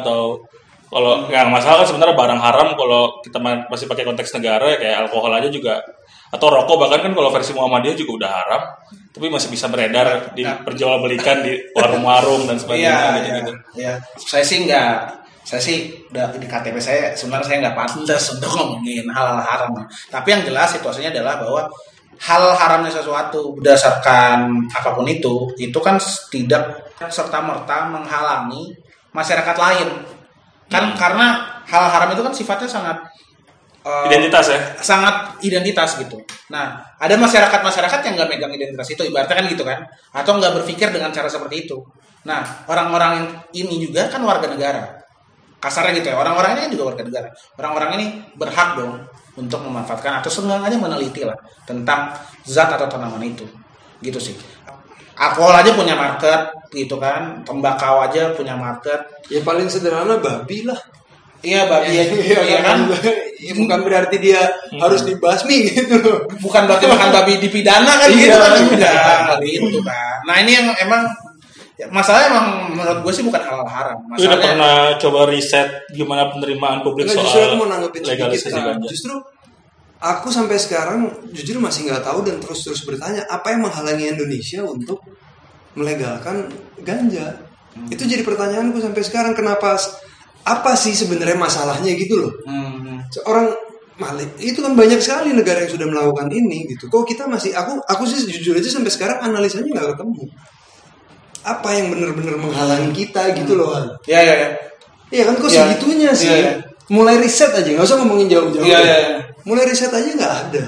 atau 0.00 0.40
kalau 0.86 1.26
yang 1.28 1.50
masalah 1.50 1.82
kan 1.82 1.88
sebenarnya 1.88 2.14
barang 2.14 2.40
haram 2.40 2.68
kalau 2.72 3.18
kita 3.20 3.36
ma- 3.36 3.66
masih 3.66 3.84
pakai 3.84 4.06
konteks 4.06 4.32
negara 4.34 4.64
ya 4.72 4.78
kayak 4.78 4.96
alkohol 5.04 5.34
aja 5.34 5.50
juga 5.50 5.82
atau 6.26 6.46
rokok 6.48 6.76
bahkan 6.78 7.00
kan 7.04 7.12
kalau 7.12 7.28
versi 7.28 7.52
Muhammadiyah 7.52 7.94
juga 7.94 8.12
udah 8.24 8.30
haram 8.32 8.62
tapi 9.10 9.26
masih 9.28 9.48
bisa 9.48 9.66
beredar 9.66 10.30
diperjualbelikan 10.32 11.42
di 11.42 11.58
warung-warung 11.72 12.46
dan 12.46 12.56
sebagainya 12.56 12.92
Iya, 12.92 13.16
gitu-gitu. 13.18 13.52
iya, 13.52 13.60
iya. 13.76 13.92
Saya 14.18 14.44
sih 14.44 14.58
nggak, 14.62 14.90
saya 15.42 15.56
sih 15.58 15.76
udah 16.10 16.36
di 16.36 16.44
KTP 16.44 16.76
saya 16.76 17.00
sebenarnya 17.12 17.46
saya 17.46 17.58
nggak 17.64 17.76
pantas 17.76 18.24
untuk 18.30 18.50
ngomongin 18.52 19.06
hal-hal 19.08 19.40
haram. 19.40 19.72
Tapi 20.06 20.28
yang 20.28 20.42
jelas 20.44 20.68
situasinya 20.70 21.08
adalah 21.10 21.40
bahwa 21.40 21.64
hal 22.20 22.42
haramnya 22.56 22.92
sesuatu 22.92 23.56
berdasarkan 23.60 24.68
apa 24.72 24.90
pun 24.96 25.04
itu, 25.08 25.52
itu 25.60 25.78
kan 25.80 26.00
tidak 26.32 26.92
serta 27.12 27.44
merta 27.44 27.88
menghalangi 27.92 28.72
masyarakat 29.12 29.56
lain. 29.56 29.88
Kan 30.66 30.96
karena 30.98 31.60
hal 31.68 31.84
haram 31.92 32.08
itu 32.10 32.22
kan 32.24 32.34
sifatnya 32.34 32.66
sangat 32.66 32.98
eh, 33.86 34.04
Identitas 34.10 34.46
ya. 34.50 34.60
sangat 34.82 35.38
identitas 35.46 36.00
gitu. 36.00 36.18
Nah, 36.50 36.82
ada 36.98 37.14
masyarakat-masyarakat 37.14 38.00
yang 38.06 38.14
nggak 38.18 38.30
megang 38.30 38.52
identitas 38.54 38.88
itu, 38.90 39.02
ibaratnya 39.06 39.36
kan 39.38 39.46
gitu 39.46 39.62
kan, 39.62 39.78
atau 40.14 40.32
nggak 40.38 40.62
berpikir 40.62 40.90
dengan 40.90 41.10
cara 41.14 41.30
seperti 41.30 41.68
itu. 41.68 41.78
Nah, 42.26 42.66
orang-orang 42.66 43.46
ini 43.54 43.78
juga 43.78 44.10
kan 44.10 44.22
warga 44.26 44.50
negara. 44.50 44.98
Kasarnya 45.62 45.98
gitu 46.02 46.10
ya, 46.10 46.16
orang-orang 46.18 46.58
ini 46.58 46.60
kan 46.66 46.70
juga 46.74 46.84
warga 46.94 47.02
negara. 47.06 47.28
Orang-orang 47.58 47.90
ini 47.98 48.06
berhak 48.34 48.78
dong 48.78 49.06
untuk 49.36 49.60
memanfaatkan 49.62 50.24
atau 50.24 50.30
seenggaknya 50.32 50.80
meneliti 50.80 51.22
lah 51.22 51.36
tentang 51.68 52.12
zat 52.42 52.72
atau 52.72 52.88
tanaman 52.88 53.22
itu. 53.22 53.44
Gitu 54.00 54.18
sih. 54.18 54.36
Alkohol 55.16 55.64
aja 55.64 55.72
punya 55.72 55.96
market 55.96 56.52
gitu 56.72 57.00
kan, 57.00 57.40
tembakau 57.44 58.04
aja 58.04 58.36
punya 58.36 58.52
market. 58.56 59.00
Ya 59.32 59.40
paling 59.40 59.68
sederhana 59.68 60.20
babi 60.20 60.68
lah. 60.68 60.76
Iya, 61.44 61.68
babi 61.68 61.94
ya, 61.94 62.04
iya 62.48 62.58
kan? 62.64 62.88
Ya, 63.36 63.52
bukan 63.52 63.84
berarti 63.84 64.16
dia 64.16 64.48
harus 64.80 65.04
dibasmi 65.04 65.68
gitu 65.76 66.24
bukan 66.40 66.64
berarti 66.64 66.88
makan 66.88 67.12
babi 67.12 67.36
dipidana 67.36 67.92
kan 68.00 68.08
Iya, 68.08 68.32
gitu 68.32 68.36
kan 68.40 68.50
iya. 68.56 68.62
enggak 68.64 69.38
gitu 69.44 69.78
kan 69.84 70.18
nah 70.24 70.34
ini 70.40 70.50
yang 70.56 70.66
emang 70.80 71.04
ya, 71.76 71.86
masalah 71.92 72.20
emang 72.28 72.46
menurut 72.72 72.98
gue 73.04 73.12
sih 73.12 73.24
bukan 73.24 73.42
hal 73.44 73.60
haram 73.68 73.98
Lu 74.16 74.16
udah 74.16 74.18
masalahnya 74.18 74.40
pernah 74.40 74.74
coba 74.96 75.20
riset 75.28 75.68
gimana 75.92 76.32
penerimaan 76.32 76.80
publik 76.80 77.08
Enggak, 77.08 77.22
justru 77.24 77.38
aku 77.38 77.46
soal 77.46 77.60
mau 77.60 77.68
nanggepin 77.68 78.00
sedikit. 78.02 78.16
legalisasi 78.16 78.56
Nah, 78.56 78.64
ganja? 78.64 78.86
Justru 78.88 79.14
aku 79.96 80.28
sampai 80.28 80.56
sekarang 80.60 81.00
jujur 81.32 81.56
masih 81.60 81.88
nggak 81.88 82.04
tahu 82.04 82.20
dan 82.24 82.36
terus 82.40 82.60
terus 82.64 82.80
bertanya 82.84 83.24
apa 83.28 83.52
yang 83.52 83.64
menghalangi 83.64 84.12
Indonesia 84.12 84.60
untuk 84.64 85.00
melegalkan 85.76 86.48
ganja. 86.80 87.36
Hmm. 87.76 87.92
Itu 87.92 88.08
jadi 88.08 88.24
pertanyaanku 88.24 88.80
sampai 88.80 89.02
sekarang 89.04 89.32
kenapa 89.36 89.76
apa 90.46 90.72
sih 90.78 90.96
sebenarnya 90.96 91.36
masalahnya 91.36 91.92
gitu 91.96 92.24
loh. 92.24 92.32
Hmm, 92.48 93.04
Orang 93.28 93.52
Malik 93.96 94.36
itu 94.44 94.60
kan 94.60 94.76
banyak 94.76 95.00
sekali 95.00 95.32
negara 95.32 95.64
yang 95.64 95.72
sudah 95.72 95.88
melakukan 95.88 96.28
ini 96.28 96.68
gitu. 96.68 96.92
Kok 96.92 97.08
kita 97.08 97.24
masih 97.24 97.56
aku 97.56 97.80
aku 97.88 98.04
sih 98.04 98.28
jujur 98.28 98.52
aja 98.52 98.68
sampai 98.68 98.92
sekarang 98.92 99.24
analisanya 99.24 99.72
nggak 99.72 99.96
ketemu. 99.96 100.24
Apa 101.46 101.68
yang 101.70 101.94
benar-benar 101.94 102.34
menghalangi 102.36 102.90
kita 102.92 103.30
gitu 103.32 103.54
loh. 103.54 103.70
Han. 103.70 103.86
ya 104.04 104.18
ya 104.18 104.34
ya 104.36 104.48
Iya 105.06 105.22
kan 105.24 105.38
kok 105.38 105.46
Iya. 105.46 105.62
segitunya 105.62 106.10
sih. 106.10 106.26
Iya, 106.26 106.36
iya. 106.36 106.52
Mulai 106.86 107.18
riset 107.18 107.50
aja, 107.50 107.62
nggak 107.62 107.82
usah 107.82 107.98
ngomongin 107.98 108.26
jauh-jauh. 108.26 108.66
Iya, 108.66 108.78
iya, 108.80 108.96
iya. 109.00 109.18
Mulai 109.42 109.64
riset 109.64 109.90
aja 109.90 110.06
nggak 110.06 110.34
ada. 110.44 110.66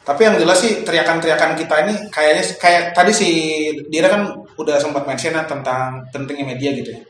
tapi 0.00 0.24
yang 0.24 0.40
jelas 0.40 0.56
sih 0.56 0.80
teriakan-teriakan 0.80 1.52
kita 1.52 1.84
ini 1.84 1.92
kayaknya 2.08 2.40
kayak 2.56 2.96
tadi 2.96 3.12
si 3.12 3.28
Dira 3.92 4.08
kan 4.08 4.24
udah 4.56 4.80
sempat 4.80 5.04
mention 5.04 5.36
ya 5.36 5.44
tentang 5.44 6.00
pentingnya 6.08 6.48
media 6.48 6.72
gitu 6.72 6.96
ya 6.96 7.00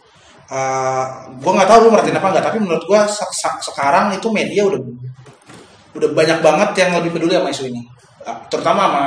Eh 0.51 1.05
gue 1.39 1.53
nggak 1.55 1.71
tahu 1.71 1.79
lu 1.87 1.89
ngertiin 1.95 2.19
apa 2.19 2.27
nggak 2.27 2.45
tapi 2.51 2.59
menurut 2.59 2.83
gue 2.83 3.01
se- 3.07 3.31
se- 3.31 3.63
sekarang 3.63 4.11
itu 4.11 4.27
media 4.35 4.67
udah 4.67 4.83
udah 5.95 6.09
banyak 6.11 6.39
banget 6.43 6.71
yang 6.75 6.91
lebih 6.99 7.15
peduli 7.15 7.39
sama 7.39 7.55
isu 7.55 7.71
ini 7.71 7.87
Eh, 8.27 8.37
terutama 8.51 8.91
sama 8.91 9.05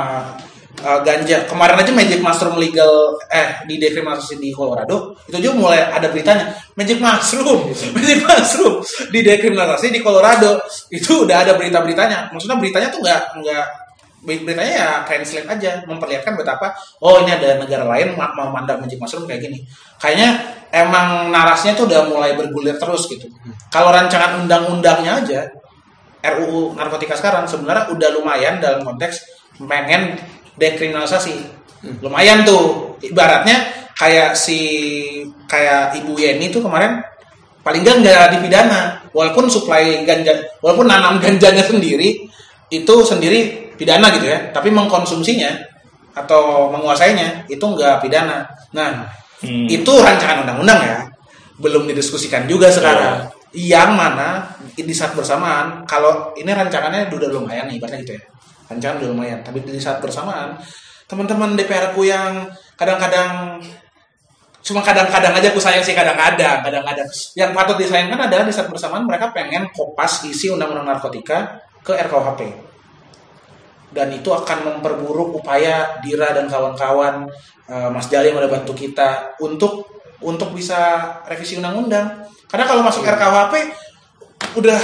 eh, 0.82 1.00
ganja 1.06 1.46
kemarin 1.46 1.78
aja 1.78 1.92
magic 1.94 2.20
mushroom 2.20 2.58
legal 2.58 3.14
eh 3.30 3.62
di 3.70 3.78
dekriminalisasi 3.78 4.36
di 4.42 4.50
Colorado. 4.50 5.14
Itu 5.30 5.38
juga 5.38 5.54
mulai 5.54 5.80
ada 5.86 6.10
beritanya. 6.10 6.50
Magic 6.74 6.98
mushroom 6.98 7.70
magic 7.96 8.18
mushroom 8.26 8.82
di 9.14 9.20
dekriminalisasi 9.22 9.88
di 9.94 10.00
Colorado. 10.02 10.58
Itu 10.90 11.24
udah 11.24 11.46
ada 11.46 11.54
berita-beritanya. 11.54 12.34
Maksudnya 12.34 12.58
beritanya 12.58 12.88
tuh 12.90 13.00
nggak 13.00 13.22
nggak 13.40 13.66
beritanya 14.22 14.72
ya 14.74 14.88
translate 15.06 15.48
aja. 15.48 15.70
Memperlihatkan 15.86 16.34
betapa 16.34 16.74
oh 17.00 17.22
ini 17.22 17.30
ada 17.32 17.62
negara 17.62 17.86
lain 17.86 18.18
ma- 18.18 18.34
mau 18.34 18.50
mandang 18.50 18.82
magic 18.82 18.98
mushroom 18.98 19.24
kayak 19.24 19.46
gini. 19.46 19.62
Kayaknya 20.02 20.30
emang 20.74 21.30
narasinya 21.30 21.78
tuh 21.78 21.86
udah 21.86 22.10
mulai 22.10 22.34
bergulir 22.34 22.74
terus 22.76 23.06
gitu. 23.06 23.30
Kalau 23.70 23.94
rancangan 23.94 24.42
undang-undangnya 24.42 25.14
aja 25.22 25.40
RUU 26.22 26.78
narkotika 26.78 27.18
sekarang 27.18 27.50
sebenarnya 27.50 27.90
udah 27.90 28.08
lumayan 28.14 28.62
dalam 28.62 28.86
konteks 28.86 29.26
pengen 29.66 30.14
dekriminalisasi. 30.56 31.34
Lumayan 32.02 32.46
tuh. 32.46 32.94
Ibaratnya 33.02 33.66
kayak 33.98 34.38
si 34.38 34.58
kayak 35.50 35.98
ibu 35.98 36.14
Yeni 36.14 36.54
tuh 36.54 36.62
kemarin 36.62 37.02
paling 37.66 37.82
enggak 37.82 37.98
nggak 38.02 38.26
dipidana. 38.38 38.80
Walaupun 39.12 39.50
supply 39.50 40.06
ganja 40.08 40.32
walaupun 40.64 40.88
nanam 40.88 41.20
ganjanya 41.20 41.60
sendiri 41.66 42.24
itu 42.72 42.94
sendiri 43.04 43.70
pidana 43.76 44.08
gitu 44.14 44.30
ya. 44.30 44.54
Tapi 44.54 44.70
mengkonsumsinya 44.70 45.50
atau 46.14 46.70
menguasainya 46.70 47.50
itu 47.50 47.62
nggak 47.62 48.00
pidana. 48.04 48.46
Nah 48.72 49.20
Hmm. 49.42 49.66
itu 49.66 49.90
rancangan 49.90 50.46
undang-undang 50.46 50.78
ya. 50.86 50.98
Belum 51.58 51.82
didiskusikan 51.90 52.46
juga 52.46 52.70
sekarang. 52.70 53.26
Yang 53.50 53.90
mana 53.90 54.54
di 54.78 54.94
saat 54.94 55.18
bersamaan 55.18 55.82
kalau 55.82 56.30
ini 56.38 56.54
rancangannya 56.54 57.10
udah 57.10 57.28
lumayan 57.28 57.66
nih 57.66 57.82
ibaratnya 57.82 58.00
gitu 58.06 58.14
ya 58.16 58.22
rancangan 58.72 59.04
udah 59.04 59.10
lumayan. 59.12 59.40
Tapi 59.44 59.62
di 59.62 59.78
saat 59.78 60.00
bersamaan 60.00 60.56
teman-teman 61.06 61.52
DPR 61.54 61.92
ku 61.92 62.08
yang 62.08 62.48
kadang-kadang 62.80 63.60
cuma 64.62 64.80
kadang-kadang 64.80 65.34
aja 65.36 65.50
aku 65.50 65.60
sayang 65.60 65.84
sih 65.84 65.92
kadang-kadang 65.92 66.64
kadang-kadang. 66.64 67.08
Yang 67.36 67.50
patut 67.52 67.76
disayangkan 67.76 68.20
adalah 68.30 68.44
di 68.48 68.54
saat 68.54 68.72
bersamaan 68.72 69.04
mereka 69.04 69.30
pengen 69.30 69.68
kopas 69.70 70.24
isi 70.24 70.48
undang-undang 70.48 70.88
narkotika 70.88 71.60
ke 71.82 71.92
RKUHP 71.92 72.72
dan 73.92 74.08
itu 74.08 74.32
akan 74.32 74.58
memperburuk 74.64 75.36
upaya 75.36 76.00
Dira 76.00 76.32
dan 76.32 76.48
kawan-kawan 76.48 77.28
eh, 77.68 77.88
Mas 77.92 78.08
Jali 78.08 78.32
yang 78.32 78.40
udah 78.40 78.50
bantu 78.50 78.72
kita 78.72 79.36
untuk 79.44 80.00
untuk 80.24 80.56
bisa 80.56 81.12
revisi 81.28 81.60
undang-undang. 81.60 82.24
Karena 82.48 82.64
kalau 82.64 82.80
masuk 82.80 83.04
RKUHP 83.04 83.54
udah 84.56 84.80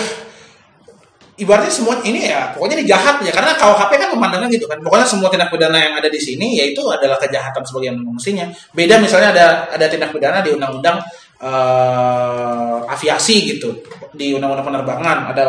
ibaratnya 1.39 1.71
semua 1.71 1.95
ini 2.03 2.27
ya 2.27 2.51
pokoknya 2.53 2.83
ini 2.83 2.85
jahat 2.85 3.23
ya. 3.23 3.31
Karena 3.31 3.55
KUHP 3.55 3.93
kan 3.95 4.09
memandangnya 4.13 4.49
gitu 4.51 4.67
kan. 4.67 4.83
Pokoknya 4.83 5.07
semua 5.07 5.31
tindak 5.31 5.49
pidana 5.49 5.79
yang 5.79 5.95
ada 5.97 6.11
di 6.11 6.21
sini 6.21 6.59
yaitu 6.59 6.83
adalah 6.91 7.17
kejahatan 7.17 7.63
sebagai 7.63 7.95
mestinya 7.95 8.51
beda 8.75 8.99
misalnya 8.99 9.31
ada 9.33 9.47
ada 9.71 9.87
tindak 9.87 10.11
pidana 10.11 10.43
di 10.43 10.51
undang-undang 10.53 10.99
eh, 11.39 12.79
aviasi 12.93 13.57
gitu. 13.57 13.79
Di 14.13 14.35
undang-undang 14.35 14.67
penerbangan 14.67 15.19
ada 15.31 15.45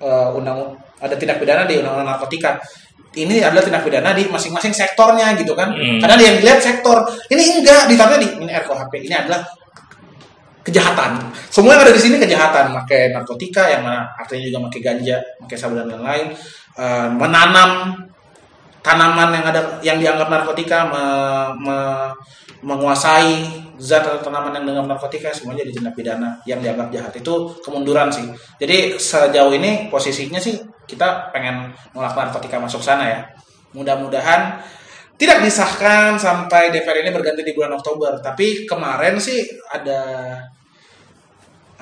eh, 0.00 0.28
undang 0.38 0.78
ada 1.02 1.14
tindak 1.18 1.42
pidana 1.42 1.66
di 1.66 1.82
undang-undang 1.82 2.16
narkotika. 2.16 2.62
Ini 3.12 3.44
adalah 3.44 3.60
tindak 3.60 3.84
pidana 3.84 4.16
di 4.16 4.24
masing-masing 4.24 4.72
sektornya 4.72 5.36
gitu 5.36 5.52
kan. 5.52 5.68
Hmm. 5.68 6.00
karena 6.00 6.16
dia 6.16 6.26
yang 6.32 6.38
dilihat 6.40 6.60
sektor 6.64 7.04
ini 7.28 7.60
enggak 7.60 7.84
ditaruhnya 7.84 8.20
di 8.24 8.28
ini 8.40 8.52
RKUHP 8.56 8.92
ini 9.04 9.12
adalah 9.12 9.44
kejahatan. 10.62 11.30
Semua 11.50 11.74
yang 11.76 11.82
ada 11.84 11.94
di 11.94 12.02
sini 12.02 12.16
kejahatan, 12.22 12.70
pakai 12.82 13.10
narkotika 13.10 13.66
yang 13.68 13.82
artinya 14.16 14.42
juga 14.46 14.58
pakai 14.70 14.80
ganja, 14.80 15.16
pakai 15.42 15.56
sabu 15.58 15.74
dan 15.78 15.90
lain-lain, 15.90 16.32
Eh, 16.72 17.08
menanam 17.20 17.92
tanaman 18.80 19.28
yang 19.36 19.44
ada 19.44 19.60
yang 19.84 20.00
dianggap 20.00 20.32
narkotika, 20.32 20.88
me- 20.88 21.52
me- 21.68 22.12
menguasai 22.64 23.44
zat 23.76 24.08
atau 24.08 24.24
tanaman 24.24 24.56
yang 24.56 24.72
dianggap 24.72 24.96
narkotika 24.96 25.28
semuanya 25.36 25.68
jadi 25.68 25.76
tindak 25.76 25.92
pidana 25.92 26.40
yang 26.48 26.64
dianggap 26.64 26.88
jahat 26.88 27.12
itu 27.12 27.34
kemunduran 27.60 28.08
sih. 28.08 28.24
Jadi 28.56 28.96
sejauh 28.96 29.52
ini 29.52 29.92
posisinya 29.92 30.40
sih 30.40 30.64
kita 30.88 31.28
pengen 31.28 31.76
nolak 31.92 32.16
narkotika 32.16 32.56
masuk 32.56 32.80
sana 32.80 33.04
ya. 33.04 33.20
Mudah-mudahan 33.76 34.64
tidak 35.22 35.38
disahkan 35.46 36.18
sampai 36.18 36.74
DPR 36.74 37.06
ini 37.06 37.14
berganti 37.14 37.46
di 37.46 37.54
bulan 37.54 37.78
Oktober. 37.78 38.18
Tapi 38.18 38.66
kemarin 38.66 39.14
sih 39.22 39.38
ada 39.70 40.34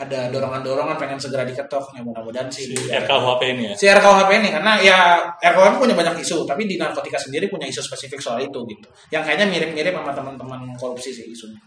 ada 0.00 0.32
dorongan-dorongan 0.32 0.96
pengen 1.00 1.16
segera 1.16 1.48
diketok. 1.48 1.96
Ya 1.96 2.04
mudah-mudahan 2.04 2.52
sih. 2.52 2.68
di- 2.68 2.88
RKUHP 2.92 3.42
ini 3.56 3.62
ya. 3.68 3.74
Si 3.76 3.84
RKUHP 3.88 4.30
ini 4.44 4.48
karena 4.52 4.76
ya 4.80 4.98
RKUHP 5.40 5.74
punya 5.80 5.96
banyak 5.96 6.20
isu, 6.20 6.44
tapi 6.44 6.68
di 6.68 6.76
narkotika 6.76 7.16
sendiri 7.16 7.48
punya 7.48 7.64
isu 7.64 7.80
spesifik 7.80 8.20
soal 8.20 8.44
itu 8.44 8.60
gitu. 8.68 8.88
Yang 9.08 9.22
kayaknya 9.32 9.46
mirip-mirip 9.48 9.92
sama 9.96 10.12
teman-teman 10.12 10.60
korupsi 10.76 11.08
sih 11.08 11.24
isunya. 11.32 11.60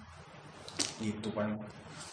Gitu 1.01 1.30
paling. 1.34 1.57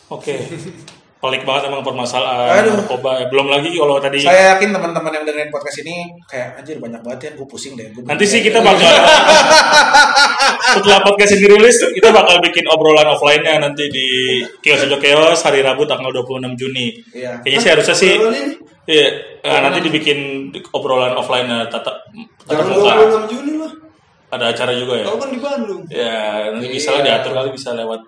Oke. 0.08 0.36
Pelik 1.20 1.44
banget 1.44 1.68
emang 1.68 1.84
permasalahan 1.84 2.64
Aduh. 2.64 2.80
narkoba. 2.80 3.28
Belum 3.28 3.52
lagi 3.52 3.76
kalau 3.76 4.00
tadi 4.00 4.24
Saya 4.24 4.56
yakin 4.56 4.72
teman-teman 4.72 5.12
yang 5.12 5.24
dengerin 5.28 5.52
podcast 5.52 5.84
ini 5.84 6.08
kayak 6.24 6.56
anjir 6.56 6.80
banyak 6.80 6.96
banget 7.04 7.20
ya, 7.28 7.30
gue 7.36 7.44
pusing 7.44 7.76
deh. 7.76 7.92
Gua 7.92 8.08
nanti 8.08 8.24
sih 8.24 8.40
bingung. 8.40 8.56
kita 8.56 8.58
bakal 8.64 8.88
setelah 10.80 11.00
podcast 11.04 11.32
ini 11.36 11.44
rilis 11.44 11.76
kita 11.92 12.08
bakal 12.08 12.40
bikin 12.40 12.64
obrolan 12.72 13.04
offline-nya 13.12 13.60
nanti 13.60 13.92
di 13.92 14.40
kios 14.64 14.88
Ojo 14.88 14.96
Kios 14.96 15.44
hari 15.44 15.60
Rabu 15.60 15.84
tanggal 15.84 16.08
26 16.08 16.56
Juni. 16.56 16.96
Iya. 17.12 17.44
Kayaknya 17.44 17.60
sih 17.60 17.70
harusnya 17.70 17.96
sih 17.96 18.12
iya 18.88 19.06
eh, 19.44 19.60
nanti 19.60 19.84
dibikin 19.84 20.48
obrolan 20.72 21.12
offline 21.12 21.46
tatap 21.68 22.00
tatap 22.48 22.64
Jangan 22.64 22.66
muka. 22.72 22.92
26 23.28 23.32
Juni 23.36 23.52
lah. 23.60 23.72
Ada 24.30 24.44
acara 24.54 24.72
juga 24.72 24.94
ya. 24.94 25.04
Kau 25.10 25.18
kan 25.18 25.28
di 25.34 25.40
Bandung. 25.42 25.82
Ya, 25.90 26.48
nanti 26.54 26.70
bisa 26.70 27.02
diatur 27.02 27.34
kali 27.34 27.50
bisa 27.50 27.74
lewat 27.74 27.98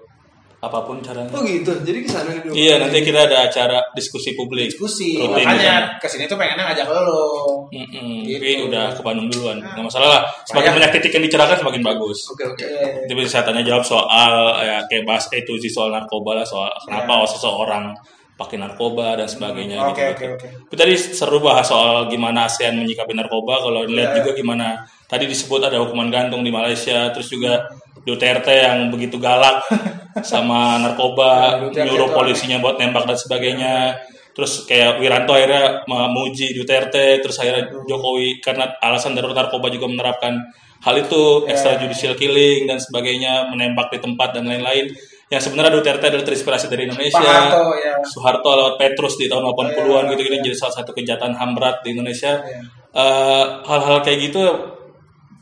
apa 0.62 0.78
pun 0.80 1.02
caranya. 1.02 1.26
Oh 1.34 1.42
gitu. 1.42 1.74
Jadi 1.82 1.98
ke 2.00 2.08
sana 2.08 2.30
di 2.32 2.46
Iya, 2.54 2.78
nanti 2.78 3.02
kita 3.02 3.26
ada 3.26 3.50
acara 3.50 3.82
diskusi 3.92 4.30
publik. 4.32 4.70
diskusi. 4.70 5.18
Rutin, 5.18 5.42
Makanya 5.42 5.98
ke 5.98 6.06
sini 6.06 6.24
tuh 6.24 6.38
pengennya 6.38 6.70
ngajak 6.70 6.86
lo. 6.86 7.66
Mm-mm, 7.66 8.22
Gitu. 8.22 8.38
Tapi 8.38 8.50
udah 8.70 8.84
ke 8.94 9.02
Bandung 9.02 9.26
duluan. 9.26 9.58
Nggak 9.58 9.82
masalah 9.82 10.08
lah. 10.08 10.22
Semakin 10.46 10.54
Banyak. 10.70 10.74
banyak 10.78 10.90
titik 10.94 11.12
yang 11.12 11.24
dicerahkan 11.26 11.56
semakin 11.58 11.82
bagus. 11.82 12.18
Oke 12.30 12.44
oke. 12.46 12.62
Iya. 12.62 12.86
Nanti 13.02 13.12
bisa 13.12 13.28
saya 13.28 13.42
tanya 13.42 13.62
jawab 13.62 13.82
soal 13.82 14.32
ya 14.56 14.76
kayak 14.86 15.02
bahas 15.02 15.26
itu 15.28 15.52
sih 15.58 15.66
soal 15.68 15.90
narkoba 15.90 16.38
lah 16.38 16.46
soal 16.46 16.70
kenapa 16.80 17.10
Ya. 17.18 17.26
seseorang 17.28 17.84
pakai 18.32 18.56
narkoba 18.56 19.14
dan 19.14 19.26
sebagainya 19.26 19.82
Oke 19.84 19.98
gitu. 20.14 20.14
oke 20.14 20.24
oke. 20.38 20.46
Tapi 20.66 20.76
tadi 20.78 20.94
seru 20.94 21.38
bahas 21.38 21.66
soal 21.66 22.06
gimana 22.06 22.46
ASEAN 22.46 22.74
menyikapi 22.76 23.12
narkoba. 23.12 23.58
Kalau 23.58 23.82
lihat 23.82 24.14
Iya. 24.14 24.18
juga 24.22 24.30
gimana 24.32 24.78
tadi 25.04 25.26
disebut 25.26 25.58
ada 25.60 25.82
hukuman 25.82 26.06
gantung 26.06 26.40
di 26.40 26.48
Malaysia, 26.48 27.10
terus 27.10 27.26
juga 27.26 27.66
Duterte 28.02 28.50
yang 28.50 28.90
begitu 28.90 29.14
galak 29.16 29.62
sama 30.20 30.76
narkoba, 30.76 31.56
Ya, 31.72 31.88
nyuruh 31.88 32.12
polisinya 32.12 32.60
buat 32.60 32.76
nembak 32.76 33.08
dan 33.08 33.16
sebagainya. 33.16 33.96
Terus 34.32 34.64
kayak 34.64 35.00
Wiranto 35.00 35.32
akhirnya 35.32 35.84
memuji 35.84 36.52
Duterte, 36.56 37.20
terus 37.20 37.36
akhirnya 37.40 37.68
Jokowi 37.88 38.40
karena 38.40 38.68
alasan 38.80 39.16
darurat 39.16 39.48
narkoba 39.48 39.72
juga 39.72 39.88
menerapkan 39.88 40.36
hal 40.84 40.94
itu, 40.98 41.44
Ya. 41.48 41.52
extrajudicial 41.56 42.16
killing 42.16 42.64
dan 42.68 42.80
sebagainya, 42.80 43.48
menembak 43.52 43.92
di 43.92 44.00
tempat 44.00 44.36
dan 44.36 44.48
lain-lain. 44.48 44.88
Yang 45.32 45.48
sebenarnya 45.48 45.72
Duterte 45.80 46.04
adalah 46.12 46.24
terinspirasi 46.28 46.68
dari 46.68 46.84
Indonesia. 46.88 47.16
Pak 47.16 47.24
Harto 47.24 47.64
ya. 47.80 47.92
Soeharto 48.04 48.50
lewat 48.52 48.74
Petrus 48.76 49.16
di 49.16 49.32
tahun 49.32 49.48
80-an 49.48 50.04
Iya. 50.04 50.10
gitu 50.12 50.20
gitu 50.28 50.36
jadi 50.44 50.56
salah 50.60 50.74
satu 50.76 50.92
kejahatan 50.92 51.32
HAM 51.32 51.56
berat 51.56 51.80
di 51.80 51.96
Indonesia. 51.96 52.40
Iya. 52.44 52.60
Eh, 52.92 53.44
hal-hal 53.64 54.04
kayak 54.04 54.18
gitu 54.28 54.44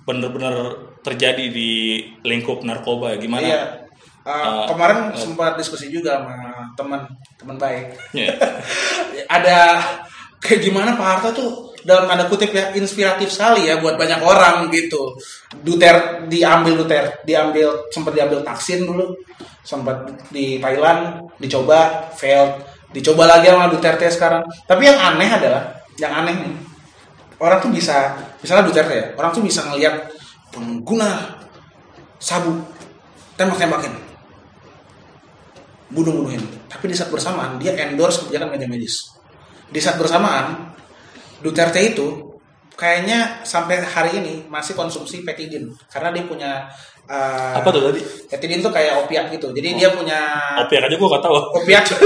bener-bener 0.06 0.54
terjadi 1.02 1.50
di 1.50 2.02
lingkup 2.22 2.62
narkoba. 2.62 3.16
Gimana? 3.18 3.46
Iya. 3.46 3.60
Uh, 4.20 4.28
Uh, 4.30 4.68
kemarin 4.68 5.16
sempat 5.16 5.56
diskusi 5.56 5.88
juga 5.88 6.20
sama 6.20 6.36
teman 6.76 7.00
teman 7.40 7.56
baik. 7.56 7.96
Ya. 8.12 8.36
Ada 9.40 9.80
kayak 10.40 10.60
gimana 10.60 10.92
Pak 10.92 11.06
Harto 11.08 11.28
tuh 11.32 11.50
dalam 11.84 12.04
tanda 12.04 12.28
kutip 12.28 12.52
ya 12.52 12.68
inspiratif 12.76 13.32
sekali 13.32 13.68
ya 13.68 13.80
buat 13.80 13.96
banyak 13.96 14.20
orang 14.20 14.68
gitu. 14.68 15.16
Duterte 15.64 16.28
diambil 16.28 16.76
Duterte, 16.76 17.24
diambil 17.24 17.88
sempat 17.88 18.12
diambil 18.12 18.44
Taksin 18.44 18.84
dulu, 18.84 19.16
sempat 19.64 20.04
di 20.28 20.60
Thailand 20.60 21.24
dicoba 21.40 22.12
failed, 22.12 22.60
dicoba 22.92 23.24
lagi 23.24 23.48
sama 23.48 23.72
Duterte 23.72 24.04
sekarang. 24.12 24.44
Tapi 24.68 24.82
yang 24.84 25.00
aneh 25.00 25.30
adalah 25.32 25.62
yang 25.96 26.12
aneh 26.12 26.34
nih 26.36 26.54
orang 27.40 27.58
tuh 27.60 27.72
bisa 27.72 28.20
misalnya 28.44 28.68
Duterte 28.68 28.94
ya, 28.94 29.06
orang 29.16 29.32
tuh 29.32 29.40
bisa 29.44 29.64
ngelihat 29.64 30.12
pengguna 30.52 31.40
sabu 32.20 32.52
tembak-tembakin 33.40 33.92
bunuh-bunuhin. 35.90 36.42
Tapi 36.66 36.84
di 36.86 36.94
saat 36.94 37.10
bersamaan 37.10 37.58
dia 37.58 37.74
endorse 37.74 38.24
kebijakan 38.24 38.54
ganja 38.54 38.66
medis. 38.66 39.10
Di 39.70 39.78
saat 39.78 39.98
bersamaan 39.98 40.70
Duterte 41.40 41.80
itu 41.80 42.06
kayaknya 42.74 43.40
sampai 43.42 43.80
hari 43.80 44.20
ini 44.20 44.34
masih 44.46 44.72
konsumsi 44.74 45.24
petidin. 45.24 45.66
Karena 45.88 46.12
dia 46.12 46.24
punya 46.24 46.52
uh, 47.06 47.56
Apa 47.56 47.68
tuh 47.70 47.90
tadi? 47.90 48.00
petidin 48.28 48.60
tuh 48.60 48.68
kayak 48.68 49.02
opiat 49.02 49.28
gitu. 49.32 49.50
Jadi 49.50 49.74
dia 49.74 49.90
punya 49.90 50.20
Opiak 50.60 50.86
aja 50.86 50.96
gua 50.96 51.08
gak 51.16 51.24
tahu. 51.24 51.36
opiat 51.60 51.84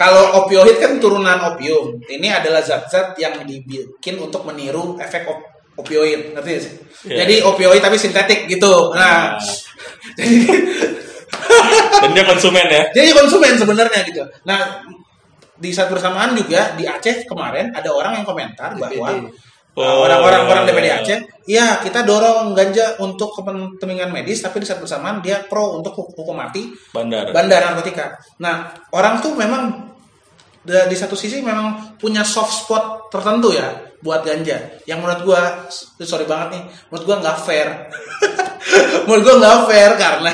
kalau 0.00 0.42
opioid 0.44 0.76
kan 0.80 0.98
turunan 0.98 1.38
opium. 1.54 2.00
Ini 2.02 2.40
adalah 2.42 2.64
zat-zat 2.64 3.14
yang 3.16 3.44
dibikin 3.44 4.16
untuk 4.18 4.42
meniru 4.42 4.96
efek 4.98 5.28
op- 5.28 5.44
opioid. 5.76 6.34
Ngerti 6.34 6.48
gak 6.50 6.62
sih? 6.62 6.72
Iya. 7.04 7.16
jadi 7.24 7.34
opioid 7.44 7.80
tapi 7.80 7.96
sintetik 8.00 8.48
gitu. 8.48 8.90
Nah. 8.96 9.36
Jadi 10.18 10.46
Dan 12.02 12.10
dia 12.10 12.24
konsumen 12.24 12.66
ya. 12.66 12.82
jadi 12.90 13.10
konsumen 13.12 13.54
sebenarnya 13.54 14.00
gitu. 14.02 14.22
Nah, 14.42 14.82
di 15.54 15.70
saat 15.70 15.86
bersamaan 15.86 16.34
juga 16.34 16.74
di 16.74 16.82
Aceh 16.82 17.24
kemarin 17.24 17.70
ada 17.70 17.90
orang 17.90 18.18
yang 18.18 18.26
komentar 18.26 18.74
bahwa 18.74 19.30
Oh. 19.74 19.82
uh, 19.82 20.06
orang-orang 20.06 20.42
orang 20.46 20.62
DPD 20.64 20.86
Aceh, 20.88 21.18
ya 21.46 21.78
kita 21.78 22.02
dorong 22.02 22.54
ganja 22.54 22.94
untuk 22.98 23.34
kepentingan 23.34 24.06
medis, 24.08 24.38
tapi 24.38 24.62
di 24.62 24.66
saat 24.66 24.78
bersamaan 24.78 25.18
dia 25.18 25.42
pro 25.44 25.74
untuk 25.74 25.90
huk- 25.92 26.14
hukum 26.14 26.38
mati 26.38 26.70
Bandar. 26.90 27.34
bandar 27.34 27.58
narkotika. 27.64 28.14
Nah, 28.38 28.70
orang 28.90 29.18
tuh 29.18 29.34
memang 29.34 29.90
di 30.62 30.96
satu 30.96 31.12
sisi 31.12 31.42
memang 31.42 31.98
punya 31.98 32.22
soft 32.22 32.64
spot 32.64 33.10
tertentu 33.10 33.50
ya 33.50 33.66
buat 33.98 34.22
ganja. 34.22 34.78
Yang 34.86 34.98
menurut 35.02 35.20
gua 35.26 35.40
sorry 35.98 36.22
banget 36.24 36.54
nih, 36.54 36.62
menurut 36.88 37.04
gua 37.04 37.16
nggak 37.18 37.38
fair. 37.42 37.68
menurut 39.10 39.22
gua 39.22 39.34
nggak 39.38 39.58
fair 39.66 39.90
karena 39.94 40.32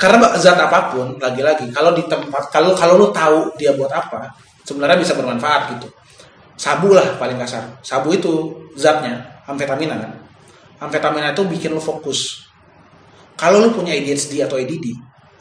karena 0.00 0.32
zat 0.40 0.56
apa 0.56 0.88
pun 0.88 1.20
lagi-lagi 1.20 1.68
kalau 1.68 1.92
di 1.92 2.00
tempat 2.08 2.48
kalau 2.48 2.72
kalau 2.72 2.96
lu 2.96 3.12
tahu 3.12 3.52
dia 3.60 3.76
buat 3.76 3.92
apa 3.92 4.32
sebenarnya 4.64 4.96
bisa 4.96 5.12
bermanfaat 5.12 5.76
gitu. 5.76 5.92
Sabu 6.56 6.92
lah 6.96 7.20
paling 7.20 7.36
kasar. 7.36 7.68
Sabu 7.84 8.16
itu 8.16 8.52
zatnya 8.76 9.20
amfetamina 9.44 10.00
kan. 10.00 10.12
Amfetamina 10.80 11.36
itu 11.36 11.44
bikin 11.44 11.76
lu 11.76 11.80
fokus. 11.80 12.48
Kalau 13.36 13.60
lu 13.60 13.72
punya 13.76 13.92
ADHD 13.92 14.40
atau 14.44 14.56
ADD 14.56 14.92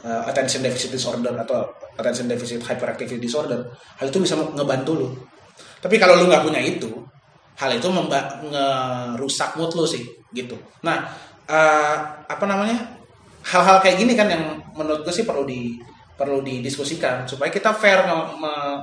uh, 0.03 0.27
attention 0.27 0.59
deficit 0.63 0.91
disorder 0.91 1.31
atau 1.35 1.67
attention 1.99 2.27
deficit 2.27 2.63
hyperactivity 2.63 3.19
disorder 3.19 3.63
hal 3.99 4.07
itu 4.11 4.19
bisa 4.19 4.35
ngebantu 4.35 4.91
lu. 4.95 5.07
Tapi 5.79 5.95
kalau 5.95 6.19
lu 6.19 6.27
nggak 6.27 6.43
punya 6.43 6.59
itu 6.59 6.87
hal 7.59 7.71
itu 7.75 7.87
ngerusak 7.91 9.55
mood 9.55 9.71
lu 9.75 9.87
sih 9.87 10.03
gitu. 10.35 10.55
Nah 10.83 11.07
uh, 11.47 11.95
apa 12.27 12.43
namanya 12.47 12.98
hal-hal 13.49 13.81
kayak 13.81 13.97
gini 13.97 14.13
kan 14.13 14.29
yang 14.29 14.61
menurut 14.77 15.01
gue 15.01 15.13
sih 15.13 15.25
perlu 15.25 15.43
di 15.43 15.81
perlu 16.19 16.43
didiskusikan 16.43 17.23
supaya 17.23 17.47
kita 17.47 17.71
fair 17.71 18.03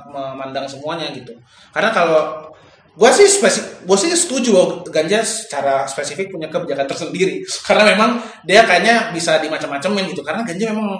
memandang 0.09 0.65
semuanya 0.65 1.13
gitu. 1.13 1.37
Karena 1.69 1.93
kalau 1.93 2.49
gue 2.97 3.11
sih 3.13 3.29
spesifik 3.29 3.85
gue 3.85 3.97
sih 4.01 4.09
setuju 4.17 4.49
bahwa 4.57 4.67
ganja 4.89 5.21
secara 5.21 5.85
spesifik 5.85 6.33
punya 6.33 6.49
kebijakan 6.49 6.89
tersendiri. 6.89 7.45
Karena 7.67 7.85
memang 7.93 8.17
dia 8.43 8.65
kayaknya 8.65 9.13
bisa 9.13 9.37
dimacam-macamin 9.37 10.09
gitu. 10.11 10.25
Karena 10.25 10.41
ganja 10.41 10.65
memang 10.73 10.97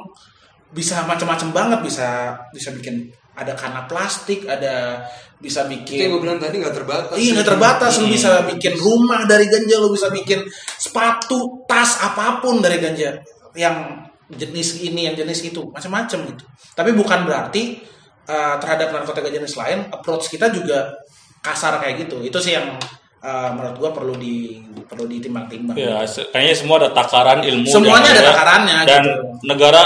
bisa 0.68 1.04
macam-macam 1.08 1.50
banget 1.56 1.80
bisa 1.80 2.36
bisa 2.52 2.76
bikin 2.76 3.08
ada 3.38 3.56
karena 3.56 3.86
plastik 3.88 4.50
ada 4.50 5.00
bisa 5.38 5.70
bikin 5.70 6.10
gue 6.10 6.22
bilang 6.22 6.42
tadi 6.42 6.58
nggak 6.58 6.76
terbatas. 6.76 7.16
Iya 7.16 7.38
nggak 7.38 7.50
terbatas, 7.54 7.92
lu 8.02 8.10
bisa 8.10 8.42
bikin 8.50 8.74
rumah 8.74 9.30
dari 9.30 9.46
ganja, 9.46 9.78
lu 9.78 9.94
bisa 9.94 10.10
bikin 10.10 10.42
sepatu, 10.82 11.62
tas 11.70 12.02
apa 12.02 12.42
pun 12.42 12.58
dari 12.58 12.82
ganja 12.82 13.22
yang 13.58 14.06
jenis 14.30 14.86
ini, 14.86 15.10
yang 15.10 15.16
jenis 15.18 15.50
itu, 15.50 15.66
macam-macam 15.74 16.20
gitu. 16.30 16.44
Tapi 16.78 16.94
bukan 16.94 17.26
berarti 17.26 17.82
uh, 18.30 18.56
terhadap 18.62 18.94
narkotika 18.94 19.34
jenis 19.34 19.58
lain 19.58 19.90
approach 19.90 20.30
kita 20.30 20.54
juga 20.54 20.94
kasar 21.42 21.82
kayak 21.82 22.08
gitu. 22.08 22.22
Itu 22.22 22.38
sih 22.38 22.54
yang 22.54 22.78
uh, 23.26 23.50
menurut 23.58 23.76
gua 23.82 23.92
perlu 23.96 24.14
di 24.14 24.62
perlu 24.86 25.10
ditimbang-timbang. 25.10 25.74
Ya, 25.74 26.06
kayaknya 26.06 26.56
semua 26.56 26.76
ada 26.86 26.90
takaran 26.94 27.42
ilmu. 27.42 27.66
Semuanya 27.66 28.14
ada 28.14 28.24
takarannya, 28.32 28.78
Dan 28.86 29.04
gitu. 29.04 29.22
negara 29.50 29.82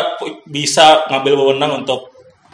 bisa 0.45 1.07
ngambil 1.07 1.33
wewenang 1.39 1.81
untuk 1.85 2.10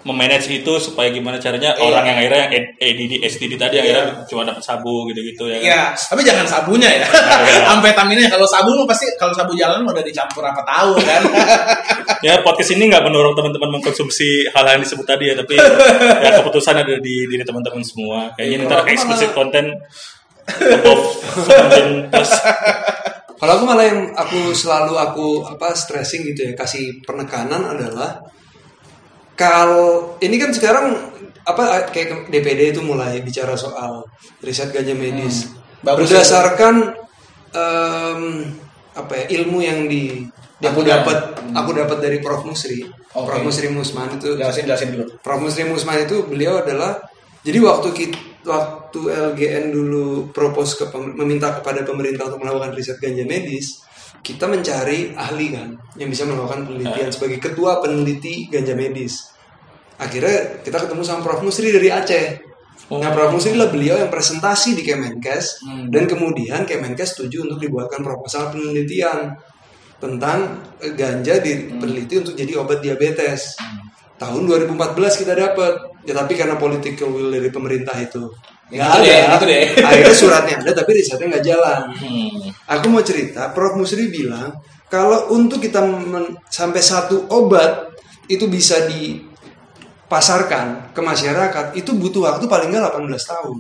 memanage 0.08 0.48
itu 0.48 0.74
supaya 0.80 1.12
gimana 1.12 1.36
caranya 1.36 1.76
Iya. 1.76 1.84
orang 1.84 2.04
yang 2.08 2.18
akhirnya 2.24 2.44
yang 2.48 2.66
ADD, 2.80 3.14
STD 3.28 3.54
tadi 3.60 3.76
Iya. 3.76 3.84
akhirnya 3.84 4.04
cuma 4.32 4.48
dapat 4.48 4.64
sabu 4.64 5.04
gitu-gitu 5.12 5.52
ya. 5.52 5.60
kan? 5.60 5.68
Iya, 5.68 5.82
tapi 6.00 6.22
jangan 6.24 6.46
sabunya 6.48 6.90
ya. 6.90 7.08
Iya. 7.12 7.62
Amfetaminnya 7.76 8.32
kalau 8.32 8.48
sabu 8.48 8.72
mah 8.80 8.88
pasti 8.88 9.06
kalau 9.20 9.36
sabu 9.36 9.52
jalan 9.60 9.84
udah 9.84 10.00
dicampur 10.02 10.48
apa 10.48 10.64
tahu 10.64 10.96
kan. 11.04 11.22
Ya 12.26 12.42
podcast 12.42 12.74
ini 12.74 12.90
nggak 12.90 13.06
mendorong 13.06 13.38
teman-teman 13.38 13.78
mengkonsumsi 13.78 14.50
hal-hal 14.50 14.82
yang 14.82 14.84
disebut 14.88 15.06
tadi 15.06 15.30
ya, 15.30 15.38
tapi 15.38 15.54
ya 15.54 16.42
keputusan 16.42 16.74
ada 16.82 16.98
di 16.98 17.30
diri 17.30 17.46
teman-teman 17.46 17.86
semua. 17.86 18.34
Kayaknya 18.34 18.58
Iya, 18.58 18.66
ntar 18.66 18.82
above 20.48 21.04
17 21.46 22.10
plus. 22.10 22.32
Kalau 23.38 23.52
aku 23.54 23.64
malah 23.70 23.86
yang 23.86 24.00
aku 24.18 24.50
selalu 24.58 24.98
aku 24.98 25.26
apa 25.46 25.70
stressing 25.78 26.26
gitu 26.34 26.50
ya 26.50 26.52
kasih 26.58 27.06
penekanan 27.06 27.78
adalah 27.78 28.18
kalau 29.38 30.18
ini 30.20 30.36
kan 30.42 30.50
sekarang 30.50 30.98
apa 31.48 31.88
kayak 31.94 32.28
DPD 32.28 32.76
itu 32.76 32.82
mulai 32.84 33.22
bicara 33.24 33.56
soal 33.56 34.04
riset 34.44 34.74
ganja 34.74 34.98
medis. 34.98 35.54
Bagus 35.80 36.10
berdasarkan 36.10 36.98
em, 37.54 38.22
apa 38.98 39.14
ya 39.14 39.26
ilmu 39.40 39.62
yang 39.62 39.86
di 39.86 40.26
Dia 40.58 40.74
aku 40.74 40.82
dapat. 40.82 41.38
aku 41.54 41.70
dapat 41.70 41.98
dari 42.02 42.18
Prof. 42.18 42.42
Musri. 42.50 42.82
Oke. 43.14 43.30
Prof. 43.30 43.46
Musri 43.46 43.70
Musman 43.70 44.18
itu 44.18 44.34
jelasin 44.34 44.66
jelasin 44.66 44.90
dulu. 44.98 45.06
Prof. 45.22 45.38
Musri 45.38 45.64
Musman 45.70 46.02
itu 46.02 46.26
beliau 46.26 46.66
adalah 46.66 46.98
jadi 47.46 47.62
waktu 47.62 47.94
kita 47.94 48.18
waktu 48.48 49.00
LGN 49.12 49.76
dulu 49.76 50.32
propose 50.32 50.80
ke 50.80 50.86
meminta 50.98 51.52
kepada 51.60 51.84
pemerintah 51.84 52.32
untuk 52.32 52.42
melakukan 52.42 52.74
riset 52.74 52.98
ganja 52.98 53.28
medis, 53.28 53.84
kita 54.28 54.44
mencari 54.44 55.16
ahli 55.16 55.56
kan 55.56 55.72
yang 55.96 56.12
bisa 56.12 56.28
melakukan 56.28 56.68
penelitian 56.68 57.08
sebagai 57.16 57.40
ketua 57.40 57.80
peneliti 57.80 58.52
ganja 58.52 58.76
medis. 58.76 59.32
Akhirnya 59.96 60.60
kita 60.68 60.84
ketemu 60.84 61.02
sama 61.08 61.24
Prof 61.24 61.48
Musri 61.48 61.72
dari 61.72 61.88
Aceh. 61.88 62.44
Nah, 62.92 63.10
Prof 63.16 63.32
Musri 63.32 63.56
adalah 63.56 63.72
beliau 63.72 63.96
yang 63.96 64.12
presentasi 64.12 64.76
di 64.76 64.84
Kemenkes 64.84 65.64
dan 65.88 66.04
kemudian 66.12 66.68
Kemenkes 66.68 67.16
setuju 67.16 67.48
untuk 67.48 67.64
dibuatkan 67.64 68.04
proposal 68.04 68.52
penelitian 68.52 69.32
tentang 69.98 70.60
eh, 70.84 70.92
ganja 70.92 71.40
diteliti 71.40 72.20
untuk 72.20 72.36
jadi 72.36 72.60
obat 72.60 72.84
diabetes. 72.84 73.56
Tahun 74.20 74.44
2014 74.44 75.24
kita 75.24 75.34
dapat. 75.40 75.74
Ya 76.08 76.16
tapi 76.16 76.40
karena 76.40 76.56
political 76.56 77.12
will 77.12 77.32
dari 77.32 77.52
pemerintah 77.52 77.96
itu 78.00 78.32
Ya, 78.68 78.84
gitu 78.92 79.00
deh, 79.00 79.16
ada. 79.16 79.32
gitu 79.34 79.46
deh. 79.48 79.64
Akhirnya 79.80 80.16
suratnya 80.16 80.56
ada 80.60 80.72
tapi 80.76 80.92
risetnya 80.94 81.28
nggak 81.32 81.46
jalan. 81.46 81.80
Hmm. 81.96 82.52
Aku 82.68 82.92
mau 82.92 83.00
cerita, 83.00 83.56
Prof 83.56 83.80
Musri 83.80 84.12
bilang 84.12 84.52
kalau 84.88 85.32
untuk 85.32 85.60
kita 85.60 85.80
men- 85.84 86.36
sampai 86.48 86.84
satu 86.84 87.32
obat 87.32 87.96
itu 88.28 88.44
bisa 88.46 88.84
di 88.86 89.24
pasarkan 90.06 90.92
ke 90.92 91.00
masyarakat 91.00 91.76
itu 91.76 91.92
butuh 91.92 92.28
waktu 92.28 92.44
paling 92.44 92.68
nggak 92.70 92.92
18 92.92 93.08
tahun. 93.24 93.58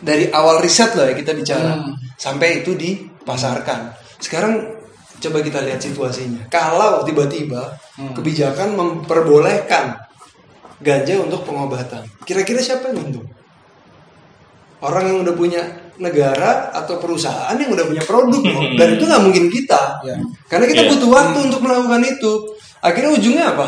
Dari 0.00 0.28
awal 0.28 0.60
riset 0.60 0.92
loh 0.92 1.04
ya 1.04 1.12
kita 1.12 1.32
bicara 1.32 1.76
Hmm. 1.76 1.92
sampai 2.16 2.60
itu 2.60 2.72
dipasarkan. 2.72 3.96
Sekarang 4.16 4.76
coba 5.16 5.38
kita 5.40 5.60
lihat 5.60 5.80
situasinya. 5.80 6.48
Kalau 6.48 7.00
tiba-tiba 7.04 7.68
Hmm. 7.96 8.12
kebijakan 8.12 8.76
memperbolehkan 8.76 9.96
ganja 10.80 11.16
untuk 11.16 11.44
pengobatan, 11.44 12.04
kira-kira 12.24 12.60
siapa 12.60 12.88
yang 12.88 13.08
untung? 13.08 13.28
Orang 14.80 15.04
yang 15.12 15.18
udah 15.20 15.34
punya 15.36 15.62
negara 16.00 16.72
atau 16.72 16.96
perusahaan 16.96 17.52
yang 17.54 17.68
udah 17.72 17.84
punya 17.84 18.00
produk 18.04 18.40
loh. 18.40 18.64
Dan 18.80 18.96
itu 18.96 19.04
nggak 19.04 19.22
mungkin 19.22 19.44
kita. 19.52 20.00
Ya. 20.02 20.16
Karena 20.48 20.64
kita 20.64 20.82
Iya. 20.84 20.90
butuh 20.96 21.08
waktu 21.12 21.38
untuk 21.52 21.60
melakukan 21.60 22.02
itu. 22.02 22.32
Akhirnya 22.80 23.12
ujungnya 23.12 23.44
apa? 23.52 23.66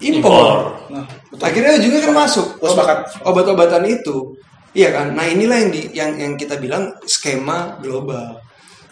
Impor. 0.00 0.48
Nah, 0.90 1.04
betul. 1.30 1.44
Akhirnya 1.44 1.72
ujungnya 1.80 2.00
kan 2.02 2.12
masuk 2.16 2.46
sepakat. 2.60 2.98
obat-obatan 3.24 3.84
itu. 3.86 4.36
Iya 4.74 4.90
kan? 4.90 5.06
Nah, 5.14 5.22
inilah 5.28 5.56
yang 5.60 5.70
di 5.70 5.80
yang 5.94 6.10
yang 6.18 6.32
kita 6.34 6.58
bilang 6.58 6.90
skema 7.06 7.78
global. 7.78 8.40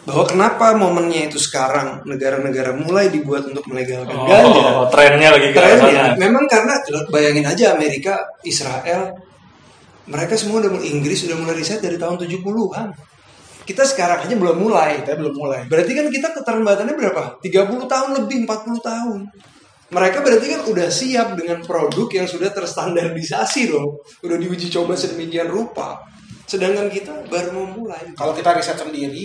Bahwa 0.03 0.23
kenapa 0.27 0.75
momennya 0.75 1.31
itu 1.31 1.39
sekarang 1.39 2.03
negara-negara 2.03 2.75
mulai 2.75 3.07
dibuat 3.07 3.47
untuk 3.47 3.63
melegalkan 3.71 4.15
ganja. 4.27 4.63
Oh, 4.83 4.87
trennya 4.91 5.31
lagi 5.31 5.47
ke 5.51 5.59
Trennya 5.59 6.11
sana. 6.11 6.19
memang 6.19 6.43
karena 6.47 6.75
bayangin 7.07 7.47
aja 7.47 7.71
Amerika, 7.75 8.19
Israel, 8.43 9.15
mereka 10.09 10.35
semua 10.35 10.59
udah 10.59 10.71
mulai 10.75 10.87
Inggris 10.91 11.23
udah 11.27 11.37
mulai 11.39 11.55
riset 11.55 11.79
dari 11.79 11.95
tahun 11.95 12.19
70-an. 12.19 12.87
Kita 13.63 13.83
sekarang 13.87 14.27
aja 14.27 14.35
belum 14.35 14.59
mulai. 14.59 14.99
Kita 14.99 15.15
belum 15.15 15.33
mulai. 15.39 15.61
Berarti 15.71 15.95
kan 15.95 16.11
kita 16.11 16.35
keterlambatannya 16.35 16.95
berapa? 16.99 17.39
30 17.39 17.87
tahun 17.87 18.09
lebih, 18.19 18.43
40 18.43 18.83
tahun. 18.83 19.19
Mereka 19.93 20.17
berarti 20.25 20.45
kan 20.51 20.61
udah 20.67 20.87
siap 20.91 21.37
dengan 21.39 21.63
produk 21.63 22.07
yang 22.11 22.27
sudah 22.27 22.51
terstandarisasi 22.51 23.71
loh. 23.71 24.03
Udah 24.25 24.35
diuji 24.35 24.67
coba 24.67 24.99
sedemikian 24.99 25.47
rupa. 25.47 26.03
Sedangkan 26.43 26.91
kita 26.91 27.23
baru 27.31 27.55
mau 27.55 27.67
mulai. 27.71 28.11
Kalau 28.19 28.35
kita 28.35 28.51
riset 28.51 28.75
sendiri 28.75 29.23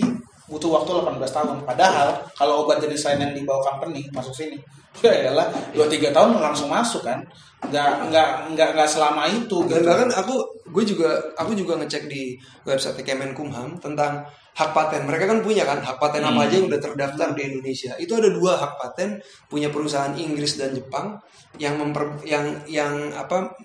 butuh 0.49 0.81
waktu 0.81 0.89
18 1.05 1.21
tahun. 1.29 1.57
Padahal 1.63 2.09
kalau 2.33 2.65
obat 2.65 2.81
jenis 2.81 3.05
lain 3.05 3.29
yang 3.29 3.33
dibawa 3.37 3.61
company 3.61 4.09
masuk 4.11 4.33
sini, 4.33 4.57
ya 5.05 5.29
adalah 5.29 5.47
2-3 5.77 6.09
tahun 6.09 6.29
langsung 6.41 6.67
masuk 6.67 7.05
kan. 7.05 7.21
Nggak 7.59 8.09
nggak 8.09 8.29
nggak 8.55 8.69
nggak 8.73 8.89
selama 8.89 9.27
itu 9.29 9.57
Dan 9.67 9.83
gitu. 9.83 9.87
bahkan 9.87 10.09
aku 10.15 10.35
gue 10.73 10.83
juga 10.95 11.09
aku 11.37 11.51
juga 11.53 11.75
ngecek 11.77 12.07
di 12.07 12.33
website 12.63 13.03
Kemenkumham 13.05 13.77
tentang 13.77 14.25
hak 14.57 14.71
paten. 14.73 15.05
Mereka 15.05 15.29
kan 15.29 15.39
punya 15.45 15.63
kan 15.63 15.79
hak 15.79 16.01
paten 16.01 16.25
apa 16.25 16.49
aja 16.49 16.55
yang 16.59 16.67
udah 16.67 16.81
terdaftar 16.81 17.31
di 17.37 17.41
Indonesia. 17.47 17.93
Itu 18.01 18.17
ada 18.17 18.31
dua 18.33 18.57
hak 18.57 18.73
paten 18.81 19.21
punya 19.47 19.69
perusahaan 19.69 20.11
Inggris 20.17 20.57
dan 20.57 20.73
Jepang 20.73 21.21
yang 21.61 21.77
memper, 21.77 22.23
yang 22.25 22.63
yang 22.67 23.11
apa 23.15 23.55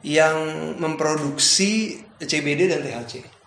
yang 0.00 0.36
memproduksi 0.80 2.00
CBD 2.20 2.68
dan 2.68 2.80
THC. 2.84 3.39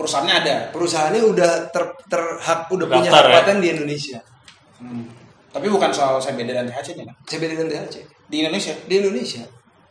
Perusahaannya 0.00 0.34
ada. 0.34 0.54
Perusahaannya 0.72 1.22
udah 1.22 1.50
ter, 1.68 1.84
ter- 2.08 2.38
hak 2.40 2.72
udah 2.72 2.86
punya 2.88 3.06
Daftar 3.06 3.20
hak 3.20 3.28
ya? 3.28 3.36
paten 3.44 3.56
di 3.60 3.68
Indonesia. 3.70 4.18
Hmm. 4.80 5.04
Tapi 5.50 5.66
bukan 5.66 5.90
soal 5.90 6.16
CBD 6.16 6.50
dan 6.50 6.64
THC 6.64 6.96
nya. 6.96 7.12
CBD 7.22 7.52
dan 7.54 7.68
THC 7.68 7.96
Di 8.24 8.36
Indonesia. 8.40 8.72
di 8.80 8.94
Indonesia. 8.96 9.44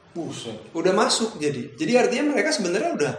Buset. 0.09 0.73
udah 0.73 0.89
masuk 0.91 1.37
jadi 1.37 1.69
jadi 1.77 2.01
artinya 2.01 2.33
mereka 2.33 2.49
sebenarnya 2.49 2.97
udah 2.97 3.13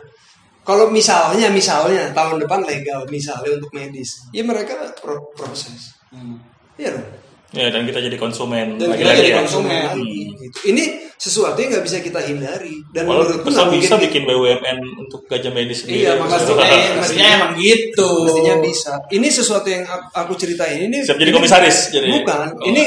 kalau 0.61 0.91
misalnya 0.91 1.47
misalnya 1.49 2.11
tahun 2.11 2.43
depan 2.43 2.67
legal 2.67 3.07
misalnya 3.07 3.57
untuk 3.57 3.71
medis 3.71 4.27
ya 4.35 4.43
mereka 4.43 4.75
pro- 4.99 5.31
proses 5.33 5.95
Hmm. 6.11 6.43
Iya 6.75 6.99
dong 6.99 7.07
Ya, 7.51 7.67
dan 7.67 7.83
kita 7.83 7.99
jadi 7.99 8.15
konsumen. 8.15 8.79
Dan 8.79 8.95
kita 8.95 9.11
jadi 9.11 9.31
ya. 9.35 9.39
konsumen. 9.43 9.75
lagi, 9.91 10.07
gitu. 10.39 10.59
ini 10.71 10.85
sesuatu 11.15 11.59
yang 11.59 11.75
nggak 11.75 11.85
bisa 11.85 11.99
kita 11.99 12.23
hindari 12.23 12.79
dan 12.95 13.05
Walau 13.05 13.27
menurutku 13.27 13.51
bisa, 13.51 13.61
nggak 13.61 13.75
bisa 13.77 13.93
mungkin 13.93 14.07
bikin 14.07 14.23
BUMN 14.25 14.79
untuk 14.97 15.21
gajah 15.27 15.51
medis 15.51 15.79
sendiri. 15.83 16.07
Iya, 16.07 16.13
Maksudnya, 16.17 16.79
maksudnya 16.97 17.29
emang 17.37 17.53
gitu. 17.59 18.09
mestinya 18.25 18.55
bisa 18.63 18.93
ini 19.11 19.29
sesuatu 19.29 19.67
yang 19.67 19.83
aku- 19.85 20.39
ceritain 20.39 20.79
ini 20.81 21.03
Siap 21.03 21.19
jadi 21.19 21.29
ini- 21.29 21.37
komisaris, 21.37 21.79
jadi. 21.91 22.07
bukan 22.17 22.47
Oh. 22.55 22.65
ini 22.65 22.83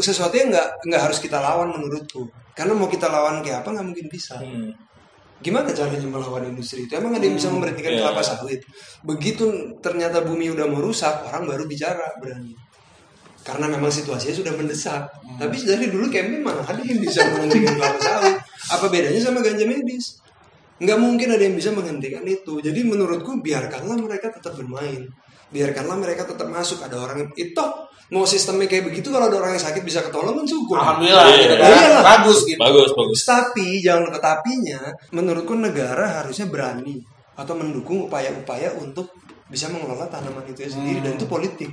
sesuatu 0.00 0.34
yang 0.34 0.48
nggak 0.50 0.68
nggak 0.88 1.02
harus 1.04 1.18
kita 1.20 1.38
lawan 1.38 1.68
menurutku 1.70 2.26
karena 2.50 2.72
mau 2.74 2.88
kita 2.88 3.06
lawan 3.06 3.44
kayak 3.44 3.62
apa 3.62 3.70
nggak 3.70 3.86
mungkin 3.86 4.06
bisa 4.08 4.40
Hmm. 4.40 4.72
Gimana 5.38 5.70
caranya 5.70 6.02
melawan 6.02 6.50
industri 6.50 6.82
itu? 6.82 6.98
Emang 6.98 7.14
ada 7.14 7.22
yang 7.22 7.38
bisa 7.38 7.46
memberhentikan 7.46 7.94
iya. 7.94 8.02
kelapa 8.02 8.26
sawit? 8.26 8.58
Begitu 9.06 9.46
ternyata 9.78 10.26
bumi 10.26 10.50
udah 10.50 10.66
mau 10.66 10.82
rusak, 10.82 11.30
orang 11.30 11.46
baru 11.46 11.62
bicara 11.62 12.10
berani. 12.18 12.58
Karena 13.48 13.64
memang 13.64 13.88
situasinya 13.88 14.36
sudah 14.36 14.52
mendesak. 14.52 15.08
Tapi 15.40 15.56
dari 15.64 15.88
dulu 15.88 16.12
campaign 16.12 16.44
mana 16.44 16.60
ada 16.60 16.84
yang 16.84 17.00
bisa 17.00 17.24
menghentikan 17.32 17.72
kelapa 17.80 17.98
sawit? 17.98 18.36
Apa 18.68 18.86
bedanya 18.92 19.20
sama 19.24 19.40
ganja 19.40 19.64
medis? 19.64 20.20
Nggak 20.76 20.98
mungkin 21.00 21.28
ada 21.32 21.40
yang 21.40 21.56
bisa 21.56 21.72
menghentikan 21.72 22.20
itu. 22.28 22.60
Jadi 22.60 22.80
menurutku 22.84 23.40
biarkanlah 23.40 23.96
mereka 23.96 24.28
tetap 24.28 24.52
bermain. 24.52 25.08
Biarkanlah 25.48 25.96
mereka 25.96 26.28
tetap 26.28 26.44
masuk. 26.52 26.84
Ada 26.84 27.00
orang 27.00 27.24
yang 27.24 27.30
itu 27.34 27.64
mau 28.08 28.28
sistemnya 28.28 28.68
kayak 28.68 28.92
begitu 28.92 29.08
kalau 29.08 29.32
ada 29.32 29.36
orang 29.40 29.56
yang 29.56 29.64
sakit 29.64 29.80
bisa 29.80 30.04
ketolong 30.04 30.36
kan 30.36 30.44
syukur. 30.44 30.76
Alhamdulillah, 30.76 31.24
Iya. 31.24 31.36
gitu 31.40 31.54
Iya 31.56 31.72
kan. 31.72 31.88
lah. 31.88 32.02
bagus 32.04 32.38
gitu. 32.44 32.60
Bagus, 32.60 32.90
bagus. 32.92 33.20
Tapi 33.24 33.66
jangan 33.80 34.12
tetapinya, 34.12 34.80
menurutku 35.16 35.56
negara 35.56 36.20
harusnya 36.20 36.52
berani 36.52 37.00
atau 37.32 37.56
mendukung 37.56 38.04
upaya-upaya 38.04 38.76
untuk 38.76 39.08
bisa 39.48 39.72
mengelola 39.72 40.04
tanaman 40.06 40.44
itu 40.44 40.68
sendiri 40.68 41.00
dan 41.00 41.16
itu 41.16 41.24
politik. 41.24 41.72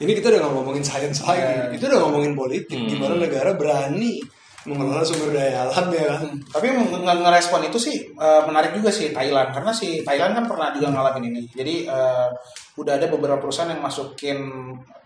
Ini 0.00 0.12
kita 0.16 0.32
udah 0.32 0.42
ngomongin 0.48 0.82
sains 0.82 1.20
lagi, 1.22 1.40
Ya. 1.40 1.68
itu 1.70 1.84
udah 1.86 2.00
ngomongin 2.08 2.32
politik. 2.32 2.74
Hmm. 2.74 2.88
Gimana 2.88 3.14
negara 3.20 3.52
berani 3.54 4.18
mengelola 4.62 5.02
sumber 5.02 5.34
daya 5.34 5.66
alam 5.66 5.90
ya 5.90 6.06
kan? 6.06 6.22
Tapi 6.54 6.70
nge- 6.70 7.02
nge- 7.02 7.18
ngerespon 7.18 7.66
itu 7.66 7.78
sih 7.78 7.98
eh, 8.14 8.42
menarik 8.46 8.70
juga 8.72 8.94
sih 8.94 9.10
Thailand 9.10 9.50
karena 9.50 9.74
si 9.74 10.06
Thailand 10.06 10.38
kan 10.38 10.44
pernah 10.46 10.70
juga 10.70 10.86
ngalamin 10.90 11.34
ini. 11.34 11.42
Jadi 11.50 11.74
eh, 11.86 12.28
udah 12.78 12.94
ada 12.94 13.06
beberapa 13.06 13.38
perusahaan 13.38 13.68
yang 13.68 13.82
masukin 13.82 14.38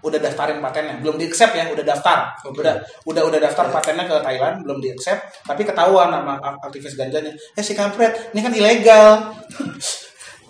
udah 0.00 0.20
daftarin 0.22 0.60
patennya, 0.60 1.00
belum 1.00 1.16
di 1.16 1.26
accept 1.26 1.56
ya, 1.56 1.66
udah 1.66 1.82
daftar. 1.82 2.36
Oke. 2.44 2.60
Udah 2.62 2.78
udah 3.04 3.22
udah 3.26 3.40
daftar 3.42 3.66
patennya 3.68 4.04
ke 4.04 4.16
Thailand, 4.22 4.60
belum 4.62 4.78
di 4.78 4.92
accept, 4.92 5.42
tapi 5.42 5.64
ketahuan 5.64 6.08
sama 6.08 6.36
ak- 6.38 6.60
aktivis 6.62 6.94
ganjanya. 6.94 7.32
Eh 7.52 7.64
si 7.64 7.72
kampret, 7.72 8.30
ini 8.32 8.40
kan 8.40 8.52
ilegal. 8.52 9.08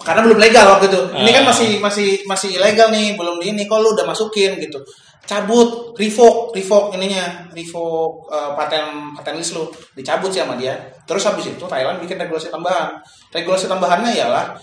karena 0.06 0.22
belum 0.22 0.38
legal 0.38 0.78
waktu 0.78 0.86
itu. 0.86 1.00
Ini 1.18 1.30
kan 1.34 1.42
Ah. 1.42 1.50
masih 1.50 1.70
masih 1.82 2.08
masih 2.30 2.54
ilegal 2.54 2.94
nih, 2.94 3.18
belum 3.18 3.42
di 3.42 3.50
ini. 3.50 3.66
Kok 3.66 3.78
lu 3.82 3.90
udah 3.98 4.06
masukin 4.06 4.54
gitu? 4.62 4.78
Cabut, 5.26 5.98
revoke, 5.98 6.54
revoke 6.54 6.94
ininya, 6.94 7.50
revoke 7.50 8.30
eh, 8.30 8.50
paten 8.54 9.10
paten 9.18 9.34
list 9.34 9.58
lu, 9.58 9.66
dicabut 9.98 10.30
sih 10.30 10.38
sama 10.38 10.54
dia. 10.54 10.78
Terus 11.02 11.26
habis 11.26 11.50
itu 11.50 11.66
Thailand 11.66 11.98
bikin 11.98 12.14
regulasi 12.22 12.46
tambahan. 12.54 12.94
Regulasi 13.34 13.66
tambahannya 13.66 14.14
ialah 14.14 14.54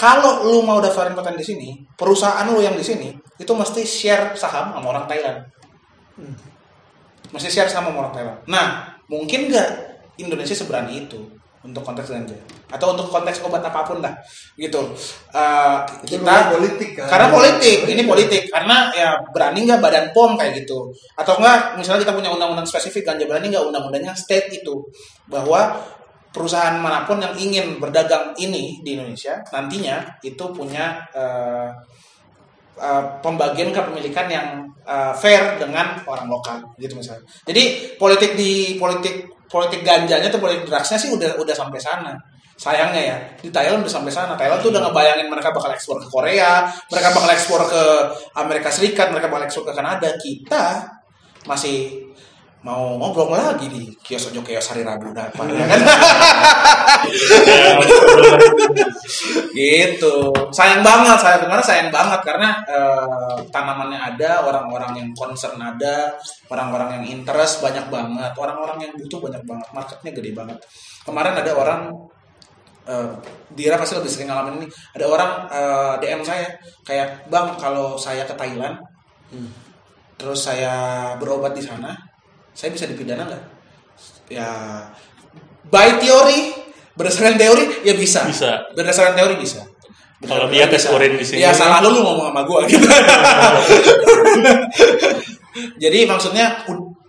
kalau 0.00 0.48
lu 0.48 0.64
mau 0.64 0.80
daftarin 0.80 1.12
paten 1.12 1.36
di 1.36 1.44
sini, 1.44 1.68
perusahaan 1.92 2.48
lu 2.48 2.64
yang 2.64 2.72
di 2.72 2.86
sini 2.86 3.12
itu 3.36 3.52
mesti 3.52 3.84
share 3.84 4.32
saham 4.32 4.72
sama 4.72 4.88
orang 4.88 5.04
Thailand. 5.04 5.44
Mesti 7.28 7.48
share 7.52 7.68
sama 7.68 7.92
orang 7.92 8.16
Thailand. 8.16 8.38
Nah, 8.48 8.96
mungkin 9.12 9.52
nggak 9.52 9.68
Indonesia 10.16 10.56
seberani 10.56 11.04
itu 11.04 11.20
untuk 11.60 11.84
konteks 11.84 12.08
ganja 12.08 12.38
atau 12.68 12.92
untuk 12.92 13.08
konteks 13.08 13.40
obat 13.48 13.64
apa 13.64 13.80
pun 13.84 14.04
lah 14.04 14.12
gitu. 14.60 14.92
Eh, 15.32 15.78
Itu 16.04 16.20
kita 16.20 16.52
politik 16.52 16.90
kan? 17.00 17.08
karena 17.08 17.26
politik, 17.32 17.78
ini 17.88 18.02
politik 18.04 18.42
karena 18.52 18.92
ya 18.92 19.16
berani 19.32 19.64
nggak 19.64 19.80
badan 19.80 20.06
pom 20.12 20.36
kayak 20.36 20.64
gitu 20.64 20.92
atau 21.16 21.40
enggak 21.40 21.80
misalnya 21.80 22.04
kita 22.04 22.14
punya 22.14 22.30
undang-undang 22.32 22.68
spesifik 22.68 23.08
ganja 23.08 23.24
berani 23.24 23.48
nggak 23.48 23.64
undang-undangnya 23.72 24.12
state 24.12 24.52
itu 24.52 24.84
bahwa 25.32 25.80
perusahaan 26.28 26.76
mana 26.76 27.08
pun 27.08 27.18
yang 27.24 27.34
ingin 27.40 27.80
berdagang 27.80 28.36
ini 28.36 28.84
di 28.84 28.94
Indonesia 28.94 29.40
nantinya 29.48 30.20
itu 30.20 30.44
punya 30.52 31.00
eh, 31.16 31.72
eh, 32.76 33.04
pembagian 33.24 33.72
kepemilikan 33.72 34.28
yang 34.28 34.46
eh, 34.84 35.12
fair 35.16 35.56
dengan 35.56 35.98
orang 36.04 36.28
lokal 36.28 36.60
gitu 36.76 36.92
misalnya. 37.00 37.24
Jadi 37.48 37.96
politik 37.96 38.36
di 38.36 38.76
politik 38.76 39.38
politik 39.48 39.80
ganjanya 39.80 40.28
atau 40.28 40.38
politik 40.38 40.68
drugsnya 40.68 41.00
sih 41.00 41.10
udah 41.10 41.40
udah 41.40 41.54
sampai 41.56 41.80
sana. 41.80 42.12
Sayangnya 42.58 43.02
ya 43.02 43.16
di 43.38 43.48
Thailand 43.54 43.86
udah 43.86 43.92
sampai 44.02 44.10
sana. 44.10 44.34
Thailand 44.34 44.58
tuh 44.58 44.74
udah 44.74 44.90
ngebayangin 44.90 45.30
mereka 45.30 45.54
bakal 45.54 45.70
ekspor 45.70 46.02
ke 46.02 46.10
Korea, 46.10 46.66
mereka 46.90 47.14
bakal 47.14 47.30
ekspor 47.30 47.60
ke 47.70 47.82
Amerika 48.34 48.68
Serikat, 48.74 49.14
mereka 49.14 49.30
bakal 49.30 49.46
ekspor 49.46 49.70
ke 49.70 49.74
Kanada. 49.78 50.10
Kita 50.18 50.82
masih 51.46 52.08
mau 52.58 52.98
ngobrol 52.98 53.38
lagi 53.38 53.70
di 53.70 53.86
kios 54.02 54.34
ojo 54.34 54.42
kios 54.42 54.74
hari 54.74 54.82
Rabu 54.82 55.14
dapat 55.14 55.46
ya 55.46 55.62
kan 55.62 55.78
gitu 59.54 60.34
sayang 60.50 60.82
banget 60.82 61.22
saya 61.22 61.38
sebenarnya 61.38 61.62
sayang 61.62 61.90
banget 61.94 62.20
karena 62.26 62.58
eh, 62.66 63.38
tanamannya 63.54 63.94
ada 63.94 64.42
orang-orang 64.42 64.98
yang 64.98 65.08
concern 65.14 65.54
ada 65.62 66.18
orang-orang 66.50 66.98
yang 66.98 67.22
interest 67.22 67.62
banyak 67.62 67.86
banget 67.86 68.34
orang-orang 68.34 68.90
yang 68.90 68.92
butuh 68.98 69.22
banyak 69.22 69.42
banget 69.46 69.68
marketnya 69.70 70.10
gede 70.18 70.30
banget 70.34 70.58
kemarin 71.06 71.38
ada 71.38 71.52
orang 71.54 71.94
eh, 72.88 73.08
Dira 73.52 73.76
pasti 73.76 73.94
lebih 73.94 74.08
sering 74.08 74.28
ngalamin 74.32 74.64
ini 74.64 74.66
ada 74.96 75.04
orang 75.06 75.30
eh, 75.48 75.92
DM 76.00 76.20
saya 76.24 76.48
kayak 76.82 77.28
bang 77.28 77.54
kalau 77.60 77.94
saya 78.00 78.24
ke 78.24 78.32
Thailand 78.34 78.80
terus 80.18 80.40
saya 80.42 80.74
berobat 81.20 81.52
di 81.52 81.62
sana 81.62 81.92
saya 82.50 82.72
bisa 82.72 82.88
dipidana 82.88 83.22
nggak 83.22 83.44
ya 84.32 84.48
by 85.68 86.00
teori 86.00 86.56
berdasarkan 86.98 87.38
teori 87.38 87.86
ya 87.86 87.94
bisa 87.94 88.26
Bisa. 88.26 88.66
berdasarkan 88.74 89.14
teori 89.14 89.36
bisa 89.38 89.62
Kalau 90.18 90.50
dia 90.50 90.66
tes 90.66 90.82
bisa. 90.82 90.90
urin 90.90 91.14
di 91.14 91.22
sini. 91.22 91.46
ya 91.46 91.54
salah 91.54 91.78
lu 91.78 91.94
lu 91.94 92.02
ngomong 92.02 92.34
sama 92.34 92.42
gua 92.42 92.66
gitu 92.66 92.82
jadi 95.82 95.98
maksudnya 96.10 96.66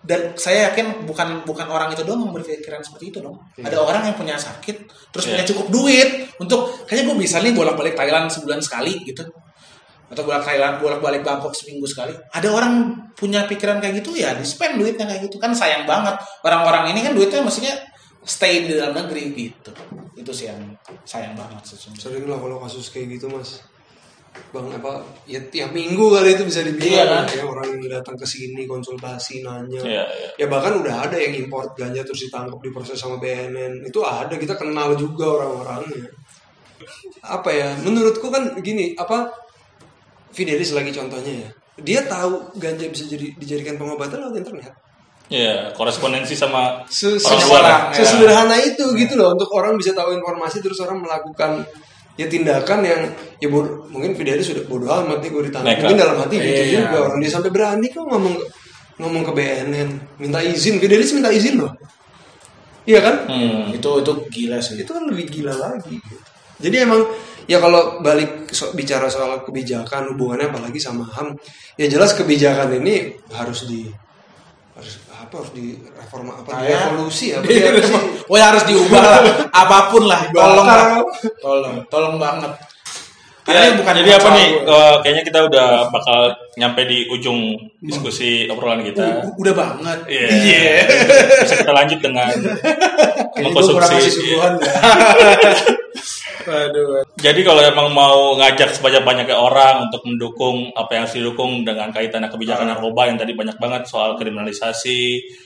dan 0.10 0.34
saya 0.34 0.74
yakin 0.74 1.06
bukan 1.06 1.46
bukan 1.46 1.70
orang 1.70 1.94
itu 1.94 2.02
doang 2.02 2.26
yang 2.26 2.34
berpikiran 2.34 2.82
seperti 2.82 3.14
itu 3.14 3.22
dong. 3.22 3.38
Ada 3.62 3.78
orang 3.78 4.10
yang 4.10 4.18
punya 4.18 4.42
sakit, 4.42 4.90
terus 5.14 5.30
Iya. 5.30 5.38
punya 5.38 5.46
cukup 5.54 5.66
duit 5.70 6.10
untuk 6.42 6.82
kayaknya 6.90 7.14
gue 7.14 7.18
bisa 7.22 7.38
nih 7.46 7.54
bolak-balik 7.54 7.94
Thailand 7.94 8.26
sebulan 8.34 8.58
sekali 8.58 9.06
gitu, 9.06 9.22
atau 10.10 10.22
bolak 10.26 10.42
Thailand 10.42 10.82
bolak-balik 10.82 11.22
Bangkok 11.22 11.54
seminggu 11.54 11.86
sekali. 11.86 12.18
Ada 12.34 12.50
orang 12.50 12.98
punya 13.14 13.46
pikiran 13.46 13.78
kayak 13.78 14.02
gitu 14.02 14.18
ya, 14.18 14.34
di 14.34 14.42
spend 14.42 14.82
duitnya 14.82 15.06
kayak 15.06 15.30
gitu 15.30 15.38
kan 15.38 15.54
sayang 15.54 15.86
banget. 15.86 16.18
Orang-orang 16.42 16.90
ini 16.90 17.06
kan 17.06 17.14
duitnya 17.14 17.46
mestinya 17.46 17.78
stay 18.26 18.66
di 18.66 18.74
dalam 18.74 18.98
negeri 18.98 19.30
gitu. 19.38 19.70
Itu 20.18 20.34
sih 20.34 20.50
yang 20.50 20.58
sayang 21.06 21.38
banget 21.38 21.70
sesungguhnya. 21.70 22.02
Sering 22.02 22.26
lah 22.26 22.42
kalau 22.42 22.58
kasus 22.66 22.90
kayak 22.90 23.22
gitu 23.22 23.30
mas. 23.30 23.62
Bang 24.50 24.66
apa 24.74 25.04
ya 25.30 25.38
tiap 25.54 25.70
minggu 25.72 26.10
kali 26.10 26.34
itu 26.34 26.44
bisa 26.48 26.66
Iya, 26.66 26.74
dibilang 26.74 27.26
kan? 27.26 27.38
ya 27.38 27.44
orang 27.46 27.68
yang 27.78 27.82
datang 28.02 28.16
ke 28.18 28.26
sini 28.26 28.66
konsultasi 28.66 29.46
nanya. 29.46 29.82
Iya, 29.82 30.04
iya. 30.10 30.30
Ya 30.42 30.46
bahkan 30.50 30.82
udah 30.82 31.06
ada 31.06 31.18
yang 31.22 31.38
import 31.38 31.78
ganja 31.78 32.02
terus 32.02 32.26
ditangkap 32.26 32.58
diproses 32.64 32.98
sama 32.98 33.22
BNN. 33.22 33.86
Itu 33.86 34.02
ada 34.02 34.34
kita 34.34 34.58
kenal 34.58 34.98
juga 34.98 35.38
orang-orangnya. 35.38 36.10
Apa 37.22 37.50
ya? 37.54 37.70
Menurutku 37.86 38.32
kan 38.34 38.58
gini, 38.64 38.96
apa 38.98 39.30
Fidelis 40.34 40.74
lagi 40.74 40.90
contohnya 40.94 41.46
ya. 41.46 41.50
Dia 41.80 42.00
tahu 42.06 42.54
ganja 42.60 42.86
bisa 42.90 43.06
jadi 43.08 43.34
dijadikan 43.38 43.78
pengobatan 43.80 44.20
lewat 44.24 44.36
internet. 44.42 44.74
Iya, 45.30 45.70
korespondensi 45.78 46.34
sama 46.34 46.82
orang 46.82 47.42
luar. 47.46 47.62
orang, 47.62 47.84
ya. 47.94 48.02
Sesederhana 48.02 48.58
itu 48.66 48.82
gitu 48.98 49.14
loh 49.14 49.38
untuk 49.38 49.46
orang 49.54 49.78
bisa 49.78 49.94
tahu 49.94 50.18
informasi 50.18 50.58
terus 50.58 50.82
orang 50.82 51.06
melakukan 51.06 51.62
ya 52.20 52.28
tindakan 52.28 52.84
yang 52.84 53.02
ya 53.38 53.48
bodoh, 53.48 53.88
mungkin 53.88 54.12
Fidelis 54.12 54.44
sudah 54.46 54.68
bodoh 54.68 54.92
amat 54.92 55.24
nih 55.24 55.30
gue 55.30 55.44
ditangkap 55.48 55.80
mungkin 55.80 55.98
dalam 55.98 56.18
hati 56.20 56.36
gitu 56.36 56.52
Iya. 56.68 56.80
juga 56.84 56.98
orang 57.06 57.18
dia 57.18 57.32
sampai 57.32 57.50
berani 57.50 57.88
kok 57.88 58.04
ngomong 58.04 58.36
ngomong 59.00 59.24
ke 59.24 59.32
BNN 59.32 59.90
minta 60.18 60.40
izin 60.42 60.76
Fidelis 60.78 61.16
minta 61.16 61.32
izin 61.32 61.56
loh 61.58 61.72
iya 62.84 63.00
kan 63.00 63.16
Hmm. 63.24 63.72
Itu 63.72 64.02
itu 64.02 64.12
gila 64.28 64.60
sih. 64.60 64.76
itu 64.78 64.90
kan 64.90 65.04
lebih 65.06 65.26
gila 65.30 65.54
lagi 65.54 65.96
gitu. 65.96 66.16
jadi 66.60 66.84
emang 66.84 67.08
ya 67.46 67.58
kalau 67.58 67.98
balik 68.00 68.52
so- 68.52 68.74
bicara 68.74 69.08
soal 69.08 69.40
kebijakan 69.40 70.12
hubungannya 70.12 70.50
apalagi 70.50 70.78
sama 70.78 71.08
ham 71.08 71.32
ya 71.76 71.88
jelas 71.88 72.12
kebijakan 72.14 72.76
ini 72.76 73.16
harus 73.32 73.64
di 73.64 73.88
harus 74.80 74.94
apa 75.10 75.34
harus 75.36 75.52
direforma 75.52 76.32
apa 76.34 76.50
Kayak- 76.56 76.82
revolusi 76.88 77.26
apa 77.32 77.44
ya, 77.46 77.70
harus 77.70 77.86
di- 77.86 78.08
Oh 78.26 78.36
ya 78.36 78.46
harus 78.48 78.64
diubah 78.64 79.02
lah, 79.02 79.20
apa 79.52 79.78
pun 79.90 80.04
lah, 80.06 80.22
tolong 80.30 80.64
lah, 80.64 80.84
tolong, 81.38 81.76
tolong 81.86 82.16
banget. 82.16 82.52
Ya, 83.42 83.56
Karena 83.56 83.66
ini 83.66 83.76
bukan 83.76 83.94
jadi 83.98 84.12
apa 84.14 84.30
nih? 84.30 84.48
eh, 84.62 84.96
kayaknya 85.02 85.24
kita 85.26 85.40
udah 85.44 85.68
bakal 85.90 86.20
nyampe 86.54 86.86
di 86.86 87.10
ujung 87.10 87.50
diskusi 87.80 88.46
obrolan 88.46 88.86
kita. 88.86 89.26
U- 89.26 89.42
udah 89.42 89.54
banget. 89.54 89.98
Iya. 90.06 90.86
Bisa 91.42 91.58
kita 91.58 91.74
lanjut 91.74 91.98
dengan 91.98 92.30
mengkonsumsi. 93.36 94.38
Jadi 97.20 97.42
kalau 97.44 97.62
emang 97.62 97.92
mau 97.92 98.36
ngajak 98.40 98.76
sebanyak-banyaknya 98.76 99.36
orang 99.36 99.90
untuk 99.90 100.02
mendukung 100.08 100.72
apa 100.74 100.96
yang 100.96 101.04
harus 101.06 101.16
didukung 101.16 101.64
dengan 101.68 101.92
kaitannya 101.92 102.32
kebijakan 102.32 102.68
Ah. 102.68 102.76
narkoba 102.76 103.08
yang 103.12 103.18
tadi 103.20 103.36
banyak 103.36 103.58
banget 103.60 103.84
soal 103.86 104.16
kriminalisasi, 104.16 105.02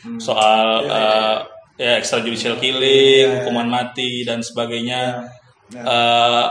Hmm. 0.06 0.20
soal 0.22 0.86
Iya, 0.86 0.94
eh, 0.94 1.38
ya 1.82 1.92
extrajudicial 1.98 2.62
killing, 2.62 2.82
Iya, 2.82 3.26
iya. 3.26 3.34
hukuman 3.42 3.68
mati 3.68 4.22
dan 4.24 4.46
sebagainya. 4.46 5.26
Ya. 5.74 5.82
Eh, 5.82 6.46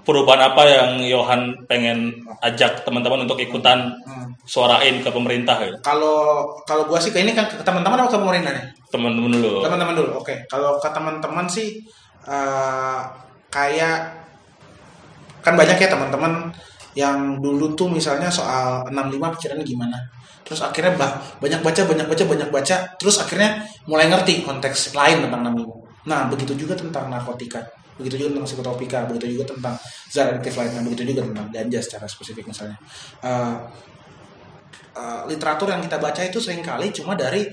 perubahan 0.00 0.52
apa 0.52 0.62
yang 0.66 0.90
Johan 1.04 1.64
pengen 1.64 2.12
ajak 2.40 2.82
teman-teman 2.84 3.24
untuk 3.24 3.38
ikutan 3.38 3.92
Hmm. 4.04 4.32
suarain 4.44 5.00
ke 5.00 5.08
pemerintah 5.08 5.60
gitu? 5.64 5.76
Kalau 5.80 6.48
kalau 6.64 6.84
gua 6.88 6.98
sih 6.98 7.12
kayak 7.12 7.24
ini 7.24 7.32
kan 7.36 7.46
ke 7.46 7.62
teman-teman 7.62 8.04
atau 8.04 8.16
ke 8.16 8.20
pemerintah 8.20 8.52
nih? 8.52 8.64
Teman-teman 8.90 9.30
dulu. 9.38 9.62
Teman-teman 9.62 9.94
dulu. 9.94 10.10
Oke. 10.18 10.34
Kalau 10.50 10.76
ke 10.76 10.88
teman-teman 10.90 11.46
sih 11.46 11.80
eh, 12.20 13.00
kayak 13.50 13.98
kan 15.42 15.54
banyak 15.58 15.76
ya 15.76 15.88
teman-teman 15.90 16.54
yang 16.94 17.38
dulu 17.38 17.74
tuh 17.78 17.90
misalnya 17.90 18.30
soal 18.30 18.86
65 18.90 19.34
pikirannya 19.38 19.66
gimana. 19.66 19.98
Terus 20.42 20.66
akhirnya 20.66 20.98
bah, 20.98 21.22
banyak 21.38 21.62
baca, 21.62 21.80
banyak 21.86 22.06
baca, 22.10 22.24
banyak 22.26 22.50
baca, 22.50 22.76
terus 22.98 23.22
akhirnya 23.22 23.62
mulai 23.86 24.10
ngerti 24.10 24.42
konteks 24.42 24.98
lain 24.98 25.22
tentang 25.22 25.46
65. 25.46 26.10
Nah, 26.10 26.26
begitu 26.26 26.58
juga 26.58 26.74
tentang 26.74 27.06
narkotika, 27.06 27.62
begitu 27.94 28.18
juga 28.18 28.34
tentang 28.34 28.46
psikotropika, 28.50 28.98
begitu 29.06 29.38
juga 29.38 29.54
tentang 29.54 29.74
zat 30.10 30.34
adiktif 30.34 30.58
lainnya, 30.58 30.82
begitu 30.82 31.14
juga 31.14 31.22
tentang 31.22 31.46
ganja 31.54 31.78
secara 31.78 32.06
spesifik 32.10 32.50
misalnya. 32.50 32.74
Eh, 33.22 33.56
eh, 34.98 35.22
literatur 35.30 35.70
yang 35.70 35.84
kita 35.86 36.02
baca 36.02 36.20
itu 36.26 36.42
sering 36.42 36.66
kali 36.66 36.90
cuma 36.90 37.14
dari 37.14 37.46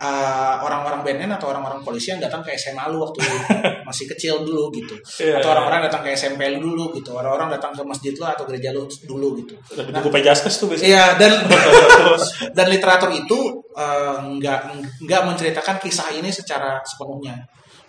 eh, 0.00 0.54
orang-orang 0.58 1.06
BNN 1.06 1.38
atau 1.38 1.54
orang-orang 1.54 1.80
polisi 1.86 2.10
yang 2.10 2.18
datang 2.18 2.42
ke 2.42 2.54
SMA 2.58 2.90
lu 2.90 3.02
waktu 3.02 3.22
masih 3.88 4.10
kecil 4.10 4.42
dulu 4.42 4.70
gitu. 4.74 4.94
Iya, 5.22 5.38
atau 5.38 5.50
iya. 5.50 5.54
orang-orang 5.58 5.80
datang 5.86 6.02
ke 6.02 6.10
SMP 6.14 6.50
lu 6.54 6.74
dulu 6.74 6.94
gitu. 6.98 7.14
Orang-orang 7.14 7.54
datang 7.54 7.72
ke 7.74 7.82
masjid 7.86 8.12
lu 8.14 8.26
atau 8.26 8.44
gereja 8.48 8.74
lu 8.74 8.86
dulu 9.06 9.38
gitu. 9.38 9.54
Lebih 9.78 9.92
buku 10.00 10.08
Pejaskes 10.10 10.54
tuh 10.58 10.66
biasanya. 10.70 10.88
Iya 10.90 11.04
dan 11.20 11.32
dan 12.56 12.66
literatur 12.66 13.10
itu 13.14 13.38
eh, 13.78 14.16
nggak 14.40 14.60
nggak 15.06 15.22
menceritakan 15.26 15.76
kisah 15.78 16.10
ini 16.14 16.30
secara 16.34 16.82
sepenuhnya. 16.82 17.38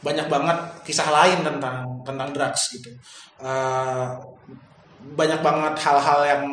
Banyak 0.06 0.30
banget 0.30 0.58
kisah 0.86 1.10
lain 1.10 1.42
tentang 1.42 1.86
tentang 2.06 2.30
drugs 2.30 2.70
gitu. 2.70 2.94
Eh, 3.42 4.08
banyak 5.06 5.40
banget 5.46 5.74
hal-hal 5.86 6.22
yang 6.26 6.44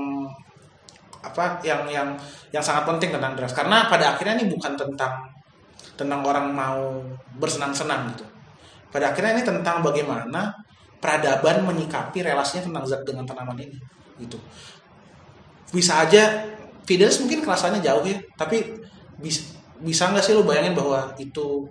apa 1.23 1.63
yang 1.63 1.87
yang 1.87 2.09
yang 2.51 2.61
sangat 2.61 2.83
penting 2.85 3.15
tentang 3.15 3.33
drugs 3.39 3.55
karena 3.55 3.87
pada 3.87 4.13
akhirnya 4.13 4.43
ini 4.43 4.51
bukan 4.51 4.75
tentang 4.75 5.32
tentang 5.95 6.21
orang 6.23 6.51
mau 6.51 7.01
bersenang-senang 7.37 8.13
gitu. 8.13 8.25
Pada 8.89 9.13
akhirnya 9.13 9.37
ini 9.37 9.45
tentang 9.45 9.81
bagaimana 9.81 10.53
peradaban 10.97 11.65
menyikapi 11.65 12.23
relasinya 12.23 12.69
tentang 12.71 12.85
zat 12.87 13.03
dengan 13.03 13.27
tanaman 13.27 13.59
ini 13.59 13.75
gitu 14.21 14.39
bisa 15.73 16.05
aja 16.05 16.47
Fidelis 16.85 17.19
mungkin 17.19 17.43
kelasannya 17.43 17.81
jauh 17.81 18.05
ya 18.05 18.15
tapi 18.37 18.63
bisa 19.19 19.43
bisa 19.81 20.07
nggak 20.07 20.23
sih 20.23 20.31
lu 20.31 20.47
bayangin 20.47 20.79
bahwa 20.79 21.11
itu 21.17 21.67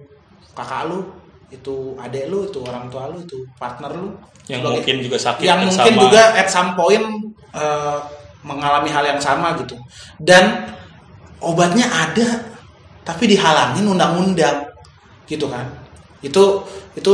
kakak 0.51 0.89
lu 0.89 0.99
itu 1.47 1.95
adek 1.95 2.27
lu 2.27 2.43
itu 2.43 2.59
orang 2.59 2.91
tua 2.91 3.07
lu 3.07 3.23
itu 3.23 3.39
partner 3.55 3.91
lu 3.93 4.11
Yang 4.49 4.59
sebagai- 4.59 4.75
mungkin 4.75 4.95
juga 4.99 5.17
sakit 5.21 5.43
yang 5.45 5.59
mungkin 5.63 5.93
sama. 5.93 6.01
juga 6.01 6.21
at 6.33 6.47
some 6.49 6.71
point 6.73 7.05
eh, 7.53 7.97
mengalami 8.41 8.89
hal 8.89 9.05
yang 9.05 9.21
sama 9.21 9.55
gitu 9.55 9.77
dan 10.17 10.75
obatnya 11.39 11.87
ada 11.87 12.50
tapi 13.01 13.29
dihalangin 13.29 13.85
undang-undang 13.85 14.67
gitu 15.25 15.49
kan. 15.49 15.65
Itu 16.21 16.65
itu 16.93 17.13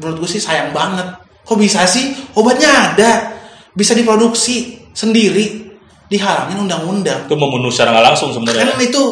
menurut 0.00 0.24
gue 0.24 0.30
sih 0.30 0.42
sayang 0.42 0.72
banget. 0.72 1.06
Kok 1.44 1.58
bisa 1.58 1.84
sih? 1.84 2.14
Obatnya 2.36 2.70
ada. 2.92 3.10
Bisa 3.74 3.92
diproduksi 3.92 4.86
sendiri. 4.94 5.72
Dihalangin 6.10 6.62
undang-undang. 6.66 7.26
Itu 7.28 7.36
membunuh 7.38 7.70
secara 7.70 7.94
nggak 7.94 8.06
langsung 8.14 8.28
kan 8.34 8.50
sebenarnya. 8.54 8.74
itu 8.80 9.02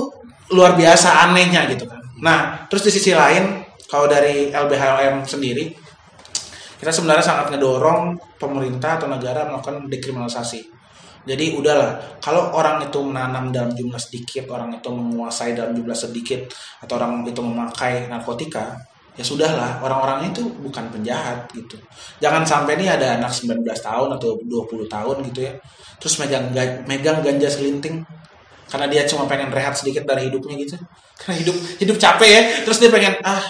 luar 0.54 0.74
biasa 0.74 1.28
anehnya 1.28 1.68
gitu 1.68 1.84
kan. 1.84 2.00
Nah 2.24 2.66
terus 2.66 2.88
di 2.88 2.92
sisi 2.94 3.12
lain 3.12 3.62
kalau 3.88 4.08
dari 4.08 4.52
LBHLM 4.52 5.24
sendiri 5.24 5.72
kita 6.78 6.94
sebenarnya 6.94 7.24
sangat 7.26 7.46
ngedorong 7.52 8.14
pemerintah 8.38 9.02
atau 9.02 9.10
negara 9.10 9.50
melakukan 9.50 9.90
dekriminalisasi 9.90 10.77
jadi 11.28 11.52
udahlah 11.52 12.00
kalau 12.24 12.56
orang 12.56 12.88
itu 12.88 12.96
menanam 13.04 13.52
dalam 13.52 13.68
jumlah 13.76 14.00
sedikit 14.00 14.48
orang 14.48 14.72
itu 14.72 14.88
menguasai 14.88 15.52
dalam 15.52 15.76
jumlah 15.76 15.92
sedikit 15.92 16.40
atau 16.80 16.96
orang 16.96 17.20
itu 17.28 17.44
memakai 17.44 18.08
narkotika 18.08 18.72
ya 19.12 19.20
sudahlah 19.26 19.82
orang-orang 19.82 20.30
itu 20.30 20.46
bukan 20.62 20.88
penjahat 20.94 21.50
gitu. 21.50 21.74
Jangan 22.22 22.46
sampai 22.46 22.78
nih 22.78 22.86
ada 22.86 23.18
anak 23.18 23.34
19 23.34 23.60
tahun 23.66 24.08
atau 24.14 24.38
20 24.40 24.86
tahun 24.86 25.16
gitu 25.28 25.44
ya 25.44 25.52
terus 25.98 26.14
megang 26.22 26.54
ga- 26.54 26.86
megang 26.86 27.18
ganja 27.20 27.50
selinting 27.50 28.06
karena 28.70 28.86
dia 28.86 29.02
cuma 29.10 29.26
pengen 29.26 29.50
rehat 29.50 29.74
sedikit 29.74 30.06
dari 30.08 30.32
hidupnya 30.32 30.54
gitu. 30.56 30.80
Karena 31.18 31.34
hidup 31.44 31.56
hidup 31.82 31.96
capek 32.00 32.30
ya 32.30 32.42
terus 32.64 32.78
dia 32.80 32.88
pengen 32.88 33.20
ah 33.26 33.42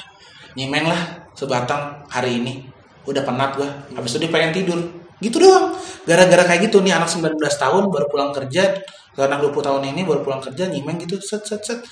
nyimeng 0.56 0.88
lah 0.88 1.22
sebatang 1.36 2.02
hari 2.10 2.42
ini 2.42 2.66
udah 3.06 3.22
penat 3.22 3.54
gua. 3.54 3.68
Habis 3.94 4.16
itu 4.16 4.26
dia 4.26 4.32
pengen 4.32 4.50
tidur 4.50 4.97
gitu 5.18 5.42
doang 5.42 5.74
gara-gara 6.06 6.46
kayak 6.46 6.70
gitu 6.70 6.78
nih 6.82 6.94
anak 6.94 7.10
19 7.10 7.34
tahun 7.38 7.82
baru 7.90 8.06
pulang 8.06 8.30
kerja 8.30 8.78
anak 9.18 9.50
20 9.50 9.66
tahun 9.66 9.82
ini 9.90 10.06
baru 10.06 10.22
pulang 10.22 10.38
kerja 10.38 10.70
nyimeng 10.70 11.02
gitu 11.02 11.18
set 11.18 11.42
set 11.42 11.58
set 11.66 11.82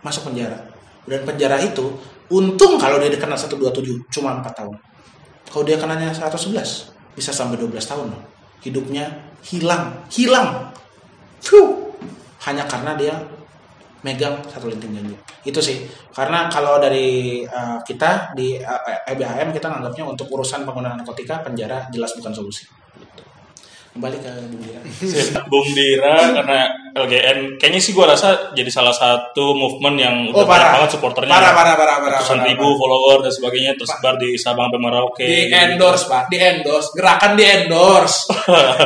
masuk 0.00 0.32
penjara 0.32 0.56
dan 1.04 1.20
penjara 1.28 1.60
itu 1.60 1.92
untung 2.32 2.80
kalau 2.80 2.96
dia 2.96 3.12
kena 3.20 3.36
127 3.36 4.08
cuma 4.08 4.40
4 4.40 4.48
tahun 4.56 4.76
kalau 5.52 5.64
dia 5.66 5.76
kenanya 5.76 6.08
111 6.14 6.56
bisa 7.12 7.30
sampai 7.34 7.58
12 7.58 7.76
tahun 7.84 8.06
loh. 8.16 8.22
hidupnya 8.64 9.12
hilang 9.44 10.08
hilang 10.08 10.72
Fuh. 11.40 11.96
hanya 12.48 12.64
karena 12.64 12.96
dia 12.96 13.14
megang 14.00 14.40
satu 14.48 14.68
linting 14.68 14.96
janji. 14.96 15.14
Itu 15.44 15.60
sih. 15.60 15.84
Karena 16.12 16.48
kalau 16.48 16.80
dari 16.80 17.40
uh, 17.44 17.80
kita 17.84 18.32
di 18.32 18.56
uh, 18.56 19.08
EBHM 19.08 19.52
kita 19.52 19.68
nganggapnya 19.68 20.04
untuk 20.08 20.26
urusan 20.32 20.64
penggunaan 20.64 21.00
narkotika 21.00 21.44
penjara 21.44 21.88
jelas 21.92 22.16
bukan 22.16 22.32
solusi. 22.32 22.64
Kembali 23.90 24.16
ke 24.16 24.30
Bung 24.46 24.62
Dira. 24.62 24.80
Bung 25.50 25.68
Dira 25.74 26.14
karena 26.32 26.60
LGN 26.90 27.38
kayaknya 27.54 27.80
sih 27.80 27.90
gua 27.90 28.06
rasa 28.08 28.50
jadi 28.50 28.66
salah 28.66 28.90
satu 28.90 29.50
movement 29.52 29.96
yang 29.96 30.14
Oh, 30.30 30.42
udah 30.42 30.46
banyak 30.46 30.46
parah. 30.62 30.70
banget 30.78 30.90
supporternya. 30.94 31.30
Parah, 31.32 31.52
parah, 31.52 31.74
parah, 31.74 31.96
parah, 31.98 32.18
Ratusan 32.18 32.38
parah, 32.38 32.48
ribu 32.48 32.66
follower 32.72 33.18
dan 33.20 33.32
sebagainya 33.32 33.72
tersebar 33.74 34.14
di 34.16 34.34
Sabang 34.34 34.70
sampai 34.70 34.78
Merauke. 34.80 35.22
di 35.22 35.50
endorse 35.50 36.06
pak 36.06 36.22
di 36.26 36.38
endorse 36.38 36.90
gerakan 36.92 37.34
di 37.34 37.44
endorse 37.44 38.30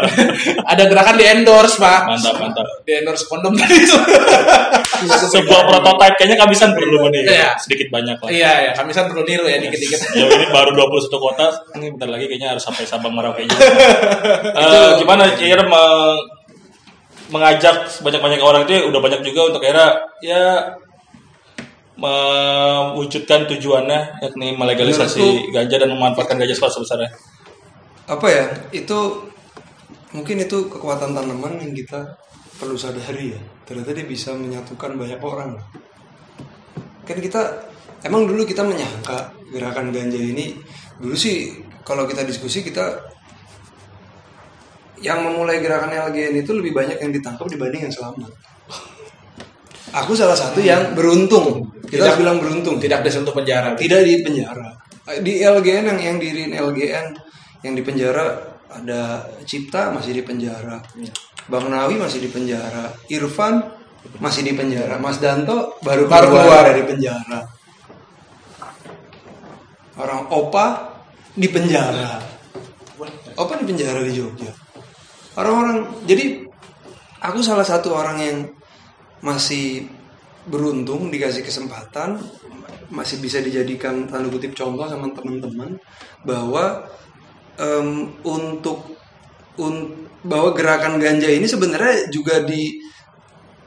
ada 0.72 0.82
gerakan 0.84 1.16
di 1.16 1.24
endorse 1.26 1.76
pak 1.76 2.00
Mantap, 2.06 2.34
mantap. 2.38 2.66
di 2.82 2.92
endorse 2.94 3.24
kondom 3.24 3.52
tadi 3.52 3.76
Sebuah 5.04 5.62
prototipe 5.66 6.16
kayaknya 6.16 6.36
kehabisan 6.38 6.72
perlu 6.72 7.08
nih. 7.10 7.22
Iya. 7.26 7.50
Sedikit 7.58 7.88
banyak 7.90 8.16
lah. 8.16 8.28
iya 8.30 8.52
ya 8.62 8.72
kamisan 8.72 9.04
perlu 9.04 9.20
niru 9.22 9.44
ya 9.44 9.56
dikit 9.58 9.76
dikit 9.76 10.00
Ya 10.16 10.24
ini 10.26 10.46
baru 10.48 10.72
21 10.72 11.12
kota, 11.12 11.44
ini 11.74 11.92
bentar 11.92 12.08
lagi 12.08 12.24
kayaknya 12.24 12.56
harus 12.56 12.62
sampai 12.62 12.84
Sabang 12.84 13.12
Merauke 13.12 13.44
juga. 13.44 13.68
Gimana 14.98 15.24
meng- 15.66 16.24
mengajak 17.24 17.88
sebanyak-banyak 17.88 18.40
orang 18.40 18.62
itu 18.68 18.72
ya 18.78 18.82
udah 18.86 19.00
banyak 19.00 19.20
juga 19.24 19.40
untuk 19.50 19.62
era 19.64 19.96
ya 20.20 20.60
mewujudkan 21.94 23.46
tujuannya 23.48 24.18
yakni 24.20 24.52
melegalisasi 24.54 25.18
Menurutku- 25.22 25.50
ganja 25.54 25.76
dan 25.78 25.90
memanfaatkan 25.94 26.36
ganja 26.36 26.54
sebesar-besarnya. 26.54 27.10
apa 28.04 28.26
ya? 28.28 28.44
Itu 28.68 29.24
mungkin 30.12 30.44
itu 30.44 30.68
kekuatan 30.68 31.16
tanaman 31.16 31.56
yang 31.56 31.72
kita 31.72 32.04
perlu 32.60 32.76
sadari 32.76 33.32
ya. 33.32 33.40
Ternyata 33.64 33.96
dia 33.96 34.04
bisa 34.04 34.36
menyatukan 34.36 34.92
banyak 34.94 35.16
orang. 35.24 35.56
Kan 37.08 37.18
kita 37.18 37.40
emang 38.04 38.28
dulu 38.28 38.44
kita 38.44 38.60
menyangka 38.60 39.32
gerakan 39.48 39.88
ganja 39.88 40.20
ini 40.20 40.52
dulu 41.00 41.16
sih 41.16 41.56
kalau 41.80 42.04
kita 42.04 42.20
diskusi 42.22 42.60
kita 42.60 43.00
yang 45.04 45.20
memulai 45.20 45.60
gerakan 45.60 45.92
LGN 45.92 46.40
itu 46.40 46.56
lebih 46.56 46.72
banyak 46.72 46.96
yang 46.96 47.12
ditangkap 47.12 47.44
dibanding 47.44 47.84
yang 47.84 47.92
selamat. 47.92 48.32
Aku 49.94 50.16
salah 50.16 50.34
satu 50.34 50.64
yang 50.64 50.96
beruntung. 50.96 51.68
Kita 51.84 52.08
harus 52.08 52.18
bilang 52.24 52.40
beruntung. 52.40 52.80
tidak 52.80 53.04
disentuh 53.04 53.36
penjara. 53.36 53.76
Tidak 53.76 54.00
di 54.00 54.24
penjara. 54.24 54.72
Di 55.20 55.44
LGN 55.44 55.92
yang 55.92 56.00
yang 56.00 56.16
diriin 56.16 56.56
LGN 56.56 57.06
yang 57.60 57.74
di 57.76 57.82
penjara 57.84 58.56
ada 58.72 59.28
Cipta 59.44 59.92
masih 59.92 60.16
di 60.16 60.22
penjara. 60.24 60.80
Bang 61.46 61.68
Nawi 61.68 62.00
masih 62.00 62.24
di 62.24 62.32
penjara. 62.32 62.88
Irfan 63.12 63.60
masih 64.18 64.42
di 64.42 64.56
penjara. 64.56 64.96
Mas 64.96 65.20
Danto 65.20 65.76
baru, 65.84 66.08
Baru 66.08 66.32
keluar, 66.32 66.42
keluar. 66.48 66.62
dari 66.72 66.82
penjara. 66.88 67.40
Orang 70.00 70.32
Opa 70.32 70.66
di 71.36 71.46
penjara. 71.52 72.18
Opa 73.36 73.52
di 73.60 73.64
penjara 73.68 74.00
di 74.00 74.10
Jogja 74.10 74.63
orang-orang 75.34 75.78
jadi 76.04 76.44
aku 77.20 77.40
salah 77.40 77.64
satu 77.64 77.94
orang 77.94 78.18
yang 78.20 78.38
masih 79.20 79.88
beruntung 80.44 81.08
dikasih 81.08 81.40
kesempatan 81.40 82.20
masih 82.92 83.16
bisa 83.18 83.40
dijadikan 83.40 84.04
tanda 84.04 84.28
kutip 84.28 84.52
contoh 84.52 84.84
sama 84.84 85.08
teman-teman 85.10 85.80
bahwa 86.22 86.84
em, 87.56 88.12
untuk 88.22 88.84
un- 89.56 90.04
bahwa 90.20 90.52
gerakan 90.52 91.00
ganja 91.00 91.28
ini 91.28 91.48
sebenarnya 91.48 92.12
juga 92.12 92.44
di 92.44 92.76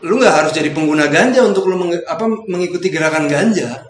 lu 0.06 0.22
nggak 0.22 0.36
harus 0.46 0.52
jadi 0.54 0.70
pengguna 0.70 1.10
ganja 1.10 1.42
untuk 1.42 1.66
lu 1.66 1.78
menge- 1.82 2.06
apa 2.06 2.30
mengikuti 2.46 2.94
gerakan 2.94 3.26
ganja. 3.26 3.82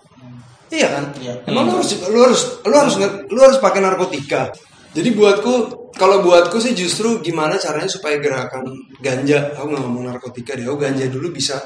Iya 0.67 0.87
kan? 0.87 1.03
Iya. 1.19 1.33
emang 1.47 1.67
lu 1.67 1.79
harus 1.79 1.91
lu 2.07 2.19
harus 2.23 2.41
lu 2.63 2.75
harus 2.75 2.95
lu 3.27 3.39
harus 3.39 3.59
pakai 3.59 3.79
narkotika 3.83 4.51
jadi 4.97 5.13
buatku 5.13 5.53
kalau 5.93 6.25
buatku 6.25 6.57
sih 6.57 6.73
justru 6.73 7.21
gimana 7.21 7.53
caranya 7.61 7.85
supaya 7.85 8.17
gerakan 8.17 8.65
ganja 8.97 9.53
aku 9.53 9.69
nggak 9.69 9.83
ngomong 9.85 10.09
narkotika 10.09 10.57
deh 10.57 10.65
aku 10.65 10.81
ganja 10.81 11.05
dulu 11.05 11.29
bisa 11.29 11.61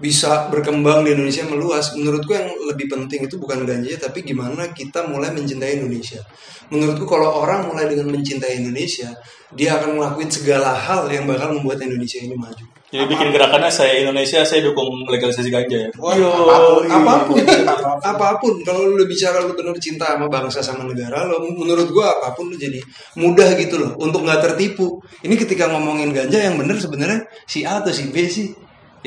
bisa 0.00 0.48
berkembang 0.48 1.04
di 1.04 1.12
Indonesia 1.12 1.44
meluas. 1.44 1.92
Menurutku 1.92 2.32
yang 2.32 2.48
lebih 2.64 2.88
penting 2.88 3.28
itu 3.28 3.36
bukan 3.36 3.68
ganja 3.68 4.00
tapi 4.00 4.24
gimana 4.24 4.72
kita 4.72 5.04
mulai 5.04 5.28
mencintai 5.28 5.76
Indonesia. 5.76 6.24
Menurutku 6.72 7.04
kalau 7.04 7.44
orang 7.44 7.68
mulai 7.68 7.84
dengan 7.84 8.08
mencintai 8.08 8.64
Indonesia 8.64 9.12
dia 9.52 9.76
akan 9.76 10.00
ngelakuin 10.00 10.32
segala 10.32 10.72
hal 10.72 11.04
yang 11.12 11.28
bakal 11.28 11.52
membuat 11.52 11.84
Indonesia 11.84 12.16
ini 12.16 12.32
maju 12.32 12.79
Jadi 12.90 13.06
bikin 13.06 13.30
gerakannya 13.30 13.70
saya 13.70 14.02
Indonesia, 14.02 14.42
saya 14.42 14.66
dukung 14.66 15.06
legalisasi 15.06 15.46
ganja 15.46 15.78
ya. 15.86 15.90
Yo, 15.94 16.26
apa 16.26 16.58
pun. 16.74 16.90
apa 16.90 17.14
pun, 17.22 17.36
Apa 17.38 17.90
pun. 17.94 18.02
apa 18.02 18.28
pun. 18.42 18.54
Kalau 18.66 18.82
lu 18.90 19.06
bicara 19.06 19.38
lu 19.46 19.54
bener 19.54 19.78
cinta 19.78 20.10
sama 20.18 20.26
bangsa 20.26 20.58
sama 20.58 20.82
negara, 20.82 21.22
lo 21.22 21.38
menurut 21.38 21.86
gua 21.94 22.18
apa 22.18 22.34
pun 22.34 22.50
lu 22.50 22.58
jadi 22.58 22.82
mudah 23.14 23.54
gitu 23.54 23.78
loh 23.78 23.94
untuk 24.02 24.26
nggak 24.26 24.42
tertipu. 24.42 24.98
Ini 25.22 25.38
ketika 25.38 25.70
ngomongin 25.70 26.10
ganja 26.10 26.42
yang 26.42 26.58
bener 26.58 26.82
sebenarnya 26.82 27.30
si 27.46 27.62
A 27.62 27.78
atau 27.78 27.94
si 27.94 28.10
B 28.10 28.26
sih. 28.26 28.50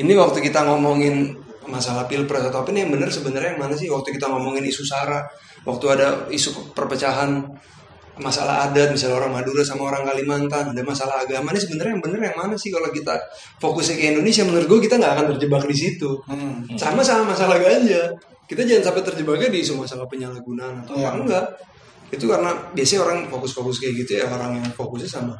Ini 0.00 0.12
waktu 0.16 0.40
kita 0.40 0.64
ngomongin 0.64 1.36
masalah 1.68 2.08
pilpres 2.08 2.48
atau 2.48 2.64
apa 2.64 2.72
ini 2.72 2.88
yang 2.88 2.92
bener 2.96 3.12
sebenarnya 3.12 3.52
yang 3.52 3.68
mana 3.68 3.76
sih? 3.76 3.92
Waktu 3.92 4.16
kita 4.16 4.32
ngomongin 4.32 4.64
isu 4.64 4.80
sara, 4.80 5.28
waktu 5.68 5.84
ada 5.92 6.24
isu 6.32 6.72
perpecahan 6.72 7.44
masalah 8.14 8.70
adat 8.70 8.94
misalnya 8.94 9.18
orang 9.18 9.34
Madura 9.34 9.62
sama 9.66 9.90
orang 9.90 10.06
Kalimantan 10.06 10.70
ada 10.70 10.82
masalah 10.86 11.26
agama 11.26 11.50
ini 11.50 11.58
sebenarnya 11.58 11.98
yang 11.98 12.02
bener 12.02 12.20
yang 12.30 12.36
mana 12.38 12.54
sih 12.54 12.70
kalau 12.70 12.86
kita 12.94 13.14
fokusnya 13.58 13.94
ke 13.98 14.04
Indonesia? 14.14 14.42
Menurut 14.46 14.66
gue 14.70 14.78
kita 14.86 14.94
nggak 15.02 15.12
akan 15.18 15.24
terjebak 15.34 15.62
di 15.66 15.76
situ. 15.76 16.10
Sama 16.78 17.02
sama 17.02 17.34
masalah 17.34 17.58
ganja. 17.58 18.14
Kita 18.44 18.62
jangan 18.62 18.92
sampai 18.92 19.02
terjebaknya 19.02 19.48
di 19.50 19.58
isu 19.64 19.74
masalah 19.74 20.06
penyalahgunaan 20.06 20.84
atau 20.84 20.94
Iya. 20.94 21.10
apa 21.10 21.16
enggak. 21.18 21.46
Itu 22.12 22.30
karena 22.30 22.50
biasanya 22.70 23.00
orang 23.02 23.18
fokus-fokus 23.26 23.82
kayak 23.82 24.04
gitu 24.04 24.22
ya 24.22 24.30
orang 24.30 24.62
yang 24.62 24.68
fokusnya 24.70 25.10
sama 25.10 25.34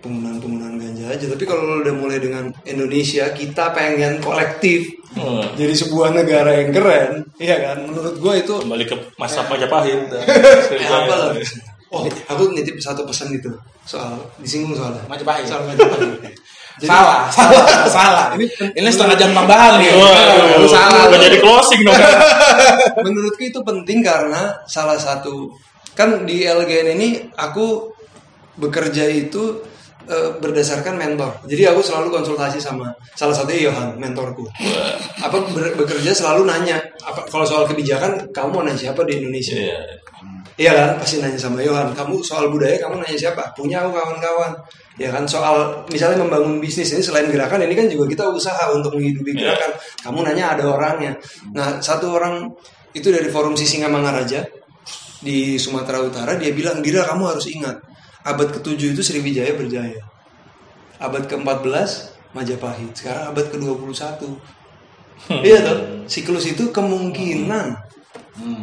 penggunaan-penggunaan 0.00 0.78
ganja 0.78 1.04
aja. 1.10 1.26
Tapi 1.28 1.44
kalau 1.44 1.62
lo 1.66 1.74
udah 1.82 1.92
mulai 1.92 2.16
dengan 2.16 2.48
Indonesia 2.64 3.28
kita 3.30 3.72
pengen 3.72 4.20
kolektif 4.20 4.88
Hmm. 5.16 5.40
jadi 5.56 5.72
sebuah 5.72 6.12
negara 6.12 6.52
yang 6.60 6.76
keren 6.76 7.24
iya 7.40 7.56
kan? 7.56 7.88
Menurut 7.88 8.20
gue 8.20 8.34
itu 8.36 8.52
Kembali 8.52 8.84
ke 8.84 8.92
masa 9.16 9.48
Majapahit. 9.48 10.12
Eh, 10.12 10.84
apa 10.84 11.14
lah 11.16 11.32
oh 11.96 12.04
aku 12.04 12.52
nitip 12.52 12.76
satu 12.76 13.02
pesan 13.02 13.32
itu 13.32 13.48
soal 13.82 14.12
disinggung 14.36 14.74
soalnya. 14.74 15.00
Majapahit. 15.06 15.44
soal 15.44 15.64
Majapahit 15.64 16.20
Jadi- 16.76 16.92
salah 16.92 17.24
salah 17.32 17.64
salah. 17.88 18.26
ini 18.36 18.44
ini 18.74 18.88
setengah 18.92 19.16
jam 19.16 19.32
tambahan 19.32 19.80
nih 19.80 19.96
Waduh, 19.96 20.68
salah. 20.68 21.08
udah 21.08 21.18
jadi 21.18 21.38
closing 21.40 21.80
dong. 21.82 21.96
menurutku 23.06 23.42
itu 23.42 23.60
penting 23.62 24.04
karena 24.04 24.52
salah 24.64 24.96
satu 24.96 25.48
kan 25.96 26.28
di 26.28 26.44
LGN 26.44 26.92
ini 26.94 27.08
aku 27.32 27.88
bekerja 28.56 29.08
itu 29.08 29.56
eh, 30.06 30.30
berdasarkan 30.38 30.94
mentor. 30.94 31.36
Jadi 31.44 31.62
aku 31.66 31.82
selalu 31.82 32.08
konsultasi 32.10 32.58
sama 32.58 32.90
salah 33.12 33.34
satunya 33.34 33.68
Yohan, 33.70 33.98
mentorku. 33.98 34.46
Apa 35.20 35.36
ber- 35.52 35.74
bekerja 35.74 36.14
selalu 36.14 36.46
nanya, 36.46 36.78
apa 37.02 37.26
kalau 37.26 37.44
soal 37.44 37.66
kebijakan 37.66 38.30
kamu 38.30 38.48
mau 38.50 38.62
nanya 38.64 38.90
siapa 38.90 39.02
di 39.04 39.18
Indonesia? 39.20 39.54
Iya. 39.54 39.80
Iya 40.56 40.72
kan, 40.72 40.90
pasti 40.96 41.20
nanya 41.20 41.36
sama 41.36 41.60
Yohan. 41.60 41.92
Kamu 41.92 42.24
soal 42.24 42.48
budaya 42.48 42.80
kamu 42.80 43.04
nanya 43.04 43.18
siapa? 43.18 43.52
Punya 43.52 43.84
aku 43.84 43.92
kawan-kawan. 43.92 44.56
Ya 44.96 45.12
kan 45.12 45.28
soal 45.28 45.84
misalnya 45.92 46.24
membangun 46.24 46.56
bisnis 46.56 46.88
ini 46.96 47.04
selain 47.04 47.28
gerakan 47.28 47.60
ini 47.60 47.76
kan 47.76 47.84
juga 47.84 48.08
kita 48.08 48.24
usaha 48.32 48.72
untuk 48.72 48.96
menghidupi 48.96 49.36
Iya. 49.36 49.52
gerakan. 49.52 49.70
Kamu 50.00 50.18
nanya 50.24 50.56
ada 50.56 50.64
orangnya. 50.64 51.12
Nah 51.52 51.76
satu 51.84 52.16
orang 52.16 52.48
itu 52.96 53.12
dari 53.12 53.28
forum 53.28 53.52
Sisingamangaraja 53.52 54.40
di 55.20 55.60
Sumatera 55.60 56.00
Utara 56.00 56.36
dia 56.40 56.52
bilang 56.56 56.80
Dira 56.80 57.04
kamu 57.04 57.36
harus 57.36 57.44
ingat 57.48 57.76
abad 58.26 58.48
ke-7 58.58 58.98
itu 58.98 59.02
Sriwijaya 59.06 59.54
berjaya. 59.54 60.02
Abad 60.98 61.30
ke-14 61.30 62.16
Majapahit. 62.34 62.92
Sekarang 62.98 63.30
abad 63.30 63.46
ke-21. 63.48 64.26
Iya 65.46 65.64
toh, 65.64 65.78
siklus 66.04 66.44
itu 66.44 66.68
kemungkinan 66.68 67.72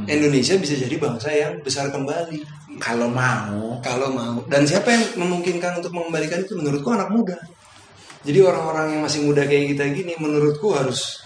Indonesia 0.05 0.53
bisa 0.61 0.78
jadi 0.78 1.01
bangsa 1.01 1.34
yang 1.34 1.57
besar 1.66 1.89
kembali 1.89 2.45
kalau 2.78 3.09
mau 3.09 3.82
kalau 3.82 4.14
mau. 4.14 4.45
Dan 4.45 4.70
siapa 4.70 4.93
yang 4.93 5.03
memungkinkan 5.26 5.82
untuk 5.82 5.97
mengembalikan 5.97 6.45
itu 6.45 6.53
menurutku 6.53 6.93
anak 6.93 7.09
muda. 7.09 7.39
Jadi 8.24 8.39
orang-orang 8.39 8.95
yang 8.95 9.01
masih 9.03 9.26
muda 9.26 9.43
kayak 9.43 9.74
kita 9.76 9.84
gini 9.91 10.14
menurutku 10.22 10.72
harus 10.78 11.23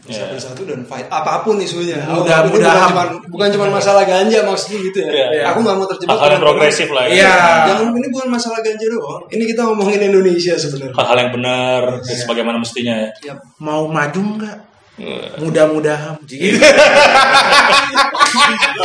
bisa 0.00 0.22
Ya. 0.22 0.32
bersatu 0.32 0.62
dan 0.64 0.80
fight 0.82 1.06
apa 1.06 1.40
pun 1.40 1.56
isunya. 1.56 1.98
Aku 2.00 2.22
Mudah- 2.22 2.46
bukan 2.46 2.60
cuma 2.62 3.02
bukan 3.26 3.48
cuma 3.50 3.66
masalah 3.70 4.02
ganja 4.02 4.42
maksudnya 4.42 4.78
gitu 4.82 4.98
ya. 5.00 5.10
Iya. 5.10 5.42
Aku 5.50 5.60
nggak 5.60 5.76
mau 5.76 5.86
terjebak 5.86 6.10
Hal-hal 6.12 6.30
yang 6.32 6.42
progresif 6.42 6.88
lah 6.88 7.04
ya. 7.06 7.12
Iya. 7.12 7.34
Jangan 7.68 7.86
ini 7.92 8.08
bukan 8.08 8.28
masalah 8.28 8.58
ganja 8.60 8.86
doang. 8.86 9.22
Ini 9.28 9.42
kita 9.46 9.60
ngomongin 9.64 10.00
Indonesia 10.02 10.54
sebenarnya. 10.54 10.94
Hal-hal 10.94 11.18
yang 11.18 11.32
benar 11.32 11.80
sebagaimana 12.02 12.56
mestinya 12.56 12.94
ya. 12.96 13.10
Yap. 13.30 13.38
mau 13.58 13.84
maju 13.86 14.20
nggak 14.36 14.56
Iya. 14.96 15.40
mudah-mudahan 15.40 16.12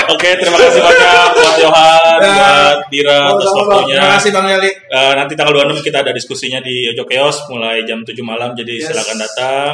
Oke, 0.05 0.29
terima 0.35 0.57
kasih 0.57 0.79
banyak 0.79 1.27
buat 1.33 1.53
Johan, 1.57 2.17
Ya. 2.17 2.31
buat 2.31 2.77
Dira 2.87 3.17
atas 3.29 3.51
waktunya. 3.51 3.95
terima 3.97 4.13
kasih 4.15 4.29
bang 4.31 4.45
Yali 4.47 4.71
Eh, 4.85 5.13
nanti 5.13 5.33
tanggal 5.35 5.53
26 5.55 5.81
kita 5.81 5.97
ada 5.99 6.11
diskusinya 6.11 6.59
di 6.59 6.87
Ojo 6.87 7.03
Chaos 7.03 7.37
mulai 7.47 7.83
jam 7.83 7.99
7 8.01 8.23
malam 8.23 8.53
jadi 8.53 8.79
Yes. 8.79 8.87
silakan 8.87 9.17
datang. 9.19 9.73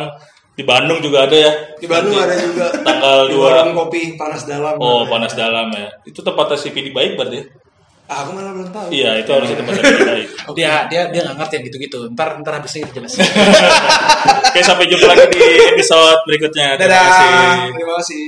Di 0.62 0.70
Bandung 0.70 1.02
juga 1.02 1.26
ada 1.26 1.34
ya. 1.34 1.52
Di 1.74 1.88
Bandung 1.90 2.14
ada 2.14 2.38
juga. 2.38 2.70
Tanggal 2.86 3.18
di 3.26 3.34
dua- 3.34 3.50
warung 3.66 3.74
kopi 3.74 4.14
panas 4.14 4.46
dalam. 4.46 4.78
Oh, 4.78 5.10
panas 5.10 5.34
dalam 5.34 5.74
ya. 5.74 5.90
Itu 6.06 6.22
tempatnya 6.22 6.54
si 6.54 6.70
Pidi 6.70 6.94
baik 6.94 7.18
berarti 7.18 7.42
ya? 7.42 7.46
Ah, 8.06 8.28
aku 8.28 8.36
malah 8.36 8.52
belum 8.52 8.70
tahu. 8.70 8.88
Iya, 8.92 9.24
itu 9.24 9.30
harusnya 9.32 9.58
tempatnya 9.58 9.82
Pidi 9.82 10.04
baik. 10.06 10.28
Dia 10.58 10.72
dia 10.86 11.02
dia 11.10 11.22
nggak 11.26 11.38
ngerti 11.42 11.54
yang 11.58 11.66
gitu-gitu. 11.66 12.00
Ntar 12.14 12.28
ntar 12.44 12.54
habisnya 12.62 12.86
kita 12.86 13.02
jelasin. 13.02 13.24
Oke, 14.52 14.60
sampai 14.62 14.86
jumpa 14.86 15.08
lagi 15.10 15.26
di 15.32 15.42
episode 15.74 16.20
berikutnya. 16.30 16.78
Terima 16.78 17.02
kasih. 17.10 17.32
Terima 17.74 17.94
kasih. 17.98 18.26